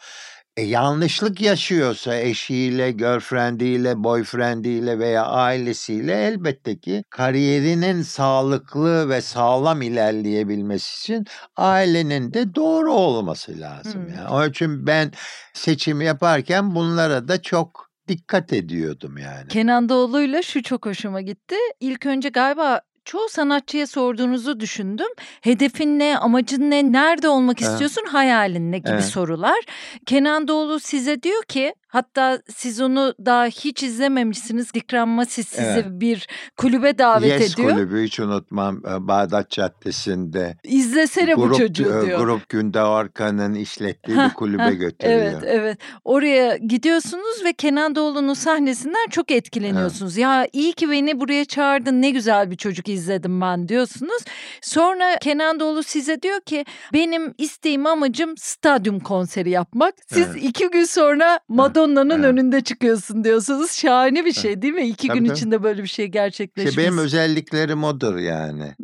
E, 0.57 0.62
yanlışlık 0.62 1.40
yaşıyorsa 1.40 2.16
eşiyle, 2.16 2.90
girlfriendiyle, 2.90 4.04
boyfriendiyle 4.04 4.98
veya 4.98 5.26
ailesiyle 5.26 6.12
elbette 6.26 6.78
ki 6.78 7.04
kariyerinin 7.11 8.02
sağlıklı 8.02 9.09
ve 9.09 9.20
sağlam 9.20 9.82
ilerleyebilmesi 9.82 11.00
için 11.00 11.26
ailenin 11.57 12.32
de 12.32 12.54
doğru 12.54 12.92
olması 12.92 13.61
lazım. 13.61 14.07
Hmm. 14.07 14.14
Yani. 14.14 14.28
Onun 14.28 14.50
için 14.50 14.86
ben 14.86 15.12
seçim 15.52 16.00
yaparken 16.00 16.74
bunlara 16.74 17.28
da 17.28 17.42
çok 17.42 17.90
dikkat 18.09 18.52
ediyordum 18.52 19.18
yani. 19.18 19.48
Kenan 19.48 19.88
Doğulu'yla 19.88 20.42
şu 20.42 20.62
çok 20.62 20.86
hoşuma 20.86 21.20
gitti. 21.20 21.57
İlk 21.80 22.07
önce 22.07 22.28
galiba 22.28 22.80
çoğu 23.07 23.28
sanatçıya 23.28 23.86
sorduğunuzu 23.86 24.61
düşündüm. 24.61 25.09
Hedefin 25.40 25.98
ne, 25.98 26.18
amacın 26.18 26.70
ne, 26.70 26.92
nerede 26.92 27.28
olmak 27.28 27.62
Evet. 27.62 27.70
istiyorsun, 27.72 28.04
hayalin 28.07 28.72
ne 28.72 28.78
gibi 28.78 28.90
Evet. 28.92 29.04
sorular. 29.04 29.59
Kenan 30.07 30.48
Doğulu 30.48 30.80
size 30.80 31.22
diyor 31.22 31.42
ki 31.42 31.74
hatta 31.97 32.38
siz 32.57 32.80
onu 32.80 33.14
daha 33.24 33.47
hiç 33.47 33.82
izlememişsiniz. 33.82 34.74
Dikran 34.74 35.09
Masis 35.09 35.49
sizi 35.49 35.62
Evet. 35.62 35.86
bir 35.90 36.28
kulübe 36.57 36.99
davet 36.99 37.40
Yes 37.40 37.55
ediyor. 37.55 37.70
kulübü 37.70 38.03
hiç 38.05 38.20
unutmam 38.20 38.76
e, 38.86 39.09
Bağdat 39.09 39.51
Caddesi'nde. 39.51 40.57
İzlesene 40.64 41.36
bu 41.36 41.40
grup, 41.40 41.59
çocuğu 41.59 41.99
e, 42.03 42.07
diyor. 42.07 42.20
Grup 42.20 42.49
Günde 42.49 42.82
Orkan'ın 42.82 43.55
işlettiği 43.55 44.18
bir 44.18 44.34
kulübe 44.34 44.74
götürüyor. 44.74 45.20
Evet, 45.22 45.42
evet. 45.44 45.78
Oraya 46.05 46.57
gidiyorsunuz 46.57 47.44
ve 47.44 47.53
Kenan 47.53 47.94
Doğulu'nun 47.97 48.34
sahnesinden 48.34 49.09
çok 49.11 49.30
etkileniyorsunuz. 49.30 50.16
Ya 50.16 50.49
iyi 50.53 50.72
ki 50.72 50.90
beni 50.90 51.20
buraya 51.20 51.44
çağırdın. 51.44 52.03
Ne 52.03 52.11
güzel 52.11 52.51
bir 52.51 52.57
çocuk 52.57 52.88
izledim 52.88 53.40
ben 53.40 53.68
diyorsunuz. 53.68 54.22
Sonra 54.62 55.18
Kenan 55.20 55.61
Doğulu 55.61 55.82
size 55.82 56.22
diyor 56.22 56.40
ki 56.40 56.64
benim 56.92 57.34
isteğim 57.38 57.86
amacım 57.86 58.36
stadyum 58.36 59.01
konseri 59.01 59.51
yapmak. 59.51 59.94
Siz 60.07 60.26
Evet. 60.26 60.42
iki 60.44 60.70
gün 60.70 60.84
sonra 60.84 61.40
Madonna'nın 61.87 62.22
evet. 62.22 62.32
önünde 62.32 62.61
çıkıyorsun 62.61 63.24
diyorsunuz. 63.24 63.72
Şahane 63.72 64.24
bir 64.24 64.32
şey 64.32 64.62
değil 64.62 64.74
mi? 64.74 64.89
İki 64.89 65.09
Tabii, 65.09 65.18
gün 65.18 65.26
tabii. 65.26 65.37
içinde 65.37 65.62
böyle 65.62 65.82
bir 65.82 65.89
şey 65.89 66.05
İşte 66.05 66.18
gerçekleşmesi. 66.18 66.78
benim 66.78 66.99
özelliklerim 66.99 67.84
odur 67.84 68.16
yani. 68.16 68.74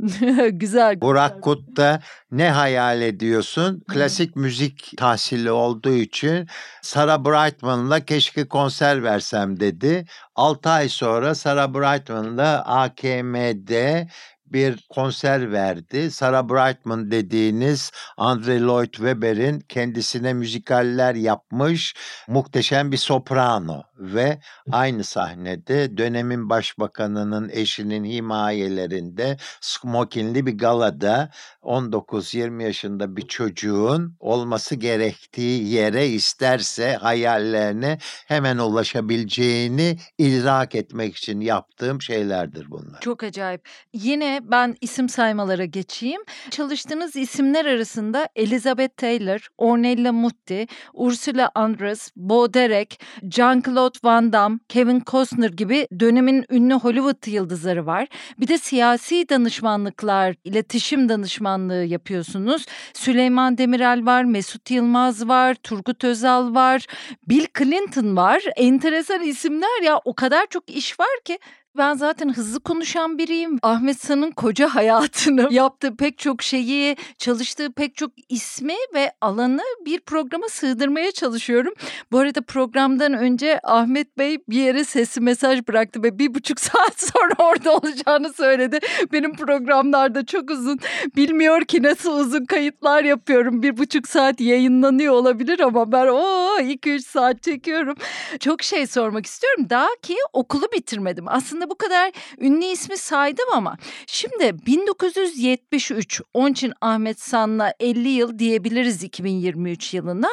güzel. 0.59 1.01
Burak 1.01 1.43
Kut'ta 1.43 2.01
ne 2.33 2.51
hayal 2.51 3.01
ediyorsun? 3.03 3.83
Klasik 3.89 4.37
müzik 4.37 4.93
tahsili 4.97 5.51
olduğu 5.51 5.93
için 5.95 6.49
Sarah 6.83 7.19
Brightman'la 7.19 8.01
keşke 8.01 8.49
konser 8.49 9.03
versem 9.03 9.61
dedi. 9.61 10.07
6 10.37 10.71
ay 10.71 10.89
sonra 10.89 11.35
Sarah 11.35 11.69
Brightman'la 11.69 12.65
AKM'de 12.67 14.09
bir 14.53 14.87
konser 14.91 15.53
verdi. 15.53 16.11
Sarah 16.11 16.49
Brightman 16.49 17.11
dediğiniz 17.11 17.91
Andre 18.17 18.61
Lloyd 18.61 18.93
Webber'in 18.93 19.61
kendisine 19.61 20.33
müzikaller 20.33 21.15
yapmış 21.15 21.95
muhteşem 22.29 22.93
bir 22.93 22.97
soprano 22.97 23.83
ve 23.99 24.41
aynı 24.73 25.05
sahnede 25.05 25.97
dönemin 25.97 26.51
başbakanının 26.51 27.51
eşinin 27.53 28.05
himayelerinde 28.05 29.37
smokinli 29.61 30.47
bir 30.47 30.59
galada 30.59 31.31
19-20 31.63 32.63
yaşında 32.63 33.17
bir 33.17 33.29
çocuğun 33.29 34.17
olması 34.21 34.75
gerektiği 34.75 35.69
yere 35.69 36.09
isterse 36.09 36.97
hayallerine 36.97 37.99
hemen 38.27 38.59
ulaşabileceğini 38.59 39.99
idrak 40.19 40.75
etmek 40.75 41.17
için 41.17 41.41
yaptığım 41.41 42.03
şeylerdir 42.03 42.71
bunlar. 42.71 43.01
Çok 43.01 43.23
acayip. 43.23 43.69
Yine 43.93 44.42
ben 44.51 44.77
isim 44.81 45.09
saymalara 45.09 45.65
geçeyim. 45.65 46.21
Çalıştığınız 46.51 47.17
isimler 47.17 47.65
arasında 47.65 48.29
Elizabeth 48.37 48.97
Taylor, 48.97 49.49
Ornella 49.59 50.13
Mutti, 50.13 50.67
Ursula 50.95 51.51
Andress, 51.55 52.11
Bo 52.17 52.55
Derek, 52.55 53.01
Jean-Claude 53.23 53.99
Van 54.05 54.33
Damme, 54.33 54.59
Kevin 54.69 55.03
Costner 55.07 55.51
gibi 55.51 55.89
dönemin 56.01 56.45
ünlü 56.51 56.75
Hollywood 56.75 57.27
yıldızları 57.27 57.87
var. 57.87 58.09
Bir 58.41 58.49
de 58.49 58.59
siyasi 58.59 59.29
danışmanlıklar, 59.29 60.35
iletişim 60.45 61.09
danışmanlığı 61.09 61.85
yapıyorsunuz. 61.85 62.67
Süleyman 62.95 63.59
Demirel 63.59 64.07
var, 64.07 64.25
Mesut 64.25 64.71
Yılmaz 64.71 65.29
var, 65.29 65.55
Turgut 65.55 66.05
Özal 66.05 66.55
var, 66.55 66.87
Bill 67.29 67.47
Clinton 67.59 68.17
var. 68.17 68.43
Enteresan 68.57 69.23
isimler 69.23 69.83
ya 69.83 70.01
o 70.05 70.15
kadar 70.15 70.47
çok 70.51 70.71
iş 70.71 71.01
var 71.01 71.21
ki 71.25 71.39
Ben 71.79 71.95
zaten 71.95 72.33
hızlı 72.33 72.61
konuşan 72.61 73.19
biriyim. 73.19 73.59
Ahmet 73.63 74.01
San'ın 74.01 74.31
koca 74.31 74.69
hayatını, 74.75 75.49
yaptığı 75.51 75.97
pek 75.97 76.19
çok 76.19 76.43
şeyi, 76.43 76.97
çalıştığı 77.19 77.73
pek 77.73 77.97
çok 77.97 78.11
ismi 78.29 78.75
ve 78.95 79.13
alanı 79.21 79.63
bir 79.87 80.01
programa 80.01 80.49
sığdırmaya 80.49 81.13
çalışıyorum. 81.13 81.75
Bu 82.13 82.19
arada 82.19 82.41
programdan 82.41 83.13
önce 83.13 83.61
Ahmet 83.63 84.19
Bey 84.19 84.39
bir 84.49 84.57
yere 84.57 84.85
sesli 84.85 85.21
mesaj 85.21 85.69
bıraktı 85.69 86.03
ve 86.03 86.19
bir 86.19 86.35
buçuk 86.35 86.61
saat 86.61 87.01
sonra 87.01 87.35
orada 87.39 87.77
olacağını 87.77 88.33
söyledi. 88.33 88.79
Benim 89.13 89.37
programlarda 89.37 90.27
çok 90.27 90.51
uzun. 90.51 90.79
Bilmiyor 91.17 91.65
ki 91.65 91.83
nasıl 91.83 92.19
uzun 92.19 92.45
kayıtlar 92.45 93.05
yapıyorum. 93.05 93.63
Bir 93.63 93.77
buçuk 93.77 94.09
saat 94.09 94.41
yayınlanıyor 94.41 95.15
olabilir 95.15 95.61
ama 95.61 95.93
ben 95.93 96.07
o 96.07 96.59
iki 96.61 96.93
üç 96.93 97.07
saat 97.07 97.43
çekiyorum. 97.43 97.95
Çok 98.41 98.63
şey 98.63 98.87
sormak 98.87 99.27
istiyorum. 99.27 99.67
Daha 99.71 99.89
ki 100.03 100.17
okulu 100.33 100.73
bitirmedim. 100.73 101.25
Aslında 101.29 101.62
bu 101.71 101.75
kadar 101.75 102.13
ünlü 102.39 102.65
ismi 102.65 102.97
saydım 102.97 103.47
ama 103.53 103.77
şimdi 104.07 104.67
1973 104.67 106.21
onun 106.35 106.53
için 106.53 106.73
Ahmet 106.81 107.21
San'la 107.21 107.75
50 107.81 108.09
yıl 108.09 108.39
diyebiliriz 108.39 109.03
2023 109.03 109.95
yılına. 109.95 110.29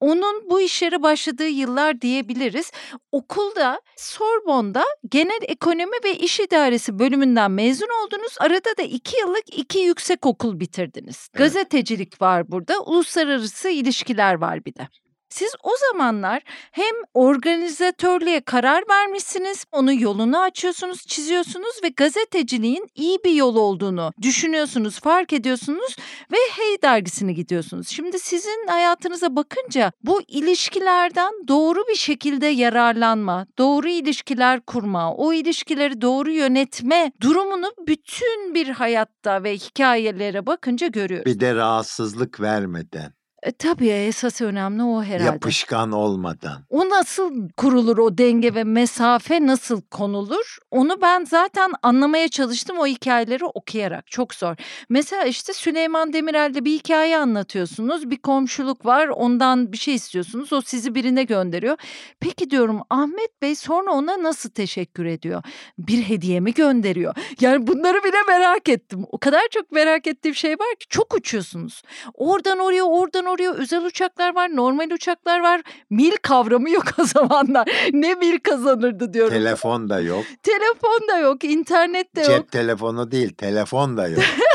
Onun 0.00 0.50
bu 0.50 0.60
işlere 0.60 1.02
başladığı 1.02 1.48
yıllar 1.48 2.00
diyebiliriz. 2.00 2.72
Okulda 3.12 3.80
Sorbon'da 3.96 4.84
genel 5.10 5.40
ekonomi 5.42 5.96
ve 6.04 6.16
iş 6.16 6.40
idaresi 6.40 6.98
bölümünden 6.98 7.50
mezun 7.50 7.88
oldunuz. 8.04 8.36
Arada 8.40 8.76
da 8.78 8.82
iki 8.82 9.20
yıllık 9.20 9.58
iki 9.58 9.78
yüksek 9.78 10.26
okul 10.26 10.60
bitirdiniz. 10.60 11.28
Evet. 11.34 11.38
Gazetecilik 11.38 12.22
var 12.22 12.50
burada. 12.52 12.80
Uluslararası 12.80 13.68
ilişkiler 13.68 14.34
var 14.34 14.64
bir 14.64 14.74
de. 14.74 14.88
Siz 15.32 15.52
o 15.62 15.70
zamanlar 15.90 16.42
hem 16.72 16.94
organizatörlüğe 17.14 18.40
karar 18.40 18.84
vermişsiniz, 18.90 19.64
onun 19.72 19.92
yolunu 19.92 20.38
açıyorsunuz, 20.38 21.06
çiziyorsunuz 21.06 21.80
ve 21.84 21.88
gazeteciliğin 21.88 22.88
iyi 22.94 23.18
bir 23.24 23.32
yol 23.32 23.56
olduğunu 23.56 24.12
düşünüyorsunuz, 24.22 25.00
fark 25.00 25.32
ediyorsunuz 25.32 25.96
ve 26.32 26.36
Hey 26.50 26.82
dergisine 26.82 27.32
gidiyorsunuz. 27.32 27.88
Şimdi 27.88 28.18
sizin 28.18 28.66
hayatınıza 28.68 29.36
bakınca 29.36 29.92
bu 30.02 30.22
ilişkilerden 30.28 31.32
doğru 31.48 31.84
bir 31.88 31.96
şekilde 31.96 32.46
yararlanma, 32.46 33.46
doğru 33.58 33.88
ilişkiler 33.88 34.60
kurma, 34.60 35.14
o 35.14 35.32
ilişkileri 35.32 36.00
doğru 36.00 36.30
yönetme 36.30 37.12
durumunu 37.20 37.72
bütün 37.86 38.54
bir 38.54 38.68
hayatta 38.68 39.44
ve 39.44 39.54
hikayelere 39.54 40.46
bakınca 40.46 40.86
görüyoruz. 40.86 41.26
Bir 41.26 41.40
de 41.40 41.54
rahatsızlık 41.54 42.40
vermeden, 42.40 43.12
E, 43.42 43.52
tabii 43.52 43.88
esas 43.88 44.40
önemli 44.40 44.82
o 44.82 45.02
herhalde. 45.02 45.24
yapışkan 45.24 45.92
olmadan. 45.92 46.64
O 46.70 46.88
nasıl 46.88 47.48
kurulur 47.56 47.98
o 47.98 48.18
denge 48.18 48.54
ve 48.54 48.64
mesafe 48.64 49.46
nasıl 49.46 49.80
konulur? 49.80 50.58
Onu 50.70 51.00
ben 51.02 51.24
zaten 51.24 51.72
anlamaya 51.82 52.28
çalıştım 52.28 52.78
o 52.78 52.86
hikayeleri 52.86 53.44
okuyarak. 53.44 54.06
Çok 54.06 54.34
zor. 54.34 54.56
Mesela 54.88 55.24
işte 55.24 55.52
Süleyman 55.52 56.12
Demirel'de 56.12 56.64
bir 56.64 56.72
hikaye 56.72 57.18
anlatıyorsunuz. 57.18 58.10
Bir 58.10 58.16
komşuluk 58.16 58.86
var 58.86 59.08
ondan 59.08 59.72
bir 59.72 59.76
şey 59.76 59.94
istiyorsunuz. 59.94 60.52
O 60.52 60.60
sizi 60.60 60.94
birine 60.94 61.24
gönderiyor. 61.24 61.76
Peki 62.20 62.50
diyorum 62.50 62.80
Ahmet 62.90 63.42
Bey 63.42 63.54
sonra 63.54 63.90
ona 63.90 64.22
nasıl 64.22 64.50
teşekkür 64.50 65.04
ediyor? 65.04 65.42
Bir 65.78 66.02
hediye 66.02 66.40
mi 66.40 66.54
gönderiyor? 66.54 67.14
Yani 67.40 67.66
bunları 67.66 68.04
bile 68.04 68.16
merak 68.28 68.68
ettim. 68.68 69.04
O 69.10 69.18
kadar 69.18 69.42
çok 69.50 69.72
merak 69.72 70.06
ettiğim 70.06 70.34
şey 70.34 70.52
var 70.52 70.74
ki 70.80 70.86
çok 70.88 71.14
uçuyorsunuz. 71.14 71.82
Oradan 72.14 72.58
oraya 72.58 72.84
oradan 72.84 73.24
oraya 73.24 73.31
özel 73.40 73.84
uçaklar 73.84 74.34
var 74.34 74.56
normal 74.56 74.90
uçaklar 74.90 75.40
var. 75.40 75.62
Mil 75.90 76.12
kavramı 76.22 76.70
yok 76.70 76.84
o 76.98 77.04
zamanlar. 77.04 77.68
Ne 77.92 78.14
mil 78.14 78.38
kazanırdı 78.38 79.12
diyorum. 79.12 79.32
Telefon 79.32 79.90
da 79.90 80.00
yok. 80.00 80.24
Telefon 80.42 81.08
da 81.08 81.18
yok, 81.18 81.44
internet 81.44 82.16
de 82.16 82.20
yok, 82.20 82.30
Cep 82.30 82.52
telefonu 82.52 83.10
değil, 83.10 83.34
telefon 83.34 83.96
da 83.96 84.08
yok. 84.08 84.22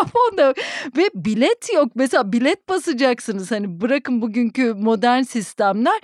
telefon 0.00 0.36
da 0.38 0.42
yok. 0.42 0.56
Ve 0.96 1.10
bilet 1.14 1.74
yok. 1.74 1.88
Mesela 1.94 2.32
bilet 2.32 2.68
basacaksınız. 2.68 3.50
Hani 3.50 3.80
bırakın 3.80 4.22
bugünkü 4.22 4.74
modern 4.74 5.22
sistemler. 5.22 6.00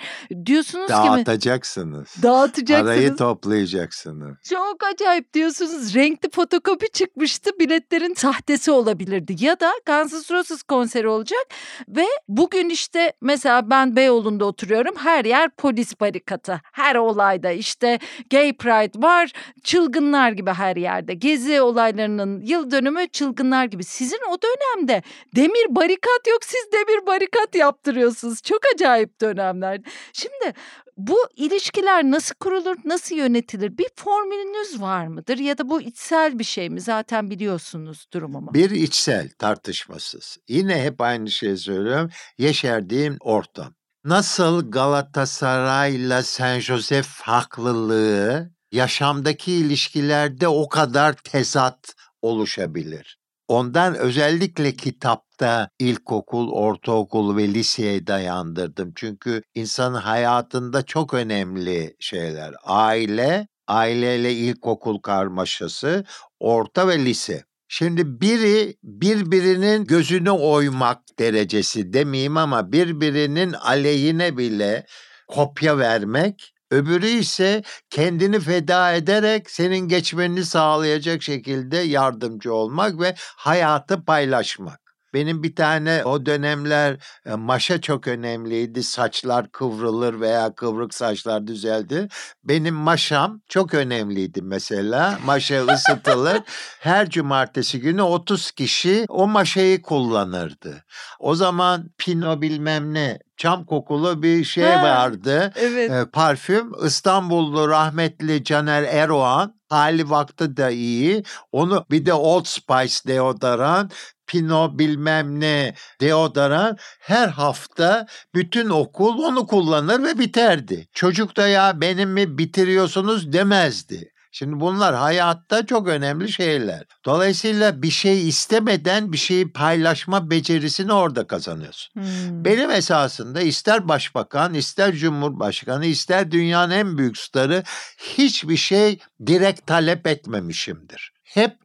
Diyorsunuz 0.46 0.86
ki 0.86 0.92
Dağıtacaksınız. 0.92 2.14
dağıtacaksınız. 2.22 2.94
Parayı 2.94 3.16
toplayacaksınız. 3.16 4.36
Çok 4.42 4.76
acayip 4.94 5.34
diyorsunuz. 5.34 5.94
Renkli 5.94 6.30
fotokopi 6.30 6.90
çıkmıştı. 6.92 7.50
Biletlerin 7.60 8.14
sahtesi 8.14 8.70
olabilirdi. 8.70 9.44
Ya 9.44 9.60
da 9.60 9.72
Guns 9.86 10.12
N' 10.30 10.36
Roses 10.36 10.62
konseri 10.62 11.08
olacak 11.08 11.46
ve 11.88 12.04
bugün 12.28 12.68
işte 12.70 13.12
mesela 13.20 13.70
ben 13.70 13.96
Beyoğlu'nda 13.96 14.44
oturuyorum. 14.44 14.94
Her 14.96 15.24
yer 15.24 15.50
polis 15.50 16.00
barikatı. 16.00 16.60
Her 16.72 16.94
olayda 16.96 17.50
işte 17.50 17.98
Gay 18.30 18.52
Pride 18.52 19.02
var. 19.02 19.32
Çılgınlar 19.64 20.32
gibi 20.32 20.50
her 20.50 20.76
yerde. 20.76 21.14
Gezi 21.14 21.60
olaylarının 21.60 22.40
yıl 22.40 22.70
dönümü 22.70 23.08
çılgınlar 23.08 23.64
gibi. 23.64 23.84
Sizin 23.86 24.20
o 24.30 24.36
dönemde 24.42 25.02
demir 25.36 25.66
barikat 25.68 26.26
yok. 26.30 26.44
Siz 26.44 26.72
demir 26.72 27.06
barikat 27.06 27.54
yaptırıyorsunuz. 27.54 28.42
Çok 28.42 28.60
acayip 28.74 29.20
dönemler. 29.20 29.80
Şimdi 30.12 30.54
bu 30.96 31.18
ilişkiler 31.36 32.04
nasıl 32.04 32.34
kurulur, 32.34 32.76
nasıl 32.84 33.16
yönetilir? 33.16 33.78
Bir 33.78 33.88
formülünüz 33.96 34.80
var 34.80 35.06
mıdır 35.06 35.38
ya 35.38 35.58
da 35.58 35.68
bu 35.68 35.80
içsel 35.80 36.38
bir 36.38 36.44
şey 36.44 36.70
mi? 36.70 36.80
Zaten 36.80 37.30
biliyorsunuz 37.30 38.06
durumumu. 38.12 38.54
Bir 38.54 38.70
içsel 38.70 39.30
tartışmasız. 39.38 40.38
Yine 40.48 40.82
hep 40.82 41.00
aynı 41.00 41.30
şeyi 41.30 41.56
söylüyorum. 41.56 42.10
Yeşerdiğim 42.38 43.16
ortam. 43.20 43.74
Nasıl 44.04 44.70
Galatasaray'la 44.70 46.22
San 46.22 46.58
Josef 46.58 47.20
haklılığı 47.20 48.50
yaşamdaki 48.72 49.52
ilişkilerde 49.52 50.48
o 50.48 50.68
kadar 50.68 51.12
tezat 51.12 51.94
oluşabilir. 52.22 53.18
Ondan 53.48 53.94
özellikle 53.94 54.72
kitapta 54.72 55.68
ilkokul, 55.78 56.52
ortaokul 56.52 57.36
ve 57.36 57.48
liseye 57.48 58.06
dayandırdım. 58.06 58.92
Çünkü 58.96 59.42
insanın 59.54 59.98
hayatında 59.98 60.82
çok 60.82 61.14
önemli 61.14 61.96
şeyler. 62.00 62.54
Aile, 62.64 63.48
aileyle 63.66 64.32
ilkokul 64.32 64.98
karmaşası, 64.98 66.04
orta 66.40 66.88
ve 66.88 67.04
lise. 67.04 67.44
Şimdi 67.68 68.20
biri 68.20 68.76
birbirinin 68.82 69.84
gözünü 69.84 70.30
oymak 70.30 70.98
derecesi 71.18 71.92
demeyeyim 71.92 72.36
ama 72.36 72.72
birbirinin 72.72 73.52
aleyhine 73.52 74.36
bile 74.36 74.86
kopya 75.28 75.78
vermek, 75.78 76.52
öbürü 76.70 77.06
ise 77.06 77.62
kendini 77.90 78.40
feda 78.40 78.92
ederek 78.92 79.50
senin 79.50 79.88
geçmeni 79.88 80.44
sağlayacak 80.44 81.22
şekilde 81.22 81.76
yardımcı 81.76 82.54
olmak 82.54 83.00
ve 83.00 83.14
hayatı 83.18 84.04
paylaşmak. 84.04 84.86
Benim 85.16 85.42
bir 85.42 85.54
tane 85.56 86.04
o 86.04 86.26
dönemler 86.26 86.96
e, 87.26 87.34
maşa 87.34 87.80
çok 87.80 88.08
önemliydi. 88.08 88.82
Saçlar 88.82 89.52
kıvrılır 89.52 90.20
veya 90.20 90.54
kıvrık 90.54 90.94
saçlar 90.94 91.46
düzeldi. 91.46 92.08
Benim 92.44 92.74
maşam 92.74 93.40
çok 93.48 93.74
önemliydi 93.74 94.42
mesela. 94.42 95.18
Maşa 95.24 95.66
ısıtılır. 95.66 96.42
Her 96.80 97.10
cumartesi 97.10 97.80
günü 97.80 98.02
30 98.02 98.50
kişi 98.50 99.04
o 99.08 99.26
maşayı 99.26 99.82
kullanırdı. 99.82 100.84
O 101.18 101.34
zaman 101.34 101.90
Pino 101.98 102.40
bilmem 102.40 102.94
ne 102.94 103.18
çam 103.36 103.64
kokulu 103.64 104.22
bir 104.22 104.44
şey 104.44 104.64
Ha, 104.64 104.82
vardı. 104.82 105.52
Evet. 105.56 105.90
E, 105.90 106.04
parfüm 106.12 106.72
İstanbullu 106.86 107.68
rahmetli 107.68 108.44
Caner 108.44 108.82
Erdoğan 108.82 109.56
hali 109.68 110.10
vakti 110.10 110.56
da 110.56 110.70
iyi. 110.70 111.22
Onu 111.52 111.86
bir 111.90 112.06
de 112.06 112.12
Old 112.12 112.44
Spice 112.44 112.94
deodoran, 113.06 113.90
Pino 114.26 114.78
bilmem 114.78 115.40
ne 115.40 115.74
deodoran 116.00 116.76
her 117.00 117.28
hafta 117.28 118.06
bütün 118.34 118.70
okul 118.70 119.18
onu 119.18 119.46
kullanır 119.46 120.02
ve 120.02 120.18
biterdi. 120.18 120.88
Çocuk 120.92 121.36
da 121.36 121.48
ya 121.48 121.80
benim 121.80 122.10
mi 122.10 122.38
bitiriyorsunuz 122.38 123.32
demezdi. 123.32 124.12
Şimdi 124.38 124.60
bunlar 124.60 124.94
hayatta 124.94 125.66
çok 125.66 125.88
önemli 125.88 126.32
şeyler. 126.32 126.84
Dolayısıyla 127.04 127.82
bir 127.82 127.90
şey 127.90 128.28
istemeden 128.28 129.12
bir 129.12 129.16
şeyi 129.18 129.52
paylaşma 129.52 130.30
becerisini 130.30 130.92
orada 130.92 131.26
kazanıyorsun. 131.26 131.94
Hmm. 131.94 132.44
Benim 132.44 132.70
esasında 132.70 133.40
ister 133.40 133.88
başbakan, 133.88 134.54
ister 134.54 134.92
cumhurbaşkanı, 134.94 135.86
ister 135.86 136.30
dünyanın 136.30 136.70
en 136.70 136.98
büyük 136.98 137.18
starı 137.18 137.62
hiçbir 137.98 138.56
şey 138.56 138.98
direkt 139.26 139.66
talep 139.66 140.06
etmemişimdir. 140.06 141.12
Hep 141.24 141.56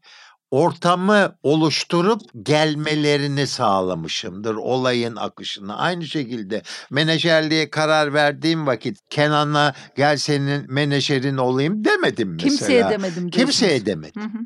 ortamı 0.52 1.36
oluşturup 1.44 2.22
gelmelerini 2.44 3.48
sağlamışımdır 3.48 4.56
olayın 4.56 5.16
akışını. 5.16 5.78
Aynı 5.78 6.06
şekilde 6.06 6.62
menajerliğe 6.90 7.70
karar 7.70 8.14
verdiğim 8.14 8.68
vakit 8.68 8.98
Kenan'a 9.10 9.74
gel 9.98 10.18
senin 10.18 10.74
menajerin 10.74 11.38
olayım 11.38 11.86
demedim 11.86 12.30
mesela. 12.34 12.50
Kimseye 12.50 12.90
demedim 12.90 13.32
diyorsunuz. 13.32 13.34
Kimseye 13.36 13.86
demedim. 13.86 14.22
Hı 14.22 14.26
hı. 14.26 14.42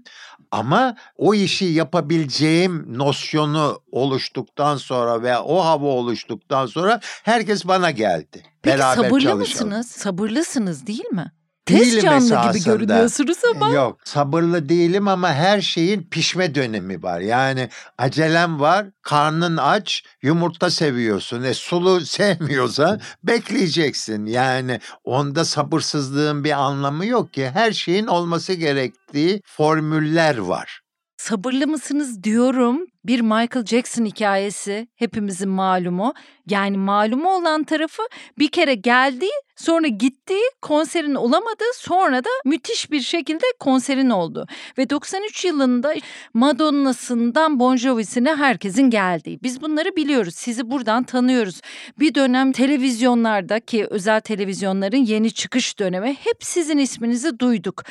Ama 0.52 0.96
o 1.18 1.34
işi 1.34 1.66
yapabileceğim 1.66 2.98
nosyonu 2.98 3.82
oluştuktan 3.92 4.78
sonra 4.78 5.22
ve 5.24 5.38
o 5.38 5.66
hava 5.66 5.86
oluştuktan 5.86 6.66
sonra 6.66 7.00
herkes 7.24 7.68
bana 7.68 7.92
geldi. 7.92 8.44
Peki 8.62 8.78
Beraber 8.78 8.96
sabırlı 8.96 9.20
çalışalım. 9.22 9.40
mısınız? 9.40 9.88
Sabırlısınız 9.88 10.88
değil 10.88 11.06
mi? 11.12 11.32
Değilim 11.68 12.02
canlı 12.02 12.52
gibi 12.52 12.64
görünüyorsunuz 12.64 13.38
ama. 13.56 13.70
Yok 13.70 14.00
sabırlı 14.04 14.70
değilim 14.70 15.08
ama 15.08 15.34
her 15.34 15.62
şeyin 15.62 16.04
pişme 16.04 16.56
dönemi 16.56 17.04
var. 17.04 17.20
Yani 17.20 17.70
acelem 17.98 18.60
var, 18.60 18.86
karnın 19.02 19.58
aç, 19.58 20.04
yumurta 20.22 20.70
seviyorsun. 20.70 21.44
E 21.44 21.54
sulu 21.54 22.02
sevmiyorsa 22.06 23.00
bekleyeceksin. 23.24 24.26
Yani 24.26 24.80
onda 25.04 25.46
sabırsızlığın 25.46 26.44
bir 26.44 26.52
anlamı 26.52 27.06
yok 27.06 27.34
ki. 27.34 27.50
Her 27.54 27.72
şeyin 27.72 28.08
olması 28.08 28.54
gerektiği 28.54 29.42
formüller 29.46 30.38
var. 30.38 30.85
Sabırlı 31.26 31.68
mısınız 31.68 32.24
diyorum. 32.24 32.86
Bir 33.06 33.22
Michael 33.22 33.66
Jackson 33.66 34.06
hikayesi 34.06 34.88
hepimizin 34.96 35.50
malumu. 35.50 36.14
Yani 36.50 36.78
malumu 36.78 37.30
olan 37.30 37.64
tarafı 37.64 38.02
bir 38.40 38.48
kere 38.48 38.76
geldiği 38.76 39.32
sonra 39.56 39.88
gittiği 39.88 40.44
konserin 40.62 41.16
olamadığı 41.16 41.74
sonra 41.76 42.24
da 42.24 42.30
müthiş 42.46 42.92
bir 42.92 43.02
şekilde 43.02 43.46
konserin 43.60 44.10
oldu. 44.10 44.48
Ve 44.78 44.90
93 44.90 45.46
yılında 45.46 45.94
Madonna'sından 46.34 47.60
Bon 47.60 47.76
Jovi'sine 47.76 48.36
herkesin 48.36 48.90
geldiği. 48.90 49.40
Biz 49.44 49.62
bunları 49.62 49.96
biliyoruz. 49.96 50.36
Sizi 50.36 50.72
buradan 50.72 51.04
tanıyoruz. 51.04 51.62
Bir 52.00 52.16
dönem 52.16 52.52
televizyonlarda 52.52 53.60
ki 53.60 53.88
özel 53.90 54.22
televizyonların 54.22 55.06
yeni 55.06 55.32
çıkış 55.32 55.80
dönemi 55.80 56.14
hep 56.14 56.38
sizin 56.44 56.78
isminizi 56.78 57.40
duyduk. 57.40 57.84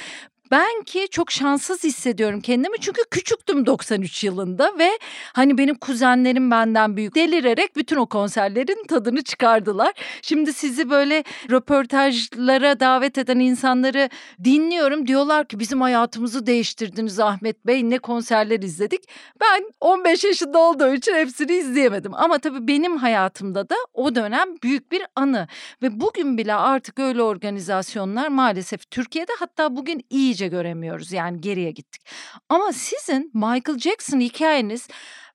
Ben 0.54 0.82
ki 0.82 1.08
çok 1.10 1.30
şanssız 1.30 1.84
hissediyorum 1.84 2.40
kendimi 2.40 2.78
çünkü 2.80 3.02
küçüktüm 3.10 3.66
93 3.66 4.24
yılında 4.24 4.78
ve 4.78 4.90
hani 5.32 5.58
benim 5.58 5.74
kuzenlerim 5.74 6.50
benden 6.50 6.96
büyük 6.96 7.14
delirerek 7.14 7.76
bütün 7.76 7.96
o 7.96 8.06
konserlerin 8.06 8.86
tadını 8.86 9.22
çıkardılar. 9.22 9.92
Şimdi 10.22 10.52
sizi 10.52 10.90
böyle 10.90 11.24
röportajlara 11.50 12.80
davet 12.80 13.18
eden 13.18 13.38
insanları 13.38 14.10
dinliyorum 14.44 15.06
diyorlar 15.06 15.48
ki 15.48 15.58
bizim 15.58 15.80
hayatımızı 15.80 16.46
değiştirdiniz 16.46 17.20
Ahmet 17.20 17.66
Bey 17.66 17.90
ne 17.90 17.98
konserler 17.98 18.60
izledik. 18.60 19.02
Ben 19.40 19.72
15 19.80 20.24
yaşında 20.24 20.58
olduğu 20.58 20.94
için 20.94 21.14
hepsini 21.14 21.52
izleyemedim 21.52 22.14
ama 22.14 22.38
tabii 22.38 22.68
benim 22.68 22.96
hayatımda 22.96 23.68
da 23.68 23.76
o 23.94 24.14
dönem 24.14 24.48
büyük 24.62 24.92
bir 24.92 25.02
anı 25.16 25.48
ve 25.82 26.00
bugün 26.00 26.38
bile 26.38 26.54
artık 26.54 26.98
öyle 26.98 27.22
organizasyonlar 27.22 28.28
maalesef 28.28 28.90
Türkiye'de 28.90 29.32
hatta 29.38 29.76
bugün 29.76 30.04
iyice 30.10 30.43
göremiyoruz 30.48 31.12
yani 31.12 31.40
geriye 31.40 31.70
gittik. 31.70 32.02
Ama 32.48 32.72
sizin 32.72 33.30
Michael 33.34 33.78
Jackson 33.78 34.20
hikayeniz 34.20 34.88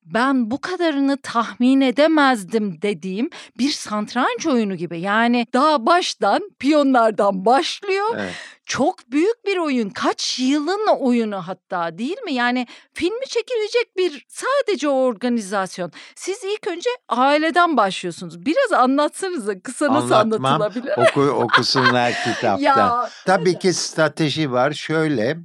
ben 0.06 0.52
bu 0.52 0.62
kadarını 0.62 1.18
tahmin 1.24 1.82
edemezdim 1.82 2.82
dediğim 2.82 3.30
bir 3.58 3.70
satranç 3.70 4.48
oyunu 4.48 4.76
gibi. 4.76 5.00
Yani 5.00 5.48
daha 5.54 5.86
baştan 5.86 6.52
piyonlardan 6.60 7.46
başlıyor. 7.46 8.16
Evet. 8.18 8.34
Çok 8.70 9.12
büyük 9.12 9.46
bir 9.46 9.58
oyun. 9.58 9.90
Kaç 9.90 10.40
yılın 10.40 10.88
oyunu 10.88 11.48
hatta 11.48 11.98
değil 11.98 12.22
mi? 12.22 12.34
Yani 12.34 12.68
filmi 12.94 13.26
çekilecek 13.26 13.98
bir 13.98 14.26
sadece 14.30 14.90
o 14.90 14.94
organizasyon. 14.94 15.92
Siz 16.16 16.44
ilk 16.44 16.68
önce 16.68 16.90
aileden 17.10 17.78
başlıyorsunuz. 17.78 18.46
Biraz 18.46 18.74
anlatsanıza 18.74 19.60
kısa 19.60 19.94
nasıl 19.94 20.12
Anlatmam. 20.12 20.62
anlatılabilir? 20.62 21.10
Oku, 21.10 21.22
okusunlar 21.44 22.14
kitapta. 22.24 22.62
ya 22.62 23.10
Tabii 23.26 23.60
ki 23.60 23.74
strateji 23.74 24.52
var. 24.52 24.72
Şöyle 24.72 25.38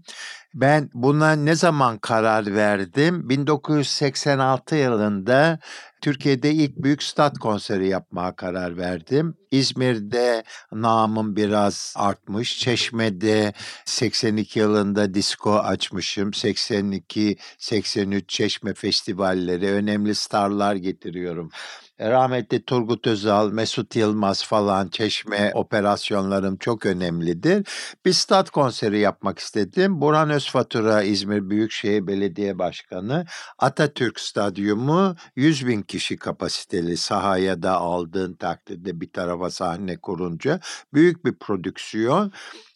ben 0.54 0.90
buna 0.94 1.32
ne 1.32 1.54
zaman 1.54 1.98
karar 1.98 2.54
verdim? 2.54 3.28
1986 3.28 4.76
yılında 4.76 5.58
Türkiye'de 6.04 6.52
ilk 6.52 6.76
büyük 6.76 7.02
stat 7.02 7.38
konseri 7.38 7.88
yapmaya 7.88 8.36
karar 8.36 8.76
verdim. 8.76 9.36
İzmir'de 9.50 10.44
namım 10.72 11.36
biraz 11.36 11.94
artmış. 11.96 12.58
Çeşme'de 12.58 13.52
82 13.84 14.58
yılında 14.58 15.14
disco 15.14 15.54
açmışım. 15.54 16.30
82-83 16.30 18.26
Çeşme 18.28 18.74
festivalleri, 18.74 19.66
önemli 19.66 20.14
starlar 20.14 20.74
getiriyorum. 20.74 21.50
E, 21.98 22.10
Rahmetli 22.10 22.64
Turgut 22.64 23.06
Özal, 23.06 23.52
Mesut 23.52 23.96
Yılmaz 23.96 24.44
falan 24.44 24.88
çeşme 24.88 25.50
operasyonlarım 25.54 26.56
çok 26.56 26.86
önemlidir. 26.86 27.66
Bir 28.04 28.12
stat 28.12 28.50
konseri 28.50 28.98
yapmak 28.98 29.38
istedim. 29.38 30.00
Burhan 30.00 30.30
Özfatura 30.30 31.02
İzmir 31.02 31.50
Büyükşehir 31.50 32.06
Belediye 32.06 32.58
Başkanı 32.58 33.26
Atatürk 33.58 34.20
Stadyumu 34.20 35.16
100 35.36 35.66
bin 35.66 35.82
kişi 35.82 36.16
kapasiteli 36.16 36.96
sahaya 36.96 37.62
da 37.62 37.72
aldığın 37.72 38.34
takdirde 38.34 39.00
bir 39.00 39.12
tarafa 39.12 39.50
sahne 39.50 39.96
kurunca 39.96 40.60
büyük 40.94 41.24
bir 41.24 41.34
prodüksiyon. 41.34 42.32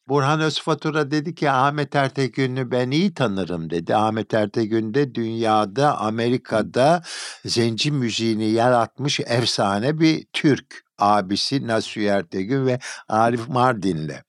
Burhan 0.09 0.41
Özfatura 0.41 1.11
dedi 1.11 1.35
ki 1.35 1.51
Ahmet 1.51 1.97
Ertegün'ü 1.97 2.71
ben 2.71 2.91
iyi 2.91 3.15
tanırım 3.15 3.71
dedi. 3.71 3.97
Ahmet 3.97 4.35
Ertegün 4.35 4.95
de 4.95 5.15
dünyada 5.15 5.99
Amerika'da 5.99 7.03
zenci 7.45 7.93
müziğini 7.93 8.51
yaratmış 8.51 9.21
efsane 9.21 10.01
bir 10.01 10.27
Türk 10.33 10.85
abisi 10.99 11.67
Nasuhi 11.67 12.07
Ertegün 12.07 12.67
ve 12.67 12.79
Arif 13.09 13.49
Mardin'le. 13.49 14.28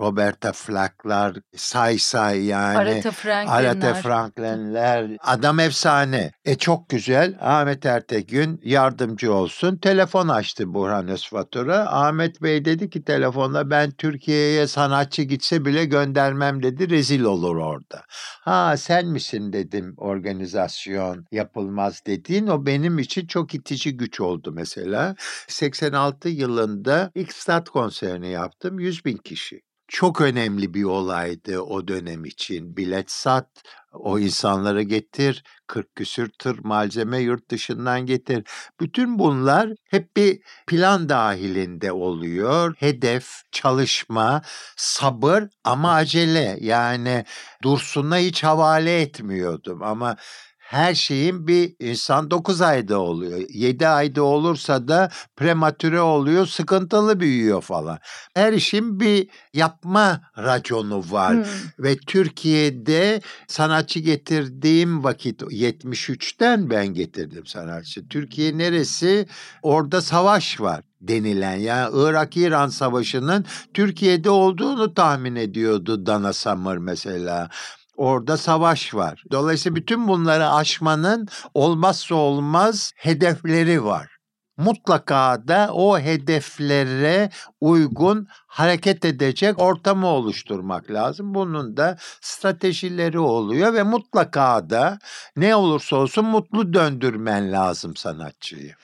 Roberta 0.00 0.52
Flack'lar, 0.52 1.36
say 1.56 1.98
say 1.98 2.44
yani. 2.44 2.78
Aretha 2.78 3.10
Franklin'ler. 3.10 3.70
Aretha 3.70 3.94
Franklin'ler. 3.94 5.16
Adam 5.20 5.60
efsane. 5.60 6.32
E 6.44 6.54
çok 6.54 6.88
güzel. 6.88 7.36
Ahmet 7.40 7.86
Ertegün 7.86 8.60
yardımcı 8.64 9.32
olsun. 9.32 9.76
Telefon 9.76 10.28
açtı 10.28 10.74
Burhan 10.74 11.08
Özfatura. 11.08 11.92
Ahmet 11.92 12.42
Bey 12.42 12.64
dedi 12.64 12.90
ki 12.90 13.04
telefonla 13.04 13.70
ben 13.70 13.90
Türkiye'ye 13.90 14.66
sanatçı 14.66 15.22
gitse 15.22 15.64
bile 15.64 15.84
göndermem 15.84 16.62
dedi. 16.62 16.90
Rezil 16.90 17.22
olur 17.22 17.56
orada. 17.56 18.02
Ha 18.40 18.76
sen 18.76 19.06
misin 19.06 19.52
dedim 19.52 19.94
organizasyon 19.96 21.26
yapılmaz 21.32 22.02
dediğin. 22.06 22.46
O 22.46 22.66
benim 22.66 22.98
için 22.98 23.26
çok 23.26 23.54
itici 23.54 23.96
güç 23.96 24.20
oldu 24.20 24.52
mesela. 24.52 25.14
86 25.48 26.28
yılında 26.28 27.10
ilk 27.14 27.32
stat 27.32 27.68
konserini 27.68 28.28
yaptım. 28.28 28.78
100 28.80 29.04
bin 29.04 29.16
kişi. 29.16 29.60
Çok 29.88 30.20
önemli 30.20 30.74
bir 30.74 30.84
olaydı 30.84 31.60
o 31.60 31.88
dönem 31.88 32.24
için. 32.24 32.76
Bilet 32.76 33.10
sat, 33.10 33.48
o 33.92 34.18
insanları 34.18 34.82
getir, 34.82 35.44
40 35.66 35.94
küsür 35.96 36.30
tır 36.38 36.58
malzeme 36.58 37.18
yurt 37.18 37.50
dışından 37.50 38.06
getir. 38.06 38.44
Bütün 38.80 39.18
bunlar 39.18 39.70
hep 39.90 40.16
bir 40.16 40.40
plan 40.66 41.08
dahilinde 41.08 41.92
oluyor. 41.92 42.74
Hedef, 42.78 43.42
çalışma, 43.52 44.42
sabır 44.76 45.42
ama 45.64 45.92
acele. 45.94 46.58
Yani 46.60 47.24
Dursun'a 47.62 48.18
hiç 48.18 48.44
havale 48.44 49.00
etmiyordum 49.00 49.82
ama 49.82 50.16
her 50.64 50.94
şeyin 50.94 51.46
bir 51.46 51.74
insan 51.80 52.30
9 52.30 52.60
ayda 52.60 52.98
oluyor. 52.98 53.40
7 53.48 53.88
ayda 53.88 54.22
olursa 54.22 54.88
da 54.88 55.10
prematüre 55.36 56.00
oluyor, 56.00 56.46
sıkıntılı 56.46 57.20
büyüyor 57.20 57.62
falan. 57.62 57.98
Her 58.34 58.52
işin 58.52 59.00
bir 59.00 59.28
yapma 59.54 60.20
raconu 60.38 61.04
var. 61.10 61.34
Hmm. 61.34 61.44
Ve 61.78 61.96
Türkiye'de 61.96 63.20
sanatçı 63.46 64.00
getirdiğim 64.00 65.04
vakit 65.04 65.42
73'ten 65.42 66.70
ben 66.70 66.86
getirdim 66.86 67.46
sanatçı. 67.46 68.08
Türkiye 68.08 68.58
neresi? 68.58 69.26
Orada 69.62 70.00
savaş 70.00 70.60
var 70.60 70.82
denilen 71.00 71.56
yani 71.56 71.90
Irak-İran 71.94 72.68
savaşının 72.68 73.44
Türkiye'de 73.74 74.30
olduğunu 74.30 74.94
tahmin 74.94 75.36
ediyordu 75.36 76.06
Dana 76.06 76.32
Summer 76.32 76.78
mesela. 76.78 77.50
Orada 77.96 78.36
savaş 78.36 78.94
var. 78.94 79.24
Dolayısıyla 79.30 79.76
bütün 79.76 80.08
bunları 80.08 80.48
aşmanın 80.50 81.28
olmazsa 81.54 82.14
olmaz 82.14 82.92
hedefleri 82.96 83.84
var. 83.84 84.14
Mutlaka 84.56 85.48
da 85.48 85.70
o 85.72 85.98
hedeflere 85.98 87.30
uygun 87.60 88.26
hareket 88.46 89.04
edecek 89.04 89.58
ortamı 89.58 90.06
oluşturmak 90.06 90.90
lazım. 90.90 91.34
Bunun 91.34 91.76
da 91.76 91.96
stratejileri 92.20 93.18
oluyor 93.18 93.74
ve 93.74 93.82
mutlaka 93.82 94.70
da 94.70 94.98
ne 95.36 95.56
olursa 95.56 95.96
olsun 95.96 96.24
mutlu 96.24 96.72
döndürmen 96.74 97.52
lazım 97.52 97.96
sanatçıyı. 97.96 98.74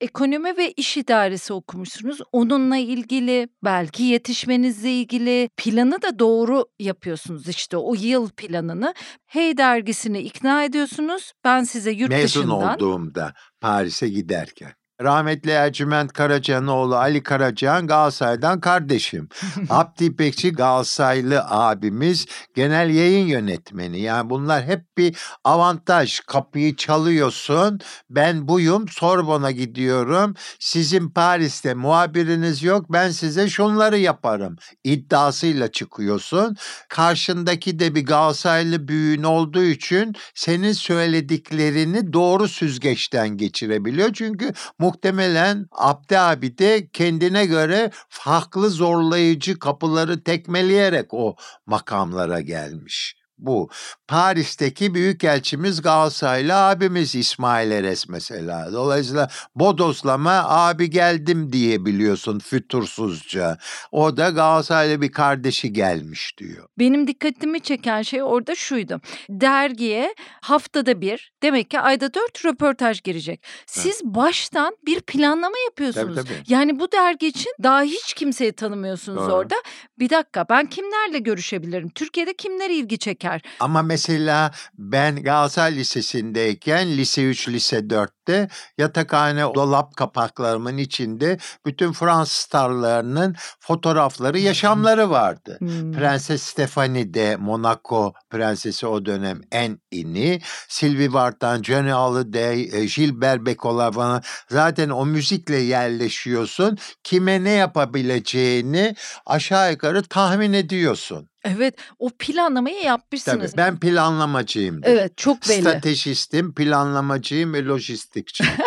Ekonomi 0.00 0.56
ve 0.56 0.72
iş 0.72 0.96
idaresi 0.96 1.52
okumuşsunuz. 1.52 2.18
Onunla 2.32 2.76
ilgili 2.76 3.48
belki 3.64 4.02
yetişmenizle 4.02 4.92
ilgili 4.92 5.50
planı 5.56 6.02
da 6.02 6.18
doğru 6.18 6.66
yapıyorsunuz 6.78 7.48
işte 7.48 7.76
o 7.76 7.94
yıl 7.94 8.30
planını. 8.30 8.94
Hey 9.26 9.56
dergisini 9.56 10.18
ikna 10.18 10.64
ediyorsunuz. 10.64 11.32
Ben 11.44 11.64
size 11.64 11.90
yurt 11.90 12.10
Mezun 12.10 12.24
dışından 12.42 12.74
olduğumda 12.74 13.34
Paris'e 13.60 14.08
giderken. 14.08 14.72
Rahmetli 15.02 15.50
Ercüment 15.50 16.12
Karaca'nın 16.12 16.66
oğlu 16.66 16.96
Ali 16.96 17.22
Karacahan 17.22 17.86
Galatasaray'dan 17.86 18.60
kardeşim. 18.60 19.28
Abdi 19.70 20.04
İpekçi 20.04 20.52
Galatasaraylı 20.52 21.44
abimiz 21.44 22.26
genel 22.54 22.90
yayın 22.90 23.26
yönetmeni. 23.26 24.00
Yani 24.00 24.30
bunlar 24.30 24.64
hep 24.64 24.96
bir 24.98 25.16
avantaj. 25.44 26.20
Kapıyı 26.20 26.76
çalıyorsun. 26.76 27.80
Ben 28.10 28.48
buyum. 28.48 28.88
Sorbon'a 28.88 29.50
gidiyorum. 29.50 30.34
Sizin 30.58 31.10
Paris'te 31.10 31.74
muhabiriniz 31.74 32.62
yok. 32.62 32.92
Ben 32.92 33.10
size 33.10 33.48
şunları 33.48 33.98
yaparım. 33.98 34.56
iddiasıyla 34.84 35.70
çıkıyorsun. 35.72 36.56
Karşındaki 36.88 37.78
de 37.78 37.94
bir 37.94 38.06
Galatasaraylı 38.06 38.88
büyüğün 38.88 39.22
olduğu 39.22 39.62
için 39.64 40.14
senin 40.34 40.72
söylediklerini 40.72 42.12
doğru 42.12 42.48
süzgeçten 42.48 43.28
geçirebiliyor. 43.36 44.12
Çünkü 44.12 44.52
muhtemelen 44.88 45.66
Abdi 45.72 46.18
abi 46.18 46.58
de 46.58 46.88
kendine 46.92 47.46
göre 47.46 47.90
farklı 48.08 48.70
zorlayıcı 48.70 49.58
kapıları 49.58 50.22
tekmeleyerek 50.24 51.14
o 51.14 51.36
makamlara 51.66 52.40
gelmiş. 52.40 53.16
Bu. 53.38 53.68
Paris'teki 54.08 54.94
büyükelçimiz 54.94 55.82
Galatasaraylı 55.82 56.54
abimiz 56.54 57.14
İsmail 57.14 57.70
Eres 57.70 58.08
mesela. 58.08 58.72
Dolayısıyla 58.72 59.28
bodoslama 59.54 60.44
abi 60.48 60.90
geldim 60.90 61.52
diyebiliyorsun 61.52 62.38
fütursuzca. 62.38 63.58
O 63.92 64.16
da 64.16 64.28
Galatasaraylı 64.28 65.00
bir 65.02 65.12
kardeşi 65.12 65.72
gelmiş 65.72 66.38
diyor. 66.38 66.68
Benim 66.78 67.06
dikkatimi 67.06 67.60
çeken 67.60 68.02
şey 68.02 68.22
orada 68.22 68.54
şuydu. 68.54 69.00
Dergiye 69.30 70.14
haftada 70.42 71.00
bir 71.00 71.32
demek 71.42 71.70
ki 71.70 71.80
ayda 71.80 72.14
dört 72.14 72.44
röportaj 72.44 73.02
girecek. 73.02 73.42
Siz 73.66 74.00
baştan 74.04 74.76
bir 74.86 75.00
planlama 75.00 75.56
yapıyorsunuz. 75.64 76.16
Tabii, 76.16 76.28
tabii. 76.28 76.42
Yani 76.48 76.80
bu 76.80 76.92
dergi 76.92 77.26
için 77.26 77.52
daha 77.62 77.82
hiç 77.82 78.14
kimseyi 78.14 78.52
tanımıyorsunuz 78.52 79.22
Doğru. 79.22 79.32
orada. 79.32 79.54
Bir 79.98 80.10
dakika 80.10 80.46
ben 80.50 80.66
kimlerle 80.66 81.18
görüşebilirim? 81.18 81.88
Türkiye'de 81.88 82.34
kimler 82.34 82.70
ilgi 82.70 82.98
çeker? 82.98 83.27
Ama 83.60 83.82
mesela 83.82 84.50
ben 84.78 85.22
Galatasaray 85.22 85.76
Lisesi'ndeyken 85.76 86.88
lise 86.88 87.24
3, 87.24 87.48
lise 87.48 87.78
4'te 87.78 88.48
yatakhane 88.78 89.54
dolap 89.54 89.96
kapaklarımın 89.96 90.76
içinde 90.76 91.38
bütün 91.66 91.92
Fransız 91.92 92.36
starlarının 92.36 93.36
fotoğrafları, 93.60 94.38
yaşamları 94.38 95.10
vardı. 95.10 95.56
Hmm. 95.58 95.92
Prenses 95.92 96.42
Stephanie 96.42 97.14
de 97.14 97.36
Monaco 97.36 98.12
prensesi 98.30 98.86
o 98.86 99.06
dönem 99.06 99.40
en 99.52 99.80
ini. 99.90 100.40
Sylvie 100.68 101.12
Vartan, 101.12 101.62
Johnny 101.62 101.90
Hallyday, 101.90 102.62
e, 102.72 102.84
Gilbert 102.84 103.46
Bécaud 103.46 103.94
falan. 103.94 104.22
Zaten 104.50 104.90
o 104.90 105.06
müzikle 105.06 105.56
yerleşiyorsun. 105.56 106.78
Kime 107.04 107.44
ne 107.44 107.50
yapabileceğini 107.50 108.94
aşağı 109.26 109.72
yukarı 109.72 110.02
tahmin 110.02 110.52
ediyorsun. 110.52 111.28
Evet 111.44 111.74
o 111.98 112.10
planlamayı 112.18 112.76
Tabii 112.76 112.86
yapmışsınız. 112.86 113.56
ben 113.56 113.80
planlamacıyımdır. 113.80 114.88
Evet 114.88 115.16
çok 115.16 115.48
belli. 115.48 115.60
Stratejistim, 115.60 116.54
planlamacıyım 116.54 117.52
ve 117.54 117.64
lojistikçiyim. 117.64 118.52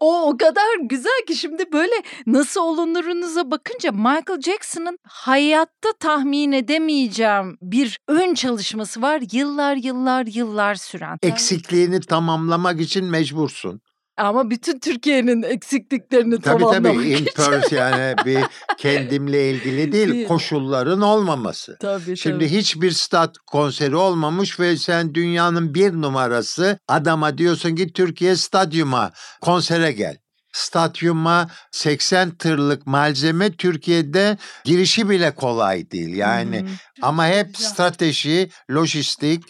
O 0.00 0.28
o 0.28 0.36
kadar 0.36 0.80
güzel 0.82 1.24
ki 1.26 1.36
şimdi 1.36 1.72
böyle 1.72 1.92
nasıl 2.26 2.60
olunurunuza 2.60 3.50
bakınca 3.50 3.92
Michael 3.92 4.40
Jackson'ın 4.40 4.98
hayatta 5.02 5.92
tahmin 6.00 6.52
edemeyeceğim 6.52 7.58
bir 7.62 8.00
ön 8.08 8.34
çalışması 8.34 9.02
var. 9.02 9.22
Yıllar 9.32 9.76
yıllar 9.76 10.26
yıllar 10.26 10.74
süren. 10.74 11.18
Eksikliğini 11.22 12.00
tamamlamak 12.00 12.80
için 12.80 13.04
mecbursun. 13.04 13.80
Ama 14.22 14.50
bütün 14.50 14.78
Türkiye'nin 14.78 15.42
eksikliklerini 15.42 16.40
Tabii 16.40 16.60
tamamlamak 16.60 16.94
tabii 16.94 17.12
için. 17.12 17.24
in 17.24 17.28
pers 17.36 17.72
yani 17.72 18.16
bir 18.26 18.40
kendimle 18.78 19.50
ilgili 19.50 19.92
değil, 19.92 20.12
Değil. 20.12 20.28
koşulların 20.28 21.00
olmaması. 21.00 21.76
Tabii 21.80 22.16
Şimdi 22.16 22.34
tabii. 22.44 22.58
hiçbir 22.58 22.90
stat 22.90 23.34
konseri 23.46 23.96
olmamış 23.96 24.60
ve 24.60 24.76
sen 24.76 25.14
dünyanın 25.14 25.74
bir 25.74 25.92
numarası 25.92 26.78
adama 26.88 27.38
diyorsun 27.38 27.74
ki 27.74 27.92
Türkiye 27.92 28.36
stadyuma 28.36 29.12
konsere 29.40 29.92
gel. 29.92 30.16
Stadyuma 30.52 31.50
80 31.72 32.30
tırlık 32.30 32.86
malzeme 32.86 33.52
Türkiye'de 33.56 34.38
girişi 34.64 35.08
bile 35.10 35.34
kolay 35.34 35.90
değil. 35.90 36.16
Yani 36.16 36.60
hı. 36.60 36.66
ama 37.02 37.26
hep 37.26 37.56
strateji, 37.56 38.50
lojistik, 38.70 39.42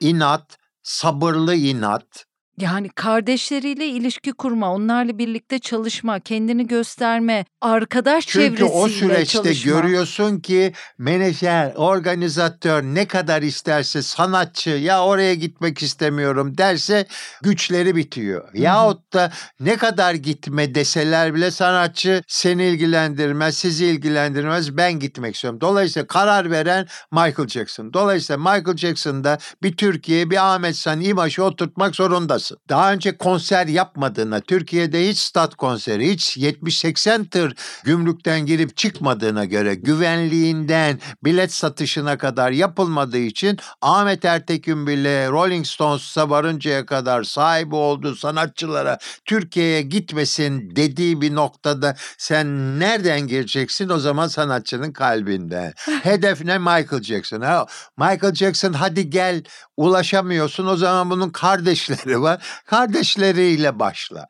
inat, 0.00 0.56
sabırlı 0.82 1.54
inat. 1.54 2.27
Yani 2.60 2.88
kardeşleriyle 2.88 3.86
ilişki 3.86 4.32
kurma, 4.32 4.72
onlarla 4.74 5.18
birlikte 5.18 5.58
çalışma, 5.58 6.20
kendini 6.20 6.66
gösterme, 6.66 7.44
arkadaş 7.60 8.26
Çünkü 8.26 8.56
çevresiyle 8.56 8.78
o 8.78 8.88
süreçte 8.88 9.42
çalışma. 9.42 9.72
görüyorsun 9.72 10.40
ki 10.40 10.72
menajer, 10.98 11.72
organizatör 11.76 12.82
ne 12.82 13.08
kadar 13.08 13.42
isterse 13.42 14.02
sanatçı 14.02 14.70
ya 14.70 15.04
oraya 15.04 15.34
gitmek 15.34 15.82
istemiyorum 15.82 16.58
derse 16.58 17.06
güçleri 17.42 17.96
bitiyor. 17.96 18.48
Yahut 18.54 19.12
da 19.12 19.32
ne 19.60 19.76
kadar 19.76 20.14
gitme 20.14 20.74
deseler 20.74 21.34
bile 21.34 21.50
sanatçı 21.50 22.22
seni 22.26 22.64
ilgilendirmez, 22.64 23.56
sizi 23.56 23.86
ilgilendirmez 23.86 24.76
ben 24.76 24.92
gitmek 24.92 25.34
istiyorum. 25.34 25.60
Dolayısıyla 25.60 26.06
karar 26.06 26.50
veren 26.50 26.86
Michael 27.12 27.48
Jackson. 27.48 27.92
Dolayısıyla 27.92 28.38
Michael 28.38 28.76
Jackson'da 28.76 29.38
bir 29.62 29.76
Türkiye 29.76 30.30
bir 30.30 30.54
Ahmet 30.54 30.76
San 30.76 31.00
imajı 31.00 31.44
oturtmak 31.44 31.96
zorundasın. 31.96 32.47
Daha 32.68 32.92
önce 32.92 33.16
konser 33.16 33.66
yapmadığına, 33.66 34.40
Türkiye'de 34.40 35.08
hiç 35.08 35.18
stat 35.18 35.54
konseri, 35.54 36.10
hiç 36.10 36.36
70-80 36.36 37.28
tır 37.28 37.54
gümrükten 37.84 38.46
girip 38.46 38.76
çıkmadığına 38.76 39.44
göre 39.44 39.74
güvenliğinden 39.74 41.00
bilet 41.24 41.52
satışına 41.52 42.18
kadar 42.18 42.50
yapılmadığı 42.50 43.18
için 43.18 43.58
Ahmet 43.82 44.24
Ertekin 44.24 44.86
bile 44.86 45.28
Rolling 45.28 45.66
Stones'a 45.66 46.30
varıncaya 46.30 46.86
kadar 46.86 47.22
sahibi 47.22 47.74
olduğu 47.74 48.16
sanatçılara. 48.16 48.98
Türkiye'ye 49.24 49.82
gitmesin 49.82 50.76
dediği 50.76 51.20
bir 51.20 51.34
noktada 51.34 51.96
sen 52.18 52.46
nereden 52.80 53.26
gireceksin? 53.26 53.88
O 53.88 53.98
zaman 53.98 54.28
sanatçının 54.28 54.92
kalbinde. 54.92 55.74
Hedef 56.02 56.44
ne? 56.44 56.58
Michael 56.58 57.02
Jackson. 57.02 57.40
Ha, 57.40 57.66
Michael 57.96 58.34
Jackson 58.34 58.72
hadi 58.72 59.10
gel 59.10 59.42
ulaşamıyorsun 59.78 60.66
o 60.66 60.76
zaman 60.76 61.10
bunun 61.10 61.30
kardeşleri 61.30 62.22
var. 62.22 62.42
Kardeşleriyle 62.66 63.78
başla. 63.78 64.26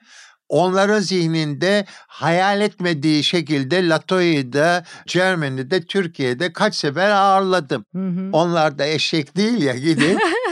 Onların 0.49 1.01
zihninde 1.01 1.87
hayal 2.07 2.61
etmediği 2.61 3.25
şekilde 3.25 3.89
Latoy'da, 3.89 4.85
Germany'de, 5.07 5.87
Türkiye'de 5.87 6.53
kaç 6.53 6.75
sefer 6.75 7.11
ağırladım. 7.11 7.85
Hı 7.95 8.09
hı. 8.09 8.29
Onlar 8.33 8.79
da 8.79 8.87
eşek 8.87 9.37
değil 9.37 9.63
ya 9.63 9.75
gidip 9.75 10.21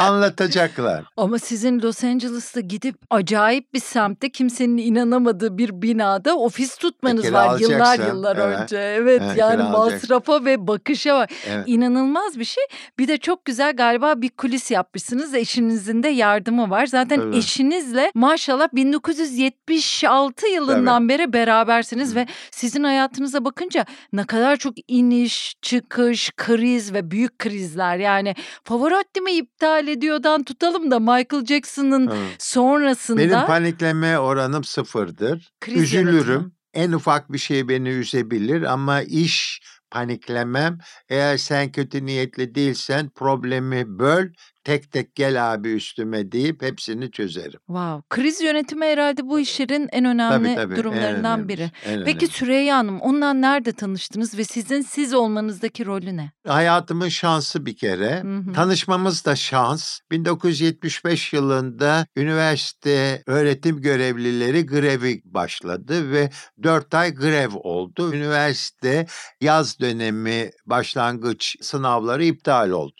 anlatacaklar. 0.00 1.04
Ama 1.16 1.38
sizin 1.38 1.82
Los 1.82 2.04
Angeles'ta 2.04 2.60
gidip 2.60 2.96
acayip 3.10 3.74
bir 3.74 3.80
semtte 3.80 4.30
kimsenin 4.30 4.76
inanamadığı 4.78 5.58
bir 5.58 5.82
binada 5.82 6.36
ofis 6.36 6.76
tutmanız 6.76 7.24
E, 7.24 7.32
var 7.32 7.58
yıllar 7.60 7.98
yıllar 7.98 8.36
Evet. 8.36 8.58
önce. 8.60 8.76
Evet 8.78 9.22
Evet, 9.24 9.36
yani 9.36 9.62
masrafa 9.62 10.44
ve 10.44 10.66
bakışa 10.66 11.16
var. 11.16 11.30
Evet. 11.46 11.64
İnanılmaz 11.66 12.38
bir 12.38 12.44
şey. 12.44 12.64
Bir 12.98 13.08
de 13.08 13.18
çok 13.18 13.44
güzel 13.44 13.76
galiba 13.76 14.22
bir 14.22 14.28
kulis 14.30 14.70
yapmışsınız. 14.70 15.34
Eşinizin 15.34 16.02
de 16.02 16.08
yardımı 16.08 16.70
var. 16.70 16.86
Zaten 16.86 17.20
Tabii. 17.20 17.36
eşinizle 17.36 18.10
maşallah 18.14 18.68
1976 18.72 20.46
yılından 20.46 21.08
beri 21.08 21.32
berabersiniz 21.32 22.10
Hı. 22.12 22.16
ve 22.16 22.26
sizin 22.50 22.84
hayatınıza 22.84 23.44
bakınca 23.44 23.84
ne 24.12 24.24
kadar 24.24 24.56
çok 24.56 24.74
iniş, 24.88 25.54
çıkış, 25.62 26.30
kriz 26.36 26.92
ve 26.94 27.10
büyük 27.10 27.38
krizler. 27.38 27.96
Yani 27.96 28.34
Pavarotti'mi 28.64 29.32
iptal 29.32 29.83
ediyordan 29.88 30.44
tutalım 30.44 30.90
da 30.90 31.00
Michael 31.00 31.44
Jackson'ın 31.44 32.06
Evet. 32.06 32.36
sonrasında 32.42 33.18
Benim 33.18 33.46
panikleme 33.46 34.18
oranım 34.18 34.64
sıfırdır. 34.64 35.52
Kriz 35.60 35.82
Üzülürüm. 35.82 36.14
yönetimi. 36.16 36.50
En 36.74 36.92
ufak 36.92 37.32
bir 37.32 37.38
şey 37.38 37.68
beni 37.68 37.88
üzebilir 37.88 38.62
ama 38.62 39.02
iş 39.02 39.60
paniklemem. 39.90 40.78
Eğer 41.08 41.36
sen 41.36 41.72
kötü 41.72 42.06
niyetli 42.06 42.54
değilsen 42.54 43.08
problemi 43.14 43.98
böl, 43.98 44.26
tek 44.64 44.92
tek 44.92 45.14
gel 45.14 45.54
abi 45.54 45.68
üstüme 45.68 46.32
deyip 46.32 46.62
hepsini 46.62 47.10
çözerim. 47.10 47.60
Wow. 47.66 48.02
Kriz 48.10 48.40
yönetimi 48.40 48.84
herhalde 48.86 49.28
bu 49.28 49.40
işlerin 49.40 49.88
en 49.92 50.04
önemli 50.04 50.44
Tabii 50.46 50.54
tabii. 50.54 50.74
en 50.74 50.78
durumlarından 50.78 51.40
önemlisi, 51.40 51.48
biri. 51.48 51.70
en 51.84 52.04
Peki 52.04 52.16
önemlisi. 52.16 52.32
Süreyya 52.32 52.76
Hanım 52.78 53.00
ondan 53.00 53.42
nerede 53.42 53.72
tanıştınız 53.72 54.38
ve 54.38 54.44
sizin 54.44 54.82
siz 54.82 55.14
olmanızdaki 55.14 55.86
rolü 55.86 56.16
ne? 56.16 56.32
Hayatımın 56.46 57.08
şansı 57.08 57.66
bir 57.66 57.76
kere. 57.76 58.22
Hı 58.22 58.36
hı. 58.36 58.52
Tanışmamız 58.52 59.24
da 59.24 59.36
şans. 59.36 60.00
1975 60.10 61.32
yılında 61.32 62.06
üniversite 62.16 63.22
öğretim 63.26 63.80
görevlileri 63.80 64.66
grevi 64.66 65.22
başladı 65.24 66.10
ve 66.12 66.30
4 66.62 66.94
ay 66.94 67.14
grev 67.14 67.50
oldu. 67.54 68.14
Üniversite 68.14 69.06
yaz 69.40 69.80
dönemi 69.80 70.50
başlangıç 70.66 71.56
sınavları 71.60 72.24
iptal 72.24 72.70
oldu. 72.70 72.94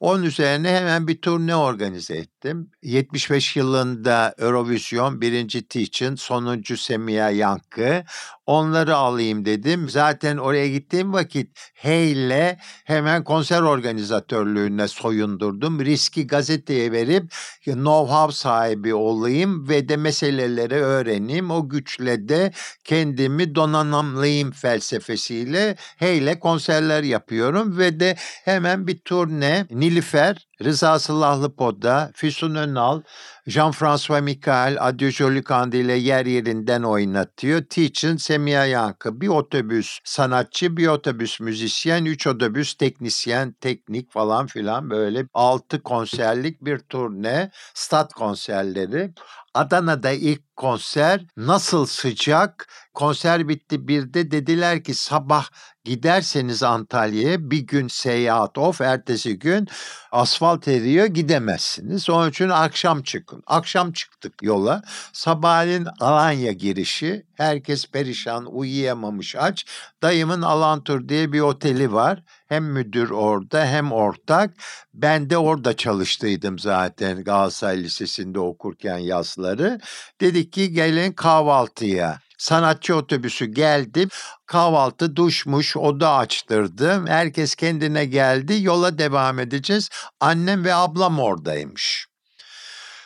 Onun 0.00 0.22
üzerine 0.22 0.70
hemen 0.70 1.08
bir 1.08 1.20
turne 1.20 1.56
organize 1.56 2.16
ettim. 2.16 2.70
75 2.82 3.56
yılında 3.56 4.34
Eurovision 4.38 5.20
birinci 5.20 5.68
Teach'in 5.68 6.14
sonuncu 6.14 6.76
Semiha 6.76 7.30
Yankı. 7.30 8.04
Onları 8.50 8.96
alayım 8.96 9.44
dedim. 9.44 9.88
Zaten 9.88 10.36
oraya 10.36 10.68
gittiğim 10.68 11.12
vakit 11.12 11.58
Heyle 11.74 12.58
hemen 12.84 13.24
konser 13.24 13.62
organizatörlüğüne 13.62 14.88
soyundurdum. 14.88 15.84
Riski 15.84 16.26
gazeteye 16.26 16.92
verip 16.92 17.32
know-how 17.66 18.32
sahibi 18.32 18.94
olayım 18.94 19.68
ve 19.68 19.88
de 19.88 19.96
meseleleri 19.96 20.74
öğreneyim. 20.74 21.50
O 21.50 21.68
güçle 21.68 22.28
de 22.28 22.52
kendimi 22.84 23.54
donanımlayayım 23.54 24.50
felsefesiyle 24.50 25.76
Heyle 25.96 26.38
konserler 26.38 27.02
yapıyorum 27.02 27.78
ve 27.78 28.00
de 28.00 28.16
hemen 28.44 28.86
bir 28.86 28.98
turne 28.98 29.66
Nilüfer, 29.70 30.48
Rıza 30.64 30.98
Sılahlıpoda, 30.98 32.10
Füsun 32.14 32.54
Önal, 32.54 33.02
Jean-François 33.46 34.22
Michael, 34.22 34.76
Adieu 34.80 35.10
Joli 35.10 35.42
ile 35.72 35.92
yer 35.92 36.26
yerinden 36.26 36.82
oynatıyor. 36.82 37.64
Teach'in 37.64 38.16
Semiha 38.16 38.64
Yankı. 38.64 39.20
Bir 39.20 39.28
otobüs 39.28 39.98
sanatçı, 40.04 40.76
bir 40.76 40.86
otobüs 40.86 41.40
müzisyen, 41.40 42.04
üç 42.04 42.26
otobüs 42.26 42.74
teknisyen, 42.74 43.52
teknik 43.60 44.12
falan 44.12 44.46
filan 44.46 44.90
böyle 44.90 45.26
altı 45.34 45.82
konserlik 45.82 46.64
bir 46.64 46.78
turne. 46.78 47.50
Stat 47.74 48.12
konserleri. 48.12 49.12
Adana'da 49.54 50.10
ilk 50.10 50.56
konser 50.56 51.26
nasıl 51.36 51.86
sıcak 51.86 52.68
konser 52.94 53.48
bitti 53.48 53.88
bir 53.88 54.14
de 54.14 54.30
dediler 54.30 54.84
ki 54.84 54.94
sabah 54.94 55.46
giderseniz 55.84 56.62
Antalya'ya 56.62 57.50
bir 57.50 57.58
gün 57.58 57.88
seyahat 57.88 58.58
of 58.58 58.80
ertesi 58.80 59.38
gün 59.38 59.68
asfalt 60.12 60.68
eriyor 60.68 61.06
gidemezsiniz. 61.06 62.10
Onun 62.10 62.30
için 62.30 62.48
akşam 62.48 63.02
çıkın. 63.02 63.42
Akşam 63.46 63.92
çıktık 63.92 64.42
yola. 64.42 64.82
Sabahleyin 65.12 65.86
Alanya 66.00 66.52
girişi. 66.52 67.26
Herkes 67.40 67.86
perişan 67.86 68.46
uyuyamamış 68.46 69.36
aç. 69.36 69.66
Dayımın 70.02 70.42
Alantur 70.42 71.08
diye 71.08 71.32
bir 71.32 71.40
oteli 71.40 71.92
var. 71.92 72.22
Hem 72.48 72.64
müdür 72.64 73.10
orada 73.10 73.66
hem 73.66 73.92
ortak. 73.92 74.54
Ben 74.94 75.30
de 75.30 75.38
orada 75.38 75.76
çalıştıydım 75.76 76.58
zaten 76.58 77.24
Galatasaray 77.24 77.82
Lisesi'nde 77.82 78.40
okurken 78.40 78.98
yazları. 78.98 79.80
Dedik 80.20 80.52
ki 80.52 80.72
gelin 80.72 81.12
kahvaltıya. 81.12 82.18
Sanatçı 82.38 82.96
otobüsü 82.96 83.46
geldi. 83.46 84.08
Kahvaltı, 84.46 85.16
duşmuş, 85.16 85.76
oda 85.76 86.14
açtırdım. 86.14 87.06
Herkes 87.06 87.54
kendine 87.54 88.04
geldi. 88.04 88.62
Yola 88.62 88.98
devam 88.98 89.38
edeceğiz. 89.38 89.88
Annem 90.20 90.64
ve 90.64 90.74
ablam 90.74 91.20
oradaymış. 91.20 92.09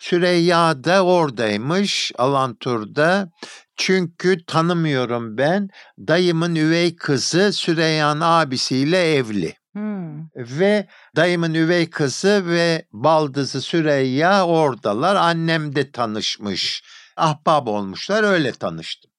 Süreyya 0.04 0.84
da 0.84 1.04
oradaymış 1.04 2.12
Alantur'da. 2.18 3.30
Çünkü 3.76 4.46
tanımıyorum 4.46 5.38
ben. 5.38 5.68
Dayımın 5.98 6.54
üvey 6.54 6.96
kızı 6.96 7.52
Süreyya'nın 7.52 8.20
abisiyle 8.20 9.14
evli. 9.14 9.54
Hmm. 9.72 10.24
Ve 10.36 10.88
dayımın 11.16 11.54
üvey 11.54 11.90
kızı 11.90 12.42
ve 12.46 12.86
baldızı 12.92 13.60
Süreyya 13.60 14.46
oradalar. 14.46 15.16
Annem 15.16 15.76
de 15.76 15.90
tanışmış. 15.90 16.82
Ahbap 17.16 17.68
olmuşlar 17.68 18.22
öyle 18.22 18.52
tanıştım. 18.52 19.10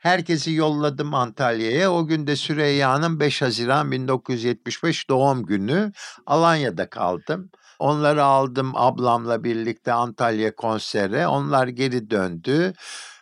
Herkesi 0.00 0.52
yolladım 0.52 1.14
Antalya'ya. 1.14 1.92
O 1.92 2.06
gün 2.06 2.26
de 2.26 2.36
Süreyya'nın 2.36 3.20
5 3.20 3.42
Haziran 3.42 3.92
1975 3.92 5.08
doğum 5.08 5.46
günü. 5.46 5.92
Alanya'da 6.26 6.90
kaldım. 6.90 7.50
Onları 7.78 8.24
aldım 8.24 8.72
ablamla 8.76 9.44
birlikte 9.44 9.92
Antalya 9.92 10.54
konsere. 10.56 11.26
Onlar 11.26 11.68
geri 11.68 12.10
döndü. 12.10 12.72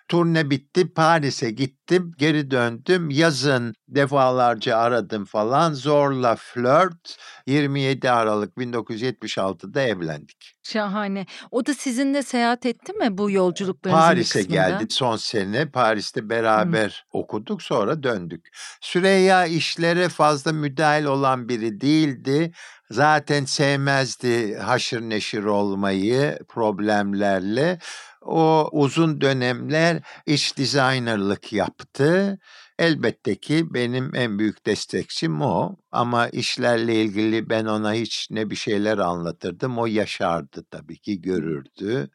Turne 0.09 0.51
bitti. 0.51 0.93
Paris'e 0.95 1.51
gittim. 1.51 2.13
Geri 2.19 2.51
döndüm. 2.51 3.11
Yazın 3.11 3.75
defalarca 3.89 4.77
aradım 4.77 5.25
falan. 5.25 5.73
Zorla 5.73 6.37
flört. 6.37 7.17
27 7.47 8.11
Aralık 8.11 8.57
1976'da 8.57 9.81
evlendik. 9.81 10.55
Şahane. 10.63 11.27
O 11.51 11.67
da 11.67 11.75
sizinle 11.75 12.23
seyahat 12.23 12.67
etti 12.67 12.93
mi 12.93 13.19
bu 13.19 13.31
yolculukların 13.31 13.97
Paris'e 13.97 14.43
geldi 14.43 14.87
son 14.91 15.17
sene. 15.17 15.67
Paris'te 15.71 16.29
beraber 16.31 17.05
Hı. 17.13 17.19
okuduk 17.19 17.63
sonra 17.63 18.03
döndük. 18.03 18.49
Süreyya 18.81 19.47
işlere 19.47 20.09
fazla 20.09 20.53
müdahil 20.53 21.05
olan 21.05 21.49
biri 21.49 21.81
değildi. 21.81 22.53
Zaten 22.91 23.45
sevmezdi 23.45 24.57
haşır 24.57 25.01
neşir 25.01 25.45
olmayı 25.45 26.39
problemlerle. 26.49 27.79
O 28.25 28.69
uzun 28.73 29.21
dönemler 29.21 30.03
iç 30.27 30.59
designerlık 30.59 31.53
yaptı. 31.53 32.39
Elbette 32.79 33.37
ki 33.37 33.75
benim 33.75 34.15
en 34.15 34.39
büyük 34.39 34.67
destekçim 34.67 35.43
o 35.43 35.77
ama 35.93 36.29
işlerle 36.29 37.03
ilgili 37.03 37.51
ben 37.51 37.65
ona 37.65 37.93
hiç 37.93 38.29
ne 38.31 38.51
bir 38.51 38.57
şeyler 38.57 38.99
anlatırdım. 38.99 39.79
O 39.79 39.87
yaşardı 39.87 40.65
tabii 40.71 40.99
ki 40.99 41.21
görürdü. 41.21 42.11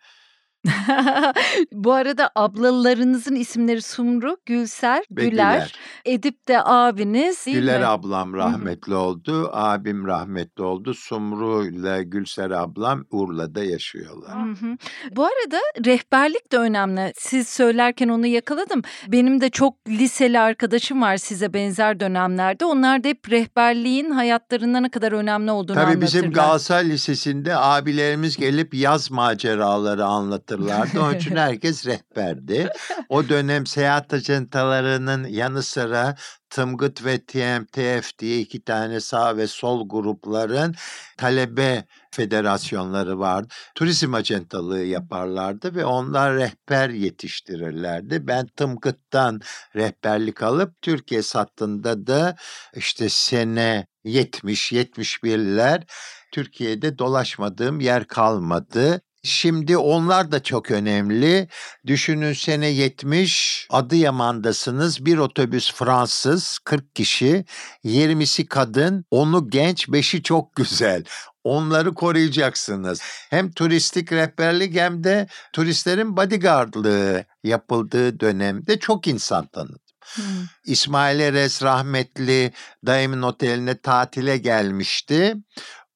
Bu 1.72 1.94
arada 1.94 2.30
ablalarınızın 2.36 3.36
isimleri 3.36 3.82
Sumru, 3.82 4.38
Gülser, 4.46 5.04
Güler. 5.12 5.30
Güler. 5.32 5.76
Edip 6.06 6.48
de 6.48 6.64
abiniz 6.64 7.46
değil 7.46 7.58
Güler 7.58 7.80
mi? 7.80 7.86
ablam 7.86 8.34
rahmetli 8.34 8.96
oldu, 8.96 9.50
abim 9.54 10.08
rahmetli 10.08 10.64
oldu. 10.64 10.94
Sumru 10.94 11.66
ile 11.66 12.04
Gülser 12.04 12.52
ablam 12.52 13.06
Urla'da 13.12 13.64
yaşıyorlar. 13.64 14.48
Hı 14.48 14.52
hı. 14.66 14.78
Bu 15.12 15.24
arada 15.24 15.60
rehberlik 15.86 16.52
de 16.52 16.58
önemli. 16.58 17.14
Siz 17.18 17.48
söylerken 17.48 18.08
onu 18.10 18.26
yakaladım. 18.28 18.82
Benim 19.08 19.42
de 19.42 19.50
çok 19.50 19.76
liseli 19.88 20.40
arkadaşım 20.40 21.02
var 21.02 21.18
size 21.18 21.54
benzer 21.54 22.00
dönemlerde. 22.00 22.66
Onlar 22.66 23.04
da 23.04 23.08
hep 23.08 23.32
rehberliğin 23.32 24.10
hayatlarında 24.12 24.80
ne 24.80 24.90
kadar 24.90 25.12
önemli 25.12 25.52
olduğunu 25.52 25.76
Tabii 25.76 25.86
anlatırlar. 25.86 26.08
bizim 26.08 26.32
Galatasaray 26.32 26.90
Lisesi'nde 26.90 27.56
abilerimiz 27.56 28.38
gelip 28.38 28.74
yaz 28.74 29.12
maceraları 29.12 30.06
anlatır 30.06 30.49
hatırlardı. 30.50 31.02
Onun 31.02 31.16
için 31.16 31.36
herkes 31.36 31.86
rehberdi. 31.86 32.70
O 33.10 33.30
dönem 33.30 33.66
seyahat 33.66 34.14
ajantalarının 34.14 35.28
yanı 35.28 35.64
sıra 35.64 36.16
Tımgıt 36.50 37.06
ve 37.06 37.26
TMTF 37.26 38.20
diye 38.20 38.40
iki 38.40 38.64
tane 38.64 39.00
sağ 39.00 39.38
ve 39.38 39.48
sol 39.48 39.90
grupların 39.90 40.76
talebe 41.18 41.86
federasyonları 42.12 43.20
vardı. 43.20 43.48
Turizm 43.76 44.14
acentalığı 44.14 44.84
yaparlardı 44.84 45.76
ve 45.76 45.86
onlar 45.86 46.36
rehber 46.36 46.90
yetiştirirlerdi. 46.90 48.28
Ben 48.28 48.48
Tımgıt'tan 48.48 49.42
rehberlik 49.76 50.44
alıp 50.44 50.82
Türkiye 50.82 51.22
sattığında 51.24 52.08
da 52.08 52.36
işte 52.76 53.10
sene 53.10 53.88
70-71'ler 54.06 55.84
Türkiye'de 56.32 56.98
dolaşmadığım 56.98 57.80
yer 57.80 58.08
kalmadı. 58.08 59.02
Şimdi 59.24 59.78
onlar 59.78 60.32
da 60.32 60.44
çok 60.44 60.72
önemli. 60.72 61.48
Düşünün 61.88 62.34
sene 62.34 62.68
70 62.68 63.68
Adıyaman'dasınız. 63.70 65.06
Bir 65.06 65.18
otobüs 65.18 65.74
Fransız 65.74 66.60
40 66.60 66.96
kişi. 66.96 67.46
20'si 67.86 68.46
kadın, 68.46 69.06
onu 69.12 69.50
genç, 69.50 69.88
5'i 69.88 70.24
çok 70.24 70.56
güzel. 70.56 71.04
Onları 71.44 71.94
koruyacaksınız. 71.94 73.02
Hem 73.30 73.52
turistik 73.52 74.12
rehberlik 74.12 74.76
hem 74.76 75.04
de 75.04 75.28
turistlerin 75.54 76.18
bodyguardlığı 76.18 77.26
yapıldığı 77.44 78.20
dönemde 78.20 78.80
çok 78.80 79.08
insan 79.08 79.48
tanıdım. 79.48 79.80
Hmm. 80.16 80.24
İsmail 80.66 81.20
Eres 81.20 81.64
rahmetli 81.64 82.52
dayımın 82.86 83.22
oteline 83.22 83.78
tatile 83.78 84.38
gelmişti. 84.38 85.36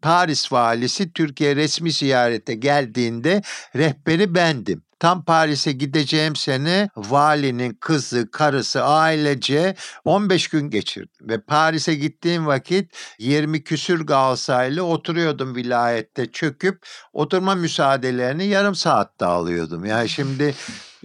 Paris 0.03 0.51
valisi 0.51 1.13
Türkiye 1.13 1.55
resmi 1.55 1.91
ziyarete 1.91 2.53
geldiğinde 2.53 3.41
rehberi 3.75 4.35
bendim. 4.35 4.83
Tam 4.99 5.25
Paris'e 5.25 5.71
gideceğim 5.71 6.35
sene 6.35 6.89
valinin 6.95 7.77
kızı, 7.79 8.31
karısı 8.31 8.83
ailece 8.83 9.75
15 10.05 10.47
gün 10.47 10.69
geçirdim. 10.69 11.29
Ve 11.29 11.41
Paris'e 11.41 11.95
gittiğim 11.95 12.45
vakit 12.45 12.91
20 13.19 13.63
küsür 13.63 14.05
Galatasaraylı 14.05 14.83
oturuyordum 14.83 15.55
vilayette 15.55 16.31
çöküp 16.31 16.85
oturma 17.13 17.55
müsaadelerini 17.55 18.45
yarım 18.45 18.75
saatte 18.75 19.25
alıyordum. 19.25 19.85
Yani 19.85 20.09
şimdi 20.09 20.55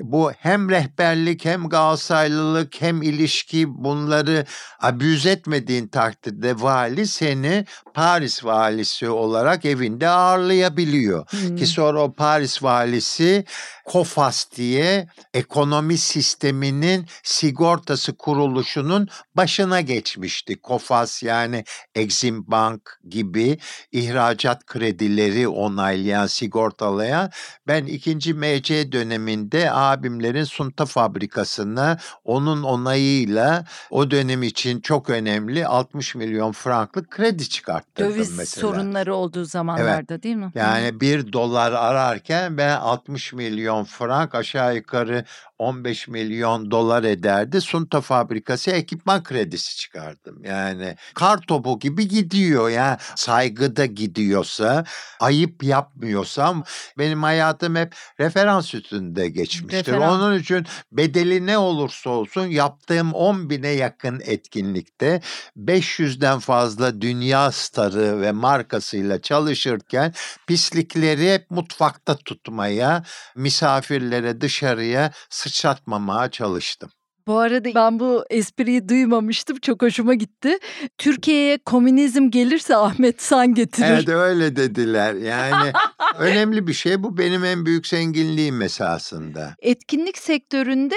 Bu 0.02 0.32
hem 0.32 0.70
rehberlik 0.70 1.44
hem 1.44 1.68
Galatasaraylılık 1.68 2.82
hem 2.82 3.02
ilişki 3.02 3.84
bunları 3.84 4.44
abüz 4.80 5.26
etmediğin 5.26 5.88
takdirde 5.88 6.60
vali 6.60 7.06
seni 7.06 7.64
Paris 7.94 8.44
valisi 8.44 9.08
olarak 9.08 9.64
evinde 9.64 10.08
ağırlayabiliyor. 10.08 11.26
Hmm. 11.30 11.56
Ki 11.56 11.66
sonra 11.66 12.02
o 12.02 12.12
Paris 12.12 12.62
valisi 12.62 13.44
COFAS 13.92 14.50
diye 14.56 15.08
ekonomi 15.34 15.98
sisteminin 15.98 17.06
sigortası 17.22 18.16
kuruluşunun 18.16 19.08
başına 19.34 19.80
geçmişti. 19.80 20.56
COFAS 20.64 21.22
yani 21.22 21.64
Exim 21.94 22.50
Bank 22.50 22.98
gibi 23.08 23.58
ihracat 23.92 24.66
kredileri 24.66 25.48
onaylayan, 25.48 26.26
sigortalayan. 26.26 27.30
Ben 27.66 27.86
ikinci 27.86 28.34
MC 28.34 28.92
döneminde 28.92 29.70
abimlerin 29.90 30.44
sunta 30.44 30.86
fabrikasına 30.86 31.98
onun 32.24 32.62
onayıyla 32.62 33.64
o 33.90 34.10
dönem 34.10 34.42
için 34.42 34.80
çok 34.80 35.10
önemli 35.10 35.66
60 35.66 36.14
milyon 36.14 36.52
franklık 36.52 37.10
kredi 37.10 37.48
çıkarttırdım 37.48 38.12
Döviz 38.12 38.38
mesela. 38.38 38.68
sorunları 38.68 39.14
olduğu 39.14 39.44
zamanlarda 39.44 40.22
değil 40.22 40.36
mi? 40.36 40.50
Yani 40.54 41.00
bir 41.00 41.32
dolar 41.32 41.72
ararken 41.72 42.58
ben 42.58 42.76
60 42.76 43.32
milyon 43.32 43.84
frank 43.84 44.34
aşağı 44.34 44.76
yukarı 44.76 45.24
15 45.58 46.08
milyon 46.08 46.70
dolar 46.70 47.04
ederdi. 47.04 47.60
Sunta 47.60 48.00
fabrikası 48.00 48.70
ekipman 48.70 49.22
kredisi 49.22 49.76
çıkardım. 49.76 50.44
Yani 50.44 50.96
kar 51.14 51.40
topu 51.40 51.78
gibi 51.78 52.08
gidiyor. 52.08 52.68
Yani 52.68 52.96
saygıda 53.16 53.86
gidiyorsa, 53.86 54.84
ayıp 55.20 55.64
yapmıyorsam 55.64 56.64
benim 56.98 57.22
hayatım 57.22 57.76
hep 57.76 57.94
referans 58.20 58.74
üstünde 58.74 59.28
geçmiştir. 59.28 59.92
Referans. 59.92 60.12
Onun 60.12 60.38
için 60.38 60.66
bedeli 60.92 61.46
ne 61.46 61.58
olursa 61.58 62.10
olsun 62.10 62.46
yaptığım 62.46 63.12
10 63.14 63.50
bine 63.50 63.68
yakın 63.68 64.20
etkinlikte 64.24 65.20
500'den 65.56 66.38
fazla 66.38 67.00
dünya 67.00 67.52
starı 67.52 68.20
ve 68.20 68.32
markasıyla 68.32 69.22
çalışırken 69.22 70.14
pislikleri 70.46 71.34
hep 71.34 71.50
mutfakta 71.50 72.16
tutmaya, 72.16 73.02
misafirlere 73.36 74.40
dışarıya 74.40 75.12
sıçratmamaya 75.48 76.30
çalıştım. 76.30 76.90
Bu 77.26 77.38
arada 77.38 77.74
ben 77.74 78.00
bu 78.00 78.24
espriyi 78.30 78.88
duymamıştım. 78.88 79.58
Çok 79.58 79.82
hoşuma 79.82 80.14
gitti. 80.14 80.58
Türkiye'ye 80.98 81.58
komünizm 81.58 82.30
gelirse 82.30 82.76
Ahmet 82.76 83.22
San 83.22 83.54
getirir. 83.54 83.86
Evet 83.86 84.08
öyle 84.08 84.56
dediler. 84.56 85.14
Yani 85.14 85.72
önemli 86.18 86.66
bir 86.66 86.72
şey 86.72 87.02
bu 87.02 87.18
benim 87.18 87.44
en 87.44 87.66
büyük 87.66 87.86
zenginliğim 87.86 88.62
esasında. 88.62 89.54
Etkinlik 89.62 90.18
sektöründe 90.18 90.94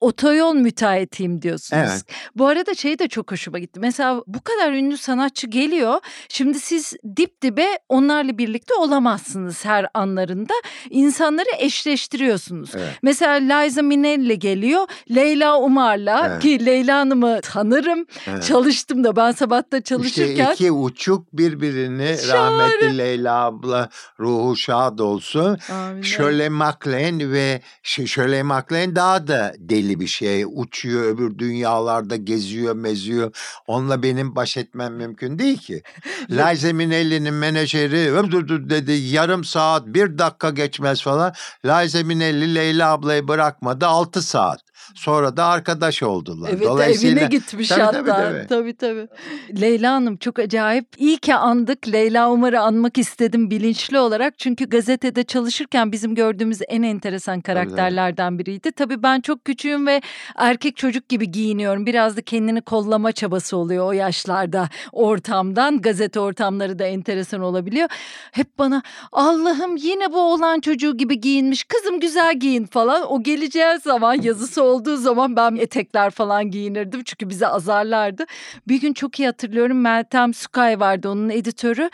otoyol 0.00 0.54
müteahhitiyim 0.54 1.42
diyorsunuz. 1.42 1.82
Evet. 1.90 2.04
Bu 2.36 2.46
arada 2.46 2.74
şey 2.74 2.98
de 2.98 3.08
çok 3.08 3.32
hoşuma 3.32 3.58
gitti. 3.58 3.80
Mesela 3.80 4.22
bu 4.26 4.40
kadar 4.40 4.72
ünlü 4.72 4.96
sanatçı 4.96 5.46
geliyor. 5.46 6.00
Şimdi 6.28 6.60
siz 6.60 6.94
dip 7.16 7.42
dibe 7.42 7.66
onlarla 7.88 8.38
birlikte 8.38 8.74
olamazsınız 8.74 9.64
her 9.64 9.86
anlarında. 9.94 10.54
İnsanları 10.90 11.48
eşleştiriyorsunuz. 11.58 12.70
Evet. 12.74 12.98
Mesela 13.02 13.32
Liza 13.60 13.82
Minnelli 13.82 14.38
geliyor. 14.38 14.86
Leyla 15.14 15.58
Umar'la 15.60 16.26
Evet. 16.30 16.42
ki 16.42 16.66
Leyla 16.66 16.98
Hanım'ı 16.98 17.40
tanırım. 17.42 18.06
Evet. 18.26 18.44
Çalıştım 18.44 19.04
da 19.04 19.16
ben 19.16 19.32
sabahta 19.32 19.80
çalışırken. 19.82 20.32
İşte 20.32 20.52
iki 20.52 20.72
uçuk 20.72 21.32
birbirini 21.32 22.16
Şahane. 22.26 22.62
rahmetli 22.62 22.98
Leyla 22.98 23.44
abla 23.44 23.88
ruhu 24.20 24.56
şad 24.56 24.98
olsun. 24.98 25.58
Amin. 25.72 26.02
Shirley 26.02 26.48
MacLaine 26.48 27.30
ve 27.30 27.60
Shirley 27.82 28.42
MacLaine 28.42 28.96
daha 28.96 29.26
da 29.26 29.52
deli 29.58 29.85
bir 30.00 30.06
şey. 30.06 30.44
Uçuyor 30.46 31.04
öbür 31.04 31.38
dünyalarda 31.38 32.16
geziyor 32.16 32.74
meziyor. 32.74 33.36
Onunla 33.66 34.02
benim 34.02 34.36
baş 34.36 34.56
etmem 34.56 34.94
mümkün 34.94 35.38
değil 35.38 35.58
ki. 35.58 35.82
Liza 36.30 36.72
Minnelli'nin 36.72 37.34
menajeri 37.34 38.70
dedi 38.70 38.92
yarım 38.92 39.44
saat 39.44 39.86
bir 39.86 40.18
dakika 40.18 40.50
geçmez 40.50 41.02
falan. 41.02 41.32
Liza 41.64 42.02
Minnelli 42.02 42.54
Leyla 42.54 42.92
ablayı 42.92 43.28
bırakmadı 43.28 43.86
6 43.86 44.22
saat. 44.22 44.65
Sonra 44.94 45.36
da 45.36 45.44
arkadaş 45.44 46.02
oldular. 46.02 46.50
Evet 46.52 46.64
Dolayısıyla 46.66 47.20
evine 47.20 47.28
gitmiş 47.28 47.68
Tabii, 47.68 47.80
hatta. 47.82 48.04
tabii, 48.04 48.46
Tabii, 48.48 48.76
tabii. 48.76 48.76
tabii 48.76 49.60
Leyla 49.60 49.92
Hanım 49.92 50.16
çok 50.16 50.38
acayip. 50.38 50.86
İyi 50.98 51.18
ki 51.18 51.34
andık. 51.34 51.88
Leyla 51.92 52.30
Umar'ı 52.30 52.60
anmak 52.60 52.98
istedim 52.98 53.50
bilinçli 53.50 53.98
olarak. 53.98 54.38
Çünkü 54.38 54.68
gazetede 54.68 55.24
çalışırken 55.24 55.92
bizim 55.92 56.14
gördüğümüz 56.14 56.58
en 56.68 56.82
enteresan 56.82 57.40
karakterlerden 57.40 58.38
biriydi. 58.38 58.72
Tabii 58.72 59.02
ben 59.02 59.20
çok 59.20 59.44
küçüğüm 59.44 59.86
ve 59.86 60.00
erkek 60.36 60.76
çocuk 60.76 61.08
gibi 61.08 61.30
giyiniyorum. 61.30 61.86
Biraz 61.86 62.16
da 62.16 62.22
kendini 62.22 62.60
kollama 62.60 63.12
çabası 63.12 63.56
oluyor 63.56 63.86
o 63.86 63.92
yaşlarda 63.92 64.68
ortamdan. 64.92 65.80
Gazete 65.80 66.20
ortamları 66.20 66.78
da 66.78 66.84
enteresan 66.84 67.40
olabiliyor. 67.40 67.88
Hep 68.32 68.58
bana 68.58 68.82
Allah'ım 69.12 69.76
yine 69.76 70.12
bu 70.12 70.20
oğlan 70.20 70.60
çocuğu 70.60 70.96
gibi 70.96 71.20
giyinmiş. 71.20 71.64
Kızım 71.64 72.00
güzel 72.00 72.38
giyin 72.38 72.66
falan. 72.66 73.12
O 73.12 73.22
geleceği 73.22 73.78
zaman 73.84 74.22
yazısı 74.22 74.62
olduğu 74.66 74.96
zaman 74.96 75.36
ben 75.36 75.56
etekler 75.56 76.10
falan 76.10 76.50
giyinirdim. 76.50 77.02
Çünkü 77.04 77.28
bizi 77.28 77.46
azarlardı. 77.46 78.24
Bir 78.68 78.80
gün 78.80 78.92
çok 78.92 79.20
iyi 79.20 79.26
hatırlıyorum 79.26 79.80
Meltem 79.80 80.34
Sukay 80.34 80.80
vardı 80.80 81.08
onun 81.08 81.28
editörü. 81.30 81.90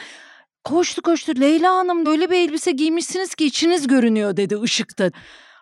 Koştu 0.64 1.02
koştu 1.02 1.32
Leyla 1.40 1.74
Hanım 1.74 2.06
öyle 2.06 2.30
bir 2.30 2.36
elbise 2.36 2.70
giymişsiniz 2.72 3.34
ki 3.34 3.44
içiniz 3.46 3.86
görünüyor 3.86 4.36
dedi 4.36 4.60
ışıkta. 4.60 5.10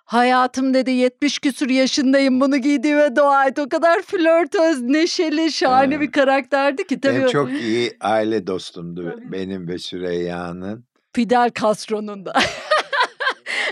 Hayatım 0.04 0.74
dedi 0.74 0.90
70 0.90 1.38
küsur 1.38 1.68
yaşındayım 1.70 2.40
bunu 2.40 2.56
giydiğime 2.56 3.16
dua 3.16 3.46
et. 3.46 3.58
O 3.58 3.68
kadar 3.68 4.02
flörtöz, 4.02 4.82
neşeli, 4.82 5.52
şahane 5.52 5.94
Evet. 5.94 6.06
bir 6.08 6.12
karakterdi 6.12 6.86
ki. 6.86 7.00
Tabii 7.00 7.14
Benim 7.16 7.28
çok 7.28 7.50
iyi 7.50 7.96
aile 8.00 8.46
dostumdu 8.46 9.14
benim 9.32 9.68
ve 9.68 9.78
Süreyya'nın. 9.78 10.84
Fidel 11.12 11.50
Castro'nun 11.60 12.26
da. 12.26 12.32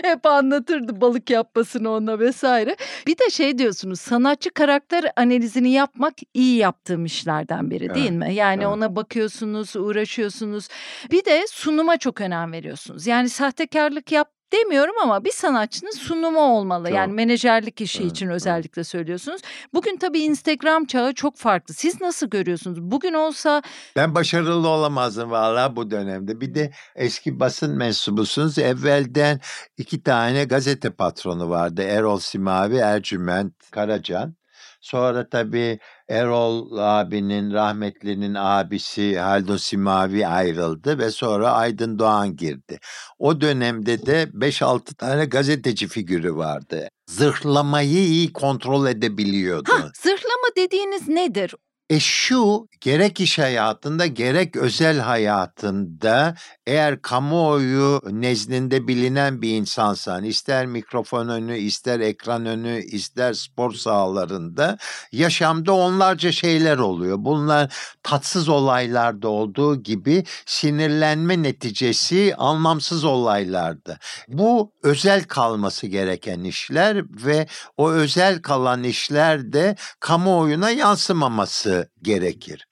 Hep 0.03 0.25
anlatırdı 0.25 1.01
balık 1.01 1.29
yapmasını 1.29 1.89
ona 1.89 2.19
vesaire. 2.19 2.75
Bir 3.07 3.17
de 3.17 3.29
şey 3.29 3.57
diyorsunuz 3.57 3.99
sanatçı 3.99 4.49
karakter 4.51 5.11
analizini 5.15 5.71
yapmak 5.71 6.13
iyi 6.33 6.57
yaptığım 6.57 7.05
işlerden 7.05 7.71
biri 7.71 7.93
değil 7.95 8.11
Evet, 8.11 8.19
mi? 8.19 8.33
Yani 8.33 8.63
evet. 8.63 8.73
ona 8.73 8.95
bakıyorsunuz, 8.95 9.75
uğraşıyorsunuz. 9.75 10.67
Bir 11.11 11.25
de 11.25 11.45
sunuma 11.51 11.97
çok 11.97 12.21
önem 12.21 12.51
veriyorsunuz. 12.51 13.07
Yani 13.07 13.29
sahtekarlık 13.29 14.11
yap 14.11 14.38
demiyorum 14.53 14.95
ama 15.03 15.25
bir 15.25 15.31
sanatçının 15.31 15.91
sunumu 15.91 16.39
olmalı. 16.39 16.87
Çok. 16.87 16.95
Yani 16.95 17.13
menajerlik 17.13 17.81
işi 17.81 18.01
Evet, 18.01 18.11
için 18.11 18.25
evet. 18.25 18.35
özellikle 18.35 18.83
söylüyorsunuz. 18.83 19.41
Bugün 19.73 19.97
tabii 19.97 20.19
Instagram 20.19 20.85
çağı 20.85 21.13
çok 21.13 21.37
farklı. 21.37 21.73
Siz 21.73 22.01
nasıl 22.01 22.29
görüyorsunuz? 22.29 22.81
Bugün 22.81 23.13
olsa 23.13 23.61
Ben 23.95 24.15
başarılı 24.15 24.67
olamazdım 24.67 25.31
valla 25.31 25.75
bu 25.75 25.91
dönemde. 25.91 26.41
Bir 26.41 26.55
de 26.55 26.71
eski 26.95 27.39
basın 27.39 27.77
mensubusunuz. 27.77 28.57
Evvelden 28.59 29.39
iki 29.77 30.03
tane 30.03 30.43
gazete 30.43 30.89
patronu 30.89 31.49
vardı. 31.49 31.81
Erol 31.81 32.19
Simavi, 32.19 32.75
Ercüment 32.75 33.53
Karacan. 33.71 34.38
Sonra 34.81 35.29
tabii 35.29 35.79
Erol 36.09 36.77
abinin, 36.77 37.53
rahmetlinin 37.53 38.33
abisi 38.33 39.19
Haldun 39.19 39.57
Simavi 39.57 40.27
ayrıldı 40.27 40.99
ve 40.99 41.11
sonra 41.11 41.51
Aydın 41.51 41.99
Doğan 41.99 42.35
girdi. 42.35 42.79
O 43.19 43.41
dönemde 43.41 44.05
de 44.05 44.23
5-6 44.33 44.95
tane 44.95 45.25
gazeteci 45.25 45.87
figürü 45.87 46.35
vardı. 46.35 46.87
Zırhlamayı 47.07 47.97
iyi 48.07 48.33
kontrol 48.33 48.87
edebiliyordu. 48.87 49.71
ha 49.71 49.91
zırhlama 50.03 50.47
dediğiniz 50.57 51.07
nedir? 51.07 51.55
E 51.89 51.99
şu 51.99 52.67
gerek 52.81 53.19
iş 53.19 53.39
hayatında 53.39 54.05
gerek 54.05 54.55
özel 54.55 54.99
hayatında 54.99 56.35
eğer 56.67 57.01
kamuoyu 57.01 58.01
nezdinde 58.09 58.87
bilinen 58.87 59.41
bir 59.41 59.55
insansan 59.57 60.23
ister 60.23 60.65
mikrofon 60.65 61.27
önü 61.27 61.57
ister 61.57 61.99
ekran 61.99 62.45
önü 62.45 62.83
ister 62.83 63.33
spor 63.33 63.73
sahalarında 63.73 64.77
yaşamda 65.11 65.73
onlarca 65.73 66.31
şeyler 66.31 66.77
oluyor. 66.77 67.17
Bunlar 67.19 67.73
tatsız 68.03 68.49
olaylarda 68.49 69.27
olduğu 69.29 69.83
gibi 69.83 70.23
sinirlenme 70.45 71.43
neticesi 71.43 72.35
anlamsız 72.37 73.03
olaylarda. 73.05 73.97
Bu 74.27 74.73
özel 74.83 75.23
kalması 75.23 75.87
gereken 75.87 76.39
işler 76.43 77.03
ve 77.25 77.47
o 77.77 77.91
özel 77.91 78.41
kalan 78.41 78.83
işler 78.83 79.53
de 79.53 79.75
kamuoyuna 79.99 80.69
yansımaması 80.69 81.78
gerekir. 82.01 82.67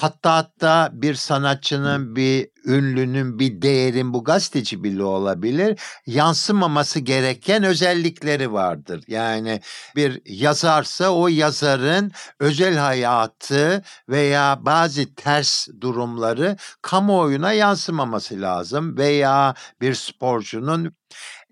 Hatta 0.00 0.36
hatta 0.36 0.90
bir 0.92 1.14
sanatçının, 1.14 2.16
bir 2.16 2.48
ünlünün, 2.64 3.38
bir 3.38 3.62
değerin 3.62 4.14
bu 4.14 4.24
gazeteci 4.24 4.84
bile 4.84 5.02
olabilir. 5.02 5.78
Yansımaması 6.06 7.00
gereken 7.00 7.64
özellikleri 7.64 8.52
vardır. 8.52 9.04
Yani 9.08 9.60
bir 9.96 10.22
yazarsa 10.26 11.10
o 11.10 11.28
yazarın 11.28 12.12
özel 12.40 12.76
hayatı 12.76 13.82
veya 14.08 14.58
bazı 14.60 15.14
ters 15.14 15.68
durumları 15.80 16.56
kamuoyuna 16.82 17.52
yansımaması 17.52 18.40
lazım. 18.40 18.96
Veya 18.96 19.54
bir 19.80 19.94
sporcunun 19.94 20.92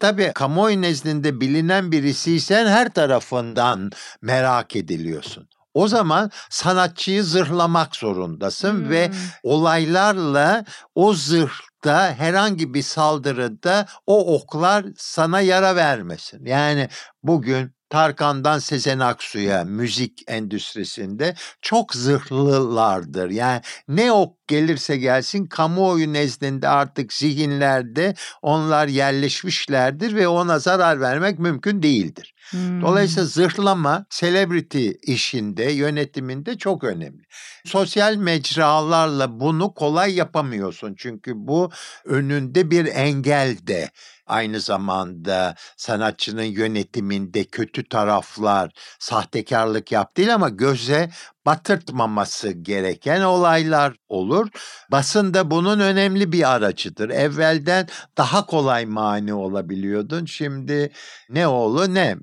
Tabii 0.01 0.33
kamuoyu 0.35 0.83
nezdinde 0.83 1.41
bilinen 1.41 1.93
birisiysen 1.93 2.67
her 2.67 2.95
tarafından 2.95 3.91
merak 4.23 4.77
ediliyorsun. 4.77 5.49
O 5.75 5.89
zaman 5.89 6.31
sanatçıyı 6.51 7.25
zırhlamak 7.25 7.97
zorundasın 7.97 8.73
Hmm. 8.75 8.91
ve 8.91 9.11
olaylarla 9.43 10.64
o 10.95 11.14
zırhta 11.14 12.14
herhangi 12.14 12.75
bir 12.75 12.83
saldırıda 12.83 13.87
o 14.07 14.35
oklar 14.35 14.87
sana 14.97 15.41
yara 15.41 15.77
vermesin. 15.77 16.47
Yani 16.47 16.89
bugün 17.23 17.78
Tarkan'dan 17.91 18.59
Sezen 18.59 18.99
Aksu'ya 18.99 19.64
müzik 19.64 20.22
endüstrisinde 20.26 21.34
çok 21.62 21.95
zırhlılardır. 21.95 23.30
Yani 23.30 23.61
ne 23.89 24.12
ok 24.12 24.49
gelirse 24.49 24.97
gelsin 24.97 25.47
kamuoyu 25.47 26.12
nezdinde 26.12 26.68
artık 26.68 27.12
zihinlerde 27.12 28.14
onlar 28.43 28.89
yerleşmişlerdir 28.89 30.14
ve 30.14 30.28
ona 30.28 30.59
zarar 30.59 31.01
vermek 31.01 31.39
mümkün 31.39 31.82
değildir. 31.82 32.34
Hmm. 32.51 32.82
Dolayısıyla 32.82 33.24
zırhlama 33.24 34.07
celebrity 34.11 34.91
işinde, 35.03 35.72
yönetiminde 35.72 36.59
çok 36.59 36.84
önemli. 36.84 37.22
Sosyal 37.64 38.16
mecralarla 38.16 39.41
bunu 39.41 39.74
kolay 39.74 40.14
yapamıyorsun. 40.14 40.95
Çünkü 40.99 41.32
bu 41.36 41.70
önünde 42.05 42.70
bir 42.70 42.86
engel 42.86 43.57
de 43.66 43.91
aynı 44.29 44.61
zamanda 44.61 45.55
sanatçının 45.76 46.43
yönetiminde 46.43 47.45
kötü 47.45 47.89
taraflar, 47.89 48.70
sahtekarlık 48.99 49.93
yap 49.93 50.16
değil 50.16 50.35
ama 50.35 50.49
göze 50.49 51.11
batırtmaması 51.47 52.51
gereken 52.51 53.20
olaylar 53.20 53.95
olur. 54.09 54.49
Basın 54.91 55.35
da 55.35 55.51
bunun 55.51 55.81
önemli 55.81 56.33
bir 56.33 56.55
aracıdır. 56.55 57.11
Evvelden 57.11 57.89
daha 58.18 58.47
kolay 58.47 58.87
mani 58.87 59.35
olabiliyordun. 59.35 60.24
Şimdi 60.24 60.93
ne 61.31 61.47
oğlu 61.47 61.95
ne 61.95 62.16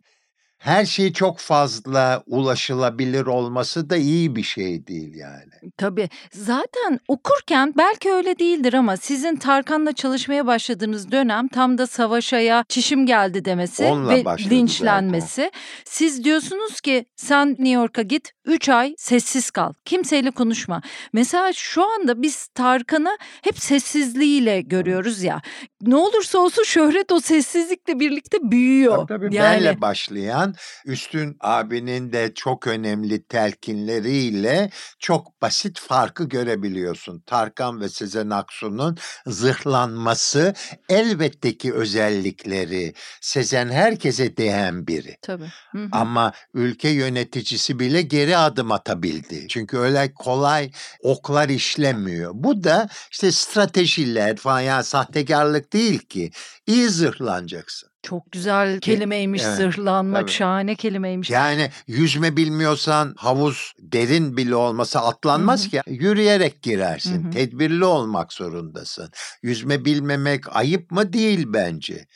her 0.66 0.86
şey 0.86 1.14
çok 1.14 1.40
fazla 1.40 2.24
ulaşılabilir 2.28 3.26
olması 3.26 3.90
da 3.90 3.98
iyi 3.98 4.36
bir 4.36 4.44
şey 4.44 4.88
değil 4.88 5.16
yani. 5.16 5.72
Tabii. 5.78 6.10
Zaten 6.32 7.00
okurken 7.08 7.74
belki 7.78 8.12
öyle 8.12 8.40
değildir 8.40 8.74
ama 8.74 8.98
sizin 8.98 9.36
Tarkan'la 9.36 9.94
çalışmaya 9.94 10.48
başladığınız 10.48 11.12
dönem 11.12 11.48
tam 11.48 11.78
da 11.78 11.88
Savaşa'ya 11.88 12.66
çişim 12.70 13.06
geldi 13.06 13.46
demesi 13.46 13.86
Onunla 13.86 14.12
ve 14.12 14.24
linçlenmesi. 14.50 15.52
Siz 15.86 16.24
diyorsunuz 16.24 16.82
ki 16.82 17.06
sen 17.16 17.50
New 17.50 17.70
York'a 17.70 18.02
git 18.02 18.32
3 18.46 18.70
ay 18.70 18.96
sessiz 18.98 19.52
kal. 19.52 19.74
Kimseyle 19.86 20.32
konuşma. 20.32 20.82
Mesela 21.14 21.54
şu 21.54 21.84
anda 21.94 22.22
biz 22.22 22.48
Tarkan'ı 22.48 23.18
hep 23.42 23.60
sessizliğiyle 23.60 24.62
görüyoruz 24.62 25.24
ya. 25.24 25.42
Ne 25.82 25.96
olursa 25.96 26.40
olsun 26.40 26.64
şöhret 26.64 27.12
o 27.12 27.20
sessizlikle 27.20 28.00
birlikte 28.00 28.38
büyüyor. 28.42 29.08
Tabii 29.08 29.08
tabii 29.08 29.36
yani 29.36 29.66
benle 29.66 29.82
başlayan 29.82 30.55
Üstün 30.86 31.38
abinin 31.40 32.12
de 32.14 32.34
çok 32.34 32.68
önemli 32.68 33.24
telkinleriyle 33.24 34.70
çok 35.00 35.42
basit 35.42 35.80
farkı 35.80 36.24
görebiliyorsun. 36.24 37.20
Tarkan 37.20 37.82
ve 37.82 37.90
Sezen 37.90 38.30
Aksu'nun 38.30 38.98
zırhlanması 39.28 40.54
elbette 40.90 41.58
ki 41.58 41.74
özellikleri. 41.74 42.94
Sezen 43.22 43.70
herkese 43.70 44.38
değen 44.38 44.88
biri. 44.88 45.18
tabii. 45.22 45.52
Hı 45.72 45.78
hı. 45.78 45.90
Ama 45.92 46.34
ülke 46.54 46.90
yöneticisi 46.90 47.80
bile 47.80 48.02
geri 48.02 48.38
adım 48.38 48.72
atabildi. 48.72 49.48
Çünkü 49.48 49.78
öyle 49.78 50.14
kolay 50.14 50.72
oklar 51.02 51.50
işlemiyor. 51.50 52.32
Bu 52.34 52.64
da 52.64 52.90
işte 53.12 53.32
stratejiler 53.32 54.36
falan 54.36 54.82
sahtekarlık 54.82 55.74
değil 55.74 56.00
ki. 56.00 56.32
İyi 56.68 56.90
zırhlanacaksın. 56.90 57.90
Çok 58.06 58.32
güzel 58.32 58.80
kelimeymiş 58.80 59.42
evet, 59.46 59.56
zırhlanmak 59.56 60.22
tabii. 60.22 60.32
şahane 60.32 60.76
kelimeymiş. 60.76 61.30
Yani 61.30 61.70
yüzme 61.88 62.38
bilmiyorsan 62.38 63.14
havuz 63.18 63.74
derin 63.80 64.38
bile 64.38 64.56
olmasa 64.56 65.00
atlanmaz 65.00 65.62
Hı 65.62 65.66
hı. 65.66 65.70
ki. 65.70 65.82
Yürüyerek 65.88 66.62
girersin. 66.62 67.24
Hı 67.24 67.28
hı. 67.28 67.32
Tedbirli 67.32 67.86
olmak 67.86 68.34
zorundasın. 68.34 69.10
Yüzme 69.44 69.86
bilmemek 69.86 70.56
ayıp 70.56 70.92
mı? 70.92 71.14
Değil 71.14 71.44
bence. 71.48 72.08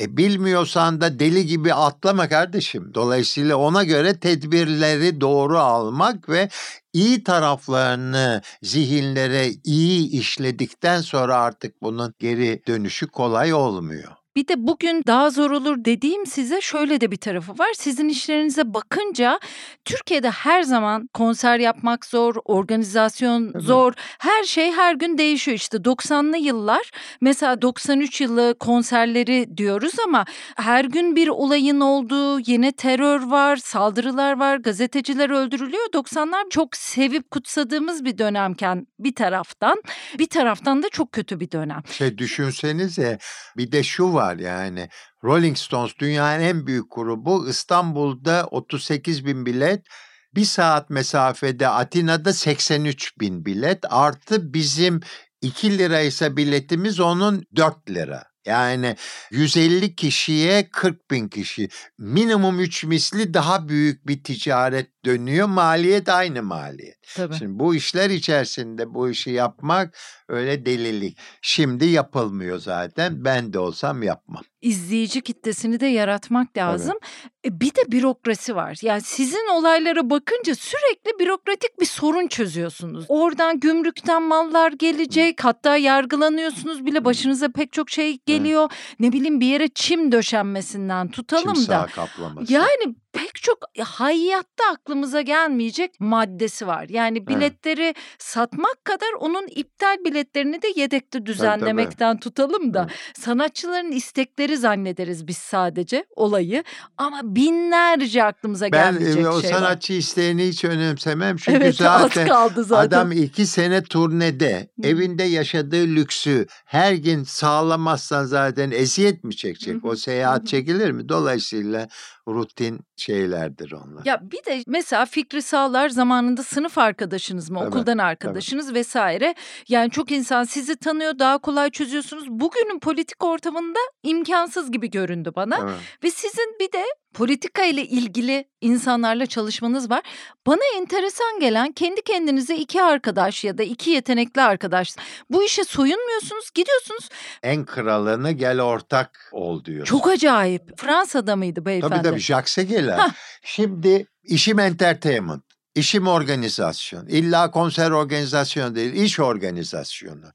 E 0.00 0.16
bilmiyorsan 0.16 1.00
da 1.00 1.18
deli 1.18 1.46
gibi 1.46 1.74
atlama 1.74 2.28
kardeşim. 2.28 2.94
Dolayısıyla 2.94 3.56
ona 3.56 3.84
göre 3.84 4.20
tedbirleri 4.20 5.20
doğru 5.20 5.58
almak 5.58 6.28
ve 6.28 6.48
iyi 6.92 7.24
taraflarını 7.24 8.42
zihinlere 8.62 9.48
iyi 9.64 10.10
işledikten 10.10 11.00
sonra 11.00 11.36
artık 11.36 11.82
bunun 11.82 12.14
geri 12.18 12.62
dönüşü 12.66 13.06
kolay 13.06 13.54
olmuyor. 13.54 14.12
Bir 14.36 14.48
de 14.48 14.66
bugün 14.66 15.02
daha 15.06 15.30
zor 15.30 15.50
olur 15.50 15.84
dediğim 15.84 16.26
size 16.26 16.60
şöyle 16.60 17.00
de 17.00 17.10
bir 17.10 17.16
tarafı 17.16 17.52
var. 17.58 17.68
Sizin 17.74 18.08
işlerinize 18.08 18.74
bakınca 18.74 19.40
Türkiye'de 19.84 20.30
her 20.30 20.62
zaman 20.62 21.08
konser 21.14 21.58
yapmak 21.58 22.04
zor, 22.04 22.34
organizasyon 22.44 23.52
Tabii. 23.52 23.62
zor. 23.62 23.92
Her 24.18 24.44
şey 24.44 24.72
her 24.72 24.94
gün 24.94 25.18
değişiyor. 25.18 25.56
İşte 25.56 25.76
90'lı 25.76 26.36
yıllar 26.36 26.90
mesela 27.20 27.62
93 27.62 28.20
yılı 28.20 28.54
konserleri 28.60 29.56
diyoruz 29.56 29.94
ama 30.06 30.24
her 30.56 30.84
gün 30.84 31.16
bir 31.16 31.28
olayın 31.28 31.80
olduğu, 31.80 32.40
yine 32.40 32.72
terör 32.72 33.22
var, 33.22 33.56
saldırılar 33.56 34.38
var, 34.38 34.56
gazeteciler 34.56 35.30
öldürülüyor. 35.30 35.86
90'lar 35.92 36.50
çok 36.50 36.76
sevip 36.76 37.30
kutsadığımız 37.30 38.04
bir 38.04 38.18
dönemken 38.18 38.86
bir 38.98 39.14
taraftan, 39.14 39.82
bir 40.18 40.28
taraftan 40.28 40.82
da 40.82 40.88
çok 40.88 41.12
kötü 41.12 41.40
bir 41.40 41.50
dönem. 41.50 41.82
Şey 41.90 42.18
düşünsenize 42.18 43.18
bir 43.56 43.72
de 43.72 43.82
şu 43.82 44.12
var 44.12 44.25
yani. 44.34 44.88
Rolling 45.24 45.56
Stones 45.56 45.92
dünyanın 45.98 46.42
en 46.42 46.66
büyük 46.66 46.86
grubu. 46.94 47.48
İstanbul'da 47.48 48.48
38 48.50 49.26
bin 49.26 49.46
bilet 49.46 49.86
bir 50.34 50.44
saat 50.44 50.90
mesafede 50.90 51.68
Atina'da 51.68 52.32
83 52.32 53.20
bin 53.20 53.44
bilet. 53.44 53.78
Artı 53.88 54.54
bizim 54.54 55.00
2 55.42 55.78
liraysa 55.78 56.36
biletimiz 56.36 57.00
onun 57.00 57.44
4 57.56 57.90
lira. 57.90 58.35
Yani 58.46 58.96
150 59.30 59.96
kişiye 59.96 60.68
40 60.70 61.10
bin 61.10 61.28
kişi. 61.28 61.68
Minimum 61.98 62.60
3 62.60 62.84
misli 62.84 63.34
daha 63.34 63.68
büyük 63.68 64.06
bir 64.06 64.24
ticaret 64.24 65.04
dönüyor. 65.04 65.46
Maliyet 65.46 66.08
aynı 66.08 66.42
maliyet. 66.42 66.98
Tabii. 67.16 67.34
Şimdi 67.34 67.58
bu 67.58 67.74
işler 67.74 68.10
içerisinde 68.10 68.94
bu 68.94 69.10
işi 69.10 69.30
yapmak 69.30 69.98
öyle 70.28 70.66
delilik. 70.66 71.18
Şimdi 71.42 71.86
yapılmıyor 71.86 72.58
zaten. 72.58 73.24
Ben 73.24 73.52
de 73.52 73.58
olsam 73.58 74.02
yapmam. 74.02 74.44
İzleyici 74.66 75.20
kitlesini 75.20 75.80
de 75.80 75.86
yaratmak 75.86 76.56
lazım. 76.56 76.98
E, 77.44 77.60
bir 77.60 77.74
de 77.74 77.92
bürokrasi 77.92 78.56
var. 78.56 78.78
Yani 78.82 79.00
sizin 79.00 79.48
olaylara 79.52 80.10
bakınca 80.10 80.54
sürekli 80.54 81.18
bürokratik 81.18 81.80
bir 81.80 81.86
sorun 81.86 82.26
çözüyorsunuz. 82.26 83.04
Oradan 83.08 83.60
gümrükten 83.60 84.22
mallar 84.22 84.72
gelecek, 84.72 85.44
hatta 85.44 85.76
yargılanıyorsunuz 85.76 86.86
bile 86.86 87.04
başınıza 87.04 87.48
pek 87.48 87.72
çok 87.72 87.90
şey 87.90 88.18
geliyor. 88.26 88.70
Ne 89.00 89.12
bileyim 89.12 89.40
bir 89.40 89.46
yere 89.46 89.68
çim 89.68 90.12
döşenmesinden 90.12 91.08
tutalım 91.08 91.54
Timsah 91.54 91.82
da. 91.82 91.86
kaplaması. 91.86 92.52
Yani 92.52 92.94
pek 93.12 93.34
çok 93.34 93.58
hayatta 93.80 94.64
aklımıza 94.72 95.20
gelmeyecek 95.20 96.00
maddesi 96.00 96.66
var. 96.66 96.86
Yani 96.88 97.26
biletleri 97.26 97.94
satmak 98.18 98.84
kadar 98.84 99.12
onun 99.20 99.46
iptal 99.50 99.96
biletlerini 100.04 100.62
de 100.62 100.66
yedekte 100.76 101.26
düzenlemekten 101.26 102.16
tutalım 102.20 102.74
da 102.74 102.88
sanatçıların 103.14 103.92
istekleri 103.92 104.56
zannederiz 104.56 105.26
biz 105.26 105.36
sadece 105.38 106.04
olayı 106.16 106.64
ama 106.96 107.20
binlerce 107.24 108.24
aklımıza 108.24 108.72
Ben 108.72 108.92
gelmeyecek 108.92 109.24
e, 109.24 109.28
o 109.28 109.40
şey 109.40 109.50
var. 109.50 109.56
sanatçı 109.56 109.92
isteğini 109.92 110.48
hiç 110.48 110.64
önemsemem. 110.64 111.36
Çünkü 111.36 111.56
Evet 111.58 111.74
zaten 111.76 112.28
kaldı 112.28 112.64
zaten. 112.64 112.86
Adam 112.86 113.12
iki 113.12 113.46
sene 113.46 113.82
turnede 113.82 114.68
Hı. 114.82 114.88
evinde 114.88 115.22
yaşadığı 115.22 115.86
lüksü 115.86 116.46
her 116.64 116.92
gün 116.92 117.24
sağlamazsan 117.24 118.24
zaten 118.24 118.70
eziyet 118.70 119.24
mi 119.24 119.36
çekecek? 119.36 119.74
Hı. 119.74 119.88
O 119.88 119.96
seyahat 119.96 120.42
hı. 120.42 120.46
çekilir 120.46 120.90
mi? 120.90 121.08
Dolayısıyla 121.08 121.88
rutin 122.28 122.80
şeylerdir 122.96 123.72
onlar. 123.72 124.04
Ya 124.04 124.20
bir 124.22 124.44
de 124.44 124.62
mesela 124.66 125.06
Fikri 125.06 125.42
Sağlar 125.42 125.88
zamanında 125.88 126.42
sınıf 126.42 126.78
arkadaşınız 126.78 127.50
mı, 127.50 127.58
Tabii, 127.58 127.68
okuldan 127.68 127.98
arkadaşınız 127.98 128.74
vesaire. 128.74 129.34
Yani 129.68 129.90
çok 129.90 130.12
insan 130.12 130.44
sizi 130.44 130.76
tanıyor, 130.76 131.18
daha 131.18 131.38
kolay 131.38 131.70
çözüyorsunuz. 131.70 132.28
Bugünün 132.28 132.78
politik 132.78 133.24
ortamında 133.24 133.78
imkansız 134.02 134.72
gibi 134.72 134.90
göründü 134.90 135.32
bana. 135.36 135.58
Evet. 135.62 135.74
Ve 136.04 136.10
sizin 136.10 136.56
bir 136.60 136.72
de 136.72 136.84
politika 137.14 137.64
ile 137.64 137.86
ilgili 137.86 138.44
insanlarla 138.60 139.26
çalışmanız 139.26 139.90
var. 139.90 140.02
Bana 140.46 140.60
enteresan 140.76 141.40
gelen 141.40 141.72
kendi 141.72 142.02
kendinize 142.02 142.56
iki 142.56 142.82
arkadaş 142.82 143.44
ya 143.44 143.58
da 143.58 143.62
iki 143.62 143.90
yetenekli 143.90 144.42
arkadaş. 144.42 144.96
Bu 145.30 145.44
işe 145.44 145.64
soyunmuyorsunuz, 145.64 146.50
gidiyorsunuz. 146.54 147.08
En 147.42 147.64
kralını 147.64 148.30
gel 148.30 148.60
ortak 148.60 149.30
ol 149.32 149.64
diyor. 149.64 149.86
Çok 149.86 150.08
acayip. 150.08 150.62
Fransa'da 150.80 151.36
mıydı 151.36 151.64
beyefendi? 151.64 151.94
Tabii 151.94 152.02
tabii 152.02 152.20
Jacques 152.20 152.52
Seguela. 152.52 152.98
Hah. 152.98 153.12
Şimdi 153.42 154.06
işim 154.22 154.58
entertainment. 154.58 155.42
İşim 155.74 156.06
organizasyon. 156.06 157.06
İlla 157.06 157.50
konser 157.50 157.90
organizasyonu 157.90 158.74
değil, 158.74 158.92
iş 158.92 159.20
organizasyonu. 159.20 160.32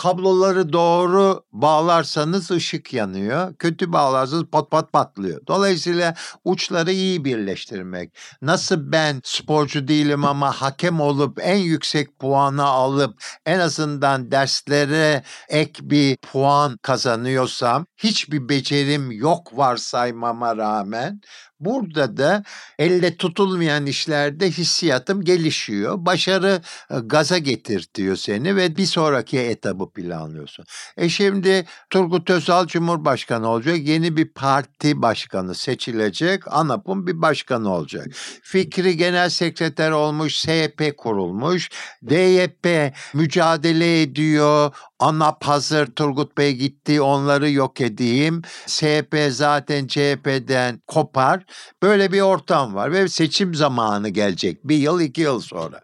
Kabloları 0.00 0.72
doğru 0.72 1.44
bağlarsanız 1.52 2.50
ışık 2.50 2.92
yanıyor. 2.92 3.54
Kötü 3.58 3.92
bağlarsanız 3.92 4.44
pat 4.44 4.70
pat 4.70 4.92
patlıyor. 4.92 5.40
Dolayısıyla 5.46 6.14
uçları 6.44 6.92
iyi 6.92 7.24
birleştirmek. 7.24 8.16
Nasıl 8.42 8.92
ben 8.92 9.20
sporcu 9.24 9.88
değilim 9.88 10.24
ama 10.24 10.52
hakem 10.52 11.00
olup 11.00 11.38
en 11.42 11.56
yüksek 11.56 12.18
puanı 12.18 12.64
alıp 12.64 13.22
en 13.46 13.58
azından 13.60 14.30
derslere 14.30 15.22
ek 15.48 15.90
bir 15.90 16.16
puan 16.16 16.76
kazanıyorsam 16.82 17.86
hiçbir 17.96 18.48
becerim 18.48 19.12
yok 19.12 19.58
varsaymama 19.58 20.56
rağmen 20.56 21.20
Burada 21.60 22.16
da 22.16 22.42
elle 22.78 23.16
tutulmayan 23.16 23.86
işlerde 23.86 24.50
hissiyatım 24.50 25.24
gelişiyor. 25.24 25.94
Başarı 25.98 26.60
e, 26.90 26.94
gaza 27.04 27.38
getirtiyor 27.38 28.16
seni 28.16 28.56
ve 28.56 28.76
bir 28.76 28.86
sonraki 28.86 29.38
etabı 29.38 29.90
planlıyorsun. 29.90 30.64
E 30.96 31.08
şimdi 31.08 31.66
Turgut 31.90 32.30
Özal 32.30 32.66
Cumhurbaşkanı 32.66 33.48
olacak. 33.48 33.78
Yeni 33.78 34.16
bir 34.16 34.28
parti 34.28 35.02
başkanı 35.02 35.54
seçilecek. 35.54 36.42
ANAP'ın 36.52 37.06
bir 37.06 37.22
başkanı 37.22 37.74
olacak. 37.74 38.06
Fikri 38.42 38.96
Genel 38.96 39.28
Sekreter 39.30 39.90
olmuş. 39.90 40.38
SYP 40.38 40.96
kurulmuş. 40.96 41.70
DYP 42.08 42.94
mücadele 43.14 44.02
ediyor. 44.02 44.74
ANAP 44.98 45.44
hazır 45.44 45.86
Turgut 45.86 46.38
Bey 46.38 46.52
gitti 46.52 47.00
onları 47.00 47.50
yok 47.50 47.80
edeyim. 47.80 48.42
SYP 48.66 49.16
zaten 49.30 49.86
CHP'den 49.86 50.82
kopar. 50.86 51.44
Böyle 51.82 52.12
bir 52.12 52.20
ortam 52.20 52.74
var 52.74 52.92
ve 52.92 53.08
seçim 53.08 53.54
zamanı 53.54 54.08
gelecek 54.08 54.64
bir 54.64 54.76
yıl 54.76 55.00
iki 55.00 55.20
yıl 55.20 55.40
sonra. 55.40 55.80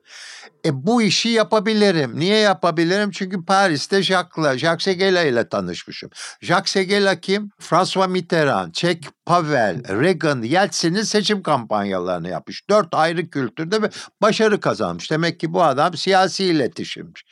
E 0.67 0.87
bu 0.87 1.03
işi 1.03 1.29
yapabilirim. 1.29 2.19
Niye 2.19 2.39
yapabilirim? 2.39 3.11
Çünkü 3.11 3.45
Paris'te 3.45 4.03
Jacques'la, 4.03 4.59
Jacques 4.59 4.85
Seguela 4.85 5.23
ile 5.23 5.49
tanışmışım. 5.49 6.11
Jacques 6.41 6.73
Seguela 6.73 7.21
kim? 7.21 7.51
François 7.59 8.09
Mitterrand, 8.09 8.73
Çek 8.73 9.05
Pavel, 9.27 10.01
Reagan, 10.01 10.43
Yeltsin'in 10.43 11.03
seçim 11.03 11.43
kampanyalarını 11.43 12.29
yapmış. 12.29 12.69
Dört 12.71 12.95
ayrı 12.95 13.31
kültürde 13.31 13.83
ve 13.83 13.91
başarı 14.23 14.61
kazanmış. 14.61 15.11
Demek 15.11 15.41
ki 15.41 15.53
bu 15.53 15.63
adam 15.63 15.97
siyasi 15.97 16.45
iletişimci 16.45 17.23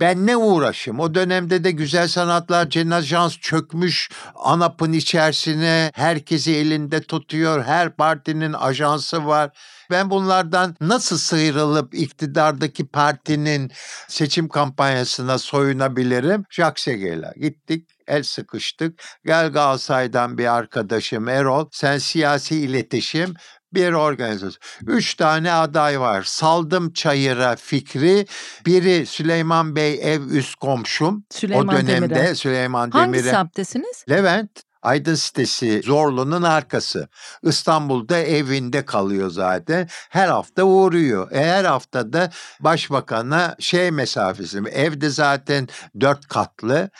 ben 0.00 0.26
ne 0.26 0.36
uğraşım? 0.36 1.00
O 1.00 1.14
dönemde 1.14 1.64
de 1.64 1.70
güzel 1.70 2.08
sanatlar 2.08 2.70
cenazans 2.70 3.38
çökmüş 3.38 4.10
ANAP'ın 4.34 4.92
içerisine 4.92 5.90
herkesi 5.94 6.56
elinde 6.56 7.00
tutuyor. 7.00 7.64
Her 7.64 7.96
partinin 7.96 8.52
ajansı 8.52 9.26
var. 9.26 9.50
Ben 9.90 10.10
bunlardan 10.10 10.76
nasıl 10.80 11.18
sıyrılıp 11.18 11.94
iktidardaki 11.94 12.86
partinin 12.86 13.70
seçim 14.08 14.48
kampanyasına 14.48 15.38
soyunabilirim? 15.38 16.44
Jacques 16.50 16.84
Seguela. 16.84 17.32
Gittik 17.40 17.88
el 18.06 18.22
sıkıştık. 18.22 19.02
Gel 19.24 19.52
Galatasaray'dan 19.52 20.38
bir 20.38 20.56
arkadaşım 20.56 21.28
Erol. 21.28 21.68
Sen 21.72 21.98
siyasi 21.98 22.60
iletişim 22.60 23.34
bir 23.76 23.92
organizasyon. 23.92 24.60
Üç 24.86 25.14
tane 25.14 25.52
aday 25.52 26.00
var. 26.00 26.22
Saldım 26.22 26.92
Çayır'a 26.92 27.56
fikri. 27.56 28.26
Biri 28.66 29.06
Süleyman 29.06 29.76
Bey 29.76 30.14
ev 30.14 30.22
üst 30.22 30.54
komşum. 30.54 31.24
Süleyman 31.30 31.68
o 31.68 31.72
dönemde 31.72 32.14
Demirel. 32.14 32.34
Süleyman 32.34 32.90
Hangi 32.90 33.12
Demir'e. 33.12 33.30
semttesiniz? 33.30 34.04
Levent 34.10 34.66
Aydın 34.86 35.14
sitesi 35.14 35.82
Zorlu'nun 35.84 36.42
arkası. 36.42 37.08
İstanbul'da 37.42 38.18
evinde 38.18 38.84
kalıyor 38.84 39.30
zaten. 39.30 39.88
Her 40.10 40.28
hafta 40.28 40.62
uğruyor. 40.62 41.32
E 41.32 41.44
her 41.44 41.64
hafta 41.64 42.12
da 42.12 42.30
başbakana 42.60 43.56
şey 43.58 43.90
mesafesi. 43.90 44.58
Evde 44.58 45.10
zaten 45.10 45.68
dört 46.00 46.28
katlı. 46.28 46.90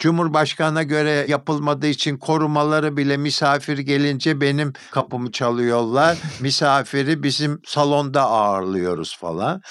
Cumhurbaşkanına 0.00 0.82
göre 0.82 1.26
yapılmadığı 1.28 1.86
için 1.86 2.16
korumaları 2.16 2.96
bile 2.96 3.16
misafir 3.16 3.78
gelince 3.78 4.40
benim 4.40 4.72
kapımı 4.90 5.32
çalıyorlar. 5.32 6.18
Misafiri 6.40 7.22
bizim 7.22 7.60
salonda 7.66 8.22
ağırlıyoruz 8.22 9.16
falan. 9.18 9.62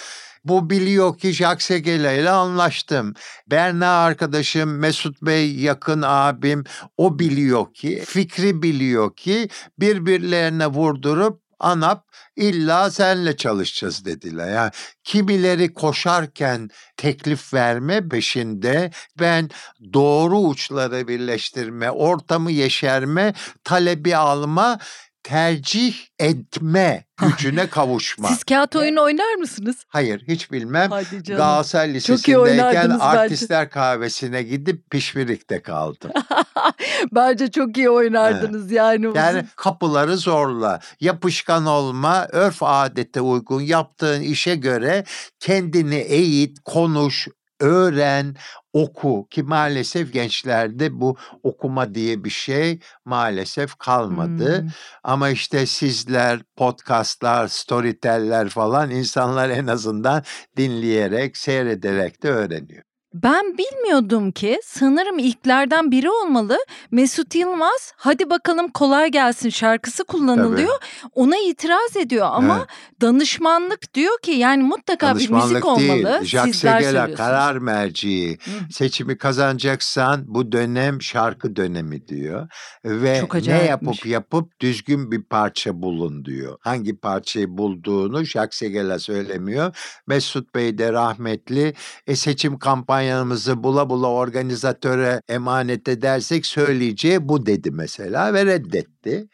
Bu 0.46 0.70
biliyor 0.70 1.18
ki 1.18 1.32
Jacques 1.32 1.64
Seguela 1.64 2.12
ile 2.12 2.30
anlaştım. 2.30 3.14
Berna 3.52 3.88
arkadaşım, 3.88 4.78
Mesut 4.78 5.22
Bey 5.22 5.56
yakın 5.56 6.02
abim 6.06 6.64
o 6.98 7.20
biliyor 7.20 7.74
ki, 7.74 8.04
Fikri 8.06 8.64
biliyor 8.64 9.16
ki 9.16 9.50
birbirlerine 9.80 10.68
vurdurup 10.68 11.49
ANAP 11.60 12.04
illa 12.36 12.92
senle 12.92 13.38
çalışacağız 13.38 14.06
dediler. 14.06 14.54
Yani 14.54 14.72
kimileri 15.04 15.74
koşarken 15.74 16.70
teklif 16.98 17.54
verme 17.54 18.10
peşinde 18.10 18.92
ben 19.20 19.50
doğru 19.94 20.40
uçları 20.40 21.08
birleştirme, 21.08 21.92
ortamı 21.92 22.52
yeşerme, 22.52 23.34
talebi 23.64 24.16
alma, 24.16 24.80
tercih 25.24 25.96
etme 26.20 27.06
gücüne 27.22 27.68
kavuşma. 27.70 28.28
Siz 28.28 28.44
kağıt 28.44 28.76
oyunu 28.76 29.02
oynar 29.04 29.34
mısınız? 29.36 29.76
Hayır 29.88 30.24
hiç 30.28 30.52
bilmem. 30.52 30.90
Galatasaray 31.38 31.94
Lisesi'ndeyken 31.94 32.40
oynardınız 32.40 33.00
bence. 33.00 33.20
artistler 33.20 33.70
kahvesine 33.70 34.44
gidip 34.44 34.90
pişmirikte 34.90 35.62
kaldım. 35.62 36.12
Bence 37.12 37.52
çok 37.52 37.78
iyi 37.78 37.90
oynardınız 37.90 38.72
yani. 38.72 39.08
uzun- 39.08 39.18
Yani 39.20 39.46
kapıları 39.56 40.18
zorla, 40.18 40.80
yapışkan 41.00 41.66
olma, 41.66 42.28
örf 42.32 42.64
adete 42.64 43.22
uygun 43.22 43.62
yaptığın 43.62 44.22
işe 44.22 44.56
göre 44.56 45.04
kendini 45.40 45.96
eğit, 45.96 46.58
konuş, 46.66 47.28
öğren, 47.60 48.36
oku 48.74 49.28
ki 49.30 49.44
maalesef 49.44 50.14
gençlerde 50.14 51.02
bu 51.02 51.18
okuma 51.44 51.96
diye 51.96 52.24
bir 52.24 52.30
şey 52.30 52.80
maalesef 53.06 53.76
kalmadı. 53.76 54.62
Hmm. 54.62 54.70
Ama 55.04 55.30
işte 55.30 55.66
sizler, 55.66 56.40
podcastlar, 56.56 57.48
storyteller 57.48 58.50
falan 58.50 58.90
insanlar 58.90 59.50
en 59.50 59.68
azından 59.68 60.24
dinleyerek, 60.58 61.38
seyrederek 61.38 62.24
de 62.24 62.30
öğreniyor. 62.30 62.89
Ben 63.14 63.58
bilmiyordum 63.58 64.32
ki 64.32 64.60
sanırım 64.66 65.20
ilklerden 65.20 65.92
biri 65.92 66.10
olmalı. 66.10 66.58
Mesut 66.92 67.36
Yılmaz 67.36 67.94
hadi 67.96 68.30
bakalım 68.30 68.68
kolay 68.68 69.12
gelsin 69.12 69.50
şarkısı 69.50 70.04
kullanılıyor. 70.04 70.76
Ona 71.16 71.38
itiraz 71.38 71.98
ediyor 71.98 72.28
ama 72.32 72.58
Evet. 72.58 73.02
danışmanlık 73.02 73.94
diyor 73.94 74.20
ki 74.22 74.32
yani 74.32 74.64
mutlaka 74.64 75.08
bir 75.08 75.14
müzik 75.14 75.32
Danışmanlık 75.32 75.80
değil, 75.80 76.04
olmalı. 76.04 76.26
Jacques 76.26 76.56
Sizler 76.56 77.16
karar 77.16 77.58
merci. 77.58 78.38
Hı. 78.46 78.74
Seçimi 78.74 79.18
kazanacaksan 79.18 80.24
bu 80.28 80.52
dönem 80.52 81.02
şarkı 81.02 81.56
dönemi 81.56 82.08
diyor. 82.08 82.48
Ve 82.86 83.22
ne 83.48 83.64
yapıp 83.64 84.06
yapıp 84.06 84.60
düzgün 84.60 85.12
bir 85.12 85.24
parça 85.24 85.82
bulun 85.82 86.26
diyor. 86.26 86.58
Hangi 86.62 86.98
parçayı 86.98 87.58
bulduğunu 87.58 88.24
Jacques 88.24 88.60
Seguela 88.60 89.00
söylemiyor. 89.00 89.76
Mesut 90.08 90.56
Bey 90.56 90.78
de 90.78 90.94
rahmetli 90.94 91.74
e, 92.08 92.16
seçim 92.16 92.60
kampanyamızı 93.00 93.64
bula 93.64 93.90
bula 93.90 94.08
organizatöre 94.08 95.22
emanet 95.30 95.88
edersek 95.88 96.46
söyleyeceği 96.46 97.30
bu 97.30 97.46
dedi 97.46 97.72
mesela 97.72 98.34
ve 98.34 98.46
reddetti. 98.46 99.28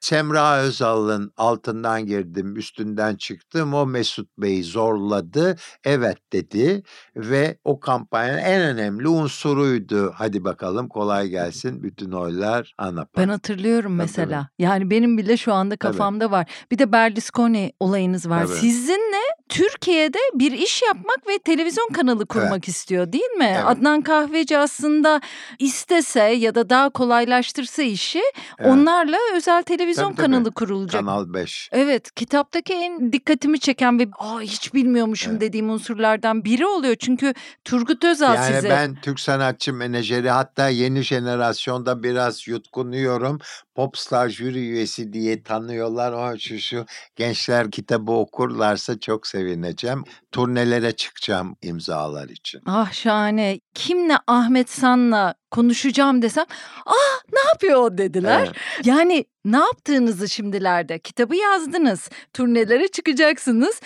Semra 0.00 0.58
Özal'ın 0.58 1.32
altından 1.36 2.06
girdim, 2.06 2.56
üstünden 2.56 3.16
çıktım. 3.16 3.74
O 3.74 3.86
Mesut 3.86 4.28
Bey'i 4.38 4.64
zorladı. 4.64 5.56
Evet 5.84 6.18
dedi 6.32 6.82
ve 7.16 7.58
o 7.64 7.80
kampanyanın 7.80 8.38
en 8.38 8.60
önemli 8.60 9.08
unsuruydu. 9.08 10.12
Hadi 10.16 10.44
bakalım 10.44 10.88
kolay 10.88 11.28
gelsin. 11.28 11.82
Bütün 11.82 12.12
oylar 12.12 12.74
ANAP'a. 12.78 13.20
Ben 13.20 13.28
hatırlıyorum 13.28 13.92
Tabii, 13.92 14.02
mesela. 14.02 14.48
Yani 14.58 14.90
benim 14.90 15.18
bile 15.18 15.36
şu 15.36 15.52
anda 15.52 15.76
Tabii. 15.76 15.92
kafamda 15.92 16.30
var. 16.30 16.50
Bir 16.70 16.78
de 16.78 16.92
Berlusconi 16.92 17.72
olayınız 17.80 18.28
var. 18.28 18.46
Tabii. 18.46 18.56
Sizinle 18.56 19.20
Türkiye'de 19.48 20.18
bir 20.34 20.52
iş 20.52 20.82
yapmak 20.82 21.28
ve 21.28 21.38
televizyon 21.38 21.88
kanalı 21.88 22.26
kurmak 22.26 22.68
istiyor 22.68 23.12
değil 23.12 23.30
mi? 23.30 23.52
Evet. 23.54 23.64
Adnan 23.66 24.02
Kahveci 24.02 24.58
aslında 24.58 25.20
istese 25.58 26.20
ya 26.22 26.54
da 26.54 26.70
daha 26.70 26.90
kolaylaştırsa 26.90 27.82
işi 27.82 28.22
Evet. 28.58 28.72
onlarla 28.72 29.16
özel 29.34 29.62
televizyon 29.62 29.89
Tabii, 29.96 30.16
tabii. 30.16 30.26
kanalı 30.26 30.52
kurulacak. 30.52 31.00
Kanal 31.00 31.34
5. 31.34 31.68
Evet 31.72 32.14
kitaptaki 32.14 32.74
en 32.74 33.12
dikkatimi 33.12 33.60
çeken 33.60 33.98
ve 33.98 34.06
Aa, 34.18 34.40
hiç 34.40 34.74
bilmiyormuşum 34.74 35.32
Evet. 35.32 35.40
dediğim 35.40 35.70
unsurlardan 35.70 36.44
biri 36.44 36.66
oluyor. 36.66 36.96
Çünkü 36.98 37.34
Turgut 37.64 38.04
Özal 38.04 38.34
Yani 38.34 38.54
size 38.54 38.70
ben 38.70 38.94
Türk 39.02 39.20
sanatçı 39.20 39.72
menajeri 39.72 40.30
hatta 40.30 40.68
yeni 40.68 41.02
jenerasyonda 41.02 42.02
biraz 42.02 42.48
yutkunuyorum. 42.48 43.38
Popstar 43.80 44.28
jüri 44.28 44.58
üyesi 44.58 45.12
diye 45.12 45.42
tanıyorlar. 45.42 46.12
O 46.12 46.38
şu 46.38 46.58
şu 46.58 46.86
gençler 47.16 47.70
kitabı 47.70 48.12
okurlarsa 48.12 49.00
çok 49.00 49.26
sevineceğim. 49.26 50.04
Turnelere 50.32 50.92
çıkacağım 50.92 51.56
imzalar 51.62 52.28
için. 52.28 52.60
Ah 52.66 52.92
şahane. 52.92 53.60
Kimle 53.74 54.16
Ahmet 54.26 54.70
San'la 54.70 55.34
konuşacağım 55.50 56.22
desem 56.22 56.44
ah 56.86 57.32
ne 57.32 57.40
yapıyor 57.48 57.80
o 57.80 57.98
dediler. 57.98 58.44
Evet. 58.46 58.86
Yani 58.86 59.24
ne 59.44 59.58
yaptığınızı 59.58 60.28
şimdilerde 60.28 60.98
kitabı 60.98 61.36
yazdınız. 61.36 62.10
Turnelere 62.32 62.88
çıkacaksınız. 62.88 63.80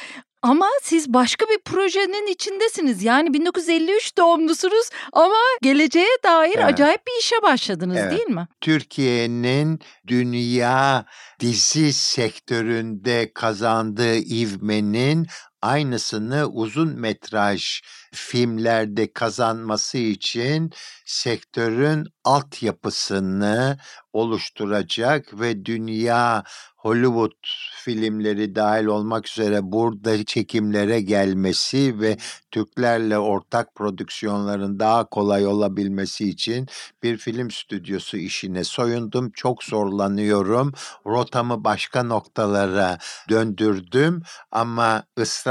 Ama 0.44 0.66
siz 0.82 1.12
başka 1.12 1.46
bir 1.46 1.58
projenin 1.64 2.32
içindesiniz. 2.32 3.02
Yani 3.02 3.34
1953 3.34 4.18
doğumlusunuz 4.18 4.90
ama 5.12 5.34
geleceğe 5.62 6.16
dair 6.24 6.54
Evet. 6.56 6.64
acayip 6.64 7.06
bir 7.06 7.20
işe 7.20 7.36
başladınız 7.42 7.96
Evet. 7.96 8.12
değil 8.12 8.28
mi? 8.28 8.46
Türkiye'nin 8.60 9.80
dünya 10.06 11.04
dizi 11.40 11.92
sektöründe 11.92 13.32
kazandığı 13.34 14.16
ivmenin 14.16 15.26
aynısını 15.64 16.46
uzun 16.46 17.00
metraj 17.00 17.80
filmlerde 18.12 19.12
kazanması 19.12 19.98
için 19.98 20.70
sektörün 21.04 22.06
altyapısını 22.24 23.78
oluşturacak 24.12 25.40
ve 25.40 25.64
dünya 25.64 26.44
Hollywood 26.84 27.32
filmleri 27.74 28.54
dahil 28.54 28.86
olmak 28.86 29.28
üzere 29.28 29.60
burada 29.62 30.24
çekimlere 30.24 31.00
gelmesi 31.00 32.00
ve 32.00 32.16
Türklerle 32.50 33.18
ortak 33.18 33.74
prodüksiyonların 33.74 34.78
daha 34.78 35.04
kolay 35.08 35.46
olabilmesi 35.46 36.28
için 36.28 36.66
bir 37.02 37.16
film 37.16 37.50
stüdyosu 37.50 38.16
işine 38.16 38.64
soyundum. 38.64 39.30
Çok 39.30 39.64
zorlanıyorum. 39.64 40.72
Rotamı 41.06 41.64
başka 41.64 42.02
noktalara 42.02 42.98
döndürdüm 43.28 44.22
ama 44.50 45.02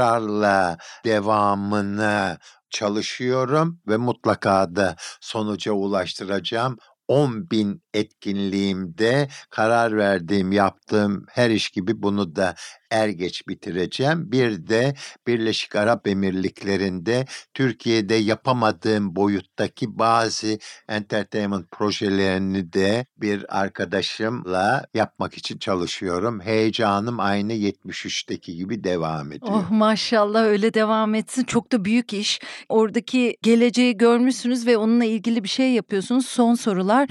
ısrarla 0.04 0.78
devamını 1.04 2.38
çalışıyorum 2.70 3.80
ve 3.88 3.96
mutlaka 3.96 4.76
da 4.76 4.96
sonuca 5.20 5.72
ulaştıracağım. 5.72 6.78
10 7.08 7.50
bin 7.50 7.82
etkinliğimde 7.94 9.28
karar 9.50 9.96
verdiğim, 9.96 10.52
yaptığım 10.52 11.26
her 11.28 11.50
iş 11.50 11.70
gibi 11.70 12.02
bunu 12.02 12.36
da 12.36 12.54
er 12.90 13.08
geç 13.08 13.48
bitireceğim. 13.48 14.32
Bir 14.32 14.68
de 14.68 14.94
Birleşik 15.26 15.76
Arap 15.76 16.08
Emirlikleri'nde 16.08 17.26
Türkiye'de 17.54 18.14
yapamadığım 18.14 19.16
boyuttaki 19.16 19.98
bazı 19.98 20.58
entertainment 20.88 21.70
projelerini 21.70 22.72
de 22.72 23.06
bir 23.16 23.60
arkadaşımla 23.60 24.84
yapmak 24.94 25.34
için 25.34 25.58
çalışıyorum. 25.58 26.40
Heyecanım 26.40 27.20
aynı 27.20 27.52
73'teki 27.52 28.56
gibi 28.56 28.84
devam 28.84 29.32
ediyor. 29.32 29.52
Oh 29.52 29.70
maşallah 29.70 30.42
öyle 30.44 30.74
devam 30.74 31.14
etsin. 31.14 31.44
Çok 31.44 31.72
da 31.72 31.84
büyük 31.84 32.12
iş. 32.12 32.40
Oradaki 32.68 33.36
geleceği 33.42 33.96
görmüşsünüz 33.96 34.66
ve 34.66 34.76
onunla 34.76 35.04
ilgili 35.04 35.44
bir 35.44 35.48
şey 35.48 35.72
yapıyorsunuz. 35.72 36.26
Son 36.26 36.54
sorular. 36.54 37.08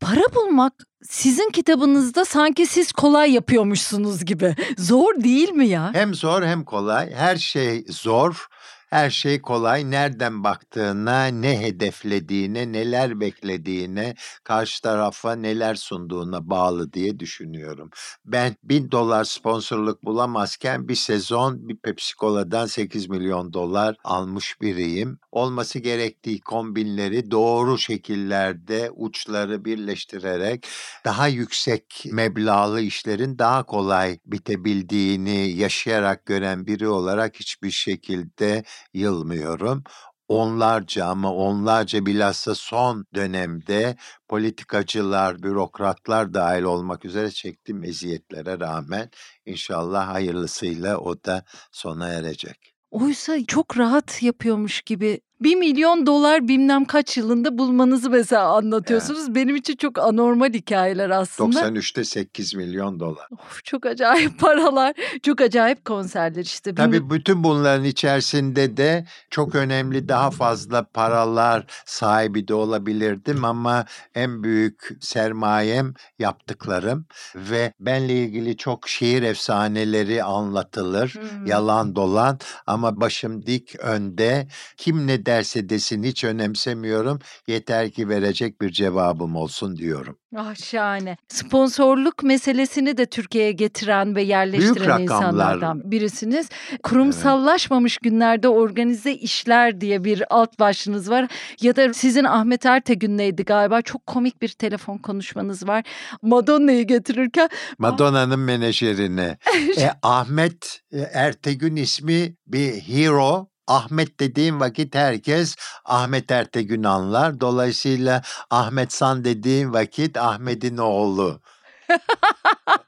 Para 0.00 0.34
bulmak 0.34 0.72
sizin 1.02 1.50
kitabınızda 1.50 2.24
sanki 2.24 2.66
siz 2.66 2.92
kolay 2.92 3.32
yapıyormuşsunuz 3.32 4.24
gibi. 4.24 4.54
Zor 4.78 5.14
değil 5.24 5.48
mi 5.48 5.66
ya? 5.68 5.90
Hem 5.94 6.14
zor 6.14 6.42
hem 6.42 6.64
kolay. 6.64 7.14
Her 7.14 7.36
şey 7.36 7.84
zor. 7.88 8.46
Her 8.86 9.10
şey 9.10 9.42
kolay. 9.42 9.90
Nereden 9.90 10.44
baktığına, 10.44 11.26
ne 11.26 11.60
hedeflediğine, 11.60 12.72
neler 12.72 13.20
beklediğine, 13.20 14.14
karşı 14.44 14.82
tarafa 14.82 15.32
neler 15.36 15.74
sunduğuna 15.74 16.50
bağlı 16.50 16.92
diye 16.92 17.18
düşünüyorum. 17.18 17.90
Ben 18.24 18.56
bin 18.62 18.90
dolar 18.90 19.24
sponsorluk 19.24 20.04
bulamazken 20.04 20.88
bir 20.88 20.94
sezon 20.94 21.68
bir 21.68 21.76
Pepsi 21.76 22.16
Cola'dan 22.16 22.66
8 22.66 23.08
milyon 23.08 23.52
dolar 23.52 23.96
almış 24.04 24.60
biriyim. 24.60 25.18
Olması 25.32 25.78
gerektiği 25.78 26.40
kombinleri 26.40 27.30
doğru 27.30 27.78
şekillerde 27.78 28.90
uçları 28.90 29.64
birleştirerek 29.64 30.66
daha 31.04 31.28
yüksek 31.28 32.04
meblağlı 32.12 32.80
işlerin 32.80 33.38
daha 33.38 33.62
kolay 33.62 34.18
bitebildiğini 34.26 35.50
yaşayarak 35.50 36.26
gören 36.26 36.66
biri 36.66 36.88
olarak 36.88 37.36
hiçbir 37.40 37.70
şekilde 37.70 38.64
yılmıyorum. 38.94 39.84
Onlarca 40.28 41.06
ama 41.06 41.34
onlarca 41.34 42.06
bilhassa 42.06 42.54
son 42.54 43.06
dönemde 43.14 43.96
politikacılar, 44.28 45.42
bürokratlar 45.42 46.34
dahil 46.34 46.62
olmak 46.62 47.04
üzere 47.04 47.30
çektiğim 47.30 47.84
eziyetlere 47.84 48.60
rağmen 48.60 49.10
inşallah 49.44 50.08
hayırlısıyla 50.08 50.98
o 50.98 51.24
da 51.24 51.44
sona 51.72 52.08
erecek. 52.08 52.74
Oysa 52.90 53.44
çok 53.46 53.78
rahat 53.78 54.22
yapıyormuş 54.22 54.82
gibi. 54.82 55.20
1 55.40 55.56
milyon 55.56 56.06
dolar 56.06 56.48
bilmem 56.48 56.84
kaç 56.84 57.16
yılında 57.16 57.58
bulmanızı 57.58 58.10
mesela 58.10 58.56
anlatıyorsunuz. 58.56 59.34
Benim 59.34 59.56
için 59.56 59.76
çok 59.76 59.98
anormal 59.98 60.52
hikayeler 60.52 61.10
aslında. 61.10 61.60
93'te 61.60 62.04
8 62.04 62.54
milyon 62.54 63.00
dolar. 63.00 63.28
Of, 63.32 63.64
çok 63.64 63.86
acayip 63.86 64.38
paralar, 64.40 64.94
çok 65.22 65.40
acayip 65.40 65.84
konserler 65.84 66.42
işte. 66.42 66.74
Tabii 66.74 67.10
bütün 67.10 67.44
bunların 67.44 67.84
içerisinde 67.84 68.76
de 68.76 69.06
çok 69.30 69.54
önemli 69.54 70.08
daha 70.08 70.30
fazla 70.30 70.82
paralar 70.82 71.66
sahibi 71.86 72.48
de 72.48 72.54
olabilirdim 72.54 73.44
ama 73.44 73.84
en 74.14 74.42
büyük 74.42 74.88
sermayem 75.00 75.94
yaptıklarım 76.18 77.06
ve 77.34 77.72
benle 77.80 78.14
ilgili 78.14 78.56
çok 78.56 78.88
şehir 78.88 79.22
efsaneleri 79.22 80.22
anlatılır. 80.22 81.14
Hmm. 81.14 81.46
Yalan 81.46 81.96
dolan 81.96 82.38
ama 82.66 83.00
başım 83.00 83.46
dik 83.46 83.80
önde. 83.80 84.48
Kim 84.76 85.06
ne 85.06 85.25
derse 85.26 85.68
desin 85.68 86.02
hiç 86.02 86.24
önemsemiyorum. 86.24 87.18
Yeter 87.46 87.90
ki 87.90 88.08
verecek 88.08 88.60
bir 88.60 88.70
cevabım 88.70 89.36
olsun 89.36 89.76
diyorum. 89.76 90.18
Ah 90.36 90.54
şahane. 90.54 91.16
Sponsorluk 91.28 92.22
meselesini 92.22 92.96
de 92.96 93.06
Türkiye'ye 93.06 93.52
getiren 93.52 94.16
ve 94.16 94.22
yerleştiren 94.22 95.02
insanlardan 95.02 95.90
birisiniz. 95.90 96.48
Kurumsallaşmamış 96.82 97.98
günlerde 97.98 98.48
organize 98.48 99.12
işler 99.12 99.80
diye 99.80 100.04
bir 100.04 100.22
alt 100.30 100.58
başlığınız 100.58 101.10
var. 101.10 101.28
Ya 101.60 101.76
da 101.76 101.94
sizin 101.94 102.24
Ahmet 102.24 102.66
Ertegün'leydi 102.66 103.44
galiba. 103.44 103.82
Çok 103.82 104.06
komik 104.06 104.42
bir 104.42 104.48
telefon 104.48 104.98
konuşmanız 104.98 105.68
var. 105.68 105.84
Madonna'yı 106.22 106.86
getirirken 106.86 107.48
Madonna'nın 107.78 108.40
menajerine. 108.40 109.38
e, 109.78 109.90
Ahmet 110.02 110.80
e, 110.92 110.98
Ertegün 110.98 111.76
ismi 111.76 112.34
bir 112.46 112.72
hero. 112.72 113.48
Ahmet 113.66 114.20
dediğim 114.20 114.60
vakit 114.60 114.94
herkes 114.94 115.56
Ahmet 115.84 116.30
Ertegün 116.30 116.82
anlar. 116.82 117.40
Dolayısıyla 117.40 118.22
Ahmet 118.50 118.92
San 118.92 119.24
dediğim 119.24 119.72
vakit 119.72 120.16
Ahmet'in 120.16 120.76
oğlu. 120.76 121.40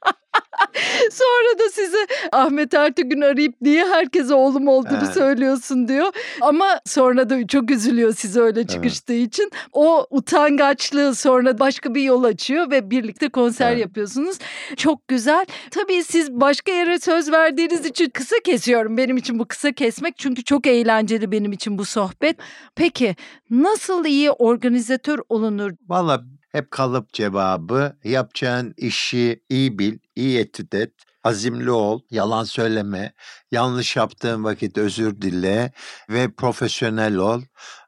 Sonra 1.12 1.58
da 1.58 1.70
size 1.72 2.06
Ahmet 2.32 2.74
Ertegün 2.74 3.20
arayıp 3.20 3.54
niye 3.60 3.84
herkese 3.86 4.34
oğlum 4.34 4.68
olduğunu 4.68 4.98
Evet. 5.04 5.14
söylüyorsun 5.14 5.88
diyor. 5.88 6.06
Ama 6.40 6.80
sonra 6.86 7.30
da 7.30 7.46
çok 7.46 7.70
üzülüyor 7.70 8.14
size 8.14 8.40
öyle 8.40 8.66
çıkıştığı 8.66 9.12
için. 9.14 9.50
O 9.72 10.06
utangaçlığı 10.10 11.14
sonra 11.14 11.58
başka 11.58 11.94
bir 11.94 12.02
yol 12.02 12.24
açıyor 12.24 12.70
ve 12.70 12.90
birlikte 12.90 13.28
konser 13.28 13.70
Evet. 13.72 13.80
yapıyorsunuz. 13.80 14.38
Çok 14.76 15.08
güzel. 15.08 15.46
Tabii 15.70 16.04
siz 16.04 16.32
başka 16.32 16.72
yere 16.72 16.98
söz 16.98 17.32
verdiğiniz 17.32 17.86
için 17.86 18.10
kısa 18.10 18.36
kesiyorum. 18.44 18.96
Benim 18.96 19.16
için 19.16 19.38
bu 19.38 19.44
kısa 19.48 19.72
kesmek 19.72 20.18
çünkü 20.18 20.44
çok 20.44 20.66
eğlenceli 20.66 21.32
benim 21.32 21.52
için 21.52 21.78
bu 21.78 21.84
sohbet. 21.84 22.36
Peki 22.74 23.16
nasıl 23.50 24.04
iyi 24.04 24.30
organizatör 24.30 25.18
olunur? 25.28 25.70
Valla 25.88 26.22
hep 26.48 26.70
kalıp 26.70 27.12
cevabı 27.12 27.96
yapacağın 28.04 28.74
işi 28.76 29.44
iyi 29.48 29.78
bil, 29.78 29.98
iyi 30.16 30.38
etüt 30.38 30.74
et. 30.74 30.92
Azimli 31.24 31.70
ol, 31.70 32.00
yalan 32.10 32.44
söyleme, 32.44 33.12
yanlış 33.50 33.96
yaptığın 33.96 34.44
vakit 34.44 34.78
özür 34.78 35.20
dile 35.22 35.72
ve 36.10 36.32
profesyonel 36.34 37.16
ol. 37.16 37.42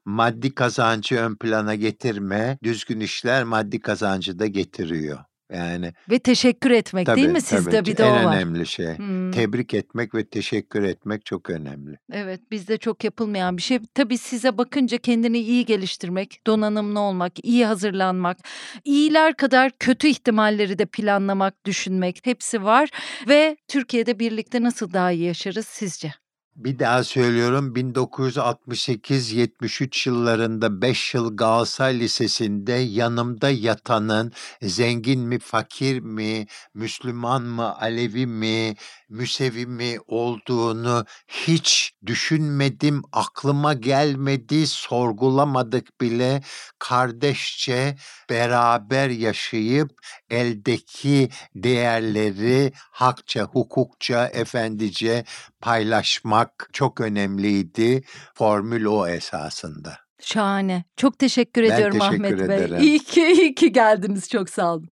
Maddi 0.05 0.55
kazancı 0.55 1.17
ön 1.17 1.37
plana 1.37 1.75
getirme. 1.75 2.59
Düzgün 2.63 3.01
işler 3.01 3.45
maddi 3.45 3.81
kazancı 3.81 4.39
da 4.39 4.47
getiriyor. 4.47 5.30
Yani 5.55 5.93
Ve 6.11 6.19
teşekkür 6.19 6.71
etmek 6.71 7.07
değil 7.07 7.29
mi 7.29 7.41
sizde 7.41 7.71
tabii, 7.71 7.91
bir 7.91 7.97
de 7.97 8.05
en 8.05 8.11
o 8.11 8.15
var. 8.15 8.37
önemli 8.37 8.67
şey. 8.67 8.99
Hmm. 8.99 9.31
Tebrik 9.31 9.75
etmek 9.75 10.15
ve 10.15 10.25
teşekkür 10.25 10.83
etmek 10.83 11.27
çok 11.27 11.51
önemli. 11.51 11.99
Evet 12.13 12.41
bizde 12.51 12.77
çok 12.79 13.05
yapılmayan 13.05 13.57
bir 13.57 13.63
şey. 13.63 13.79
Tabii 13.95 14.19
size 14.19 14.59
bakınca 14.59 14.99
kendini 14.99 15.39
iyi 15.39 15.65
geliştirmek, 15.65 16.47
donanımlı 16.47 17.01
olmak, 17.01 17.33
iyi 17.45 17.67
hazırlanmak, 17.67 18.39
iyiler 18.85 19.37
kadar 19.37 19.71
kötü 19.79 20.09
ihtimalleri 20.09 20.79
de 20.79 20.87
planlamak, 20.87 21.67
düşünmek 21.67 22.21
hepsi 22.27 22.65
var. 22.65 22.89
Ve 23.29 23.57
Türkiye'de 23.69 24.19
birlikte 24.19 24.63
nasıl 24.63 24.93
daha 24.93 25.13
iyi 25.13 25.25
yaşarız 25.25 25.67
sizce? 25.67 26.13
Bir 26.61 26.79
daha 26.79 27.05
söylüyorum 27.05 27.75
1968-73 27.75 30.09
yıllarında 30.09 30.83
5 30.83 31.15
yıl 31.15 31.37
Galatasaray 31.37 32.01
Lisesi'nde 32.01 32.73
yanımda 32.73 33.51
yatanın 33.51 34.33
zengin 34.63 35.21
mi, 35.21 35.39
fakir 35.39 36.01
mi, 36.01 36.47
Müslüman 36.75 37.43
mı, 37.43 37.77
Alevi 37.77 38.27
mi, 38.27 38.75
Müsevi 39.09 39.67
mi 39.67 39.97
olduğunu 40.07 41.05
hiç 41.29 41.93
düşünmedim, 42.07 43.03
aklıma 43.13 43.75
gelmedi, 43.75 44.67
sorgulamadık 44.67 46.01
bile. 46.01 46.43
Kardeşçe 46.79 47.97
beraber 48.31 49.09
yaşayıp 49.09 49.91
eldeki 50.31 51.29
değerleri 51.55 52.73
hakça, 52.91 53.43
hukukça, 53.43 54.27
efendice 54.27 55.25
paylaşmak 55.61 56.71
çok 56.73 57.01
önemliydi. 57.01 58.03
Formül 58.35 58.85
o 58.85 59.07
esasında. 59.07 59.97
Şahane. 60.23 60.85
Çok 60.97 61.19
teşekkür 61.19 61.63
Ben 61.63 61.71
ediyorum 61.71 61.99
teşekkür 61.99 62.15
Ahmet 62.17 62.49
Bey. 62.49 62.57
ederim. 62.57 62.77
İyi 62.83 62.99
ki, 62.99 63.27
iyi 63.33 63.55
ki 63.55 63.73
geldiniz. 63.73 64.29
Çok 64.29 64.51
sağ 64.51 64.75
olun. 64.75 64.89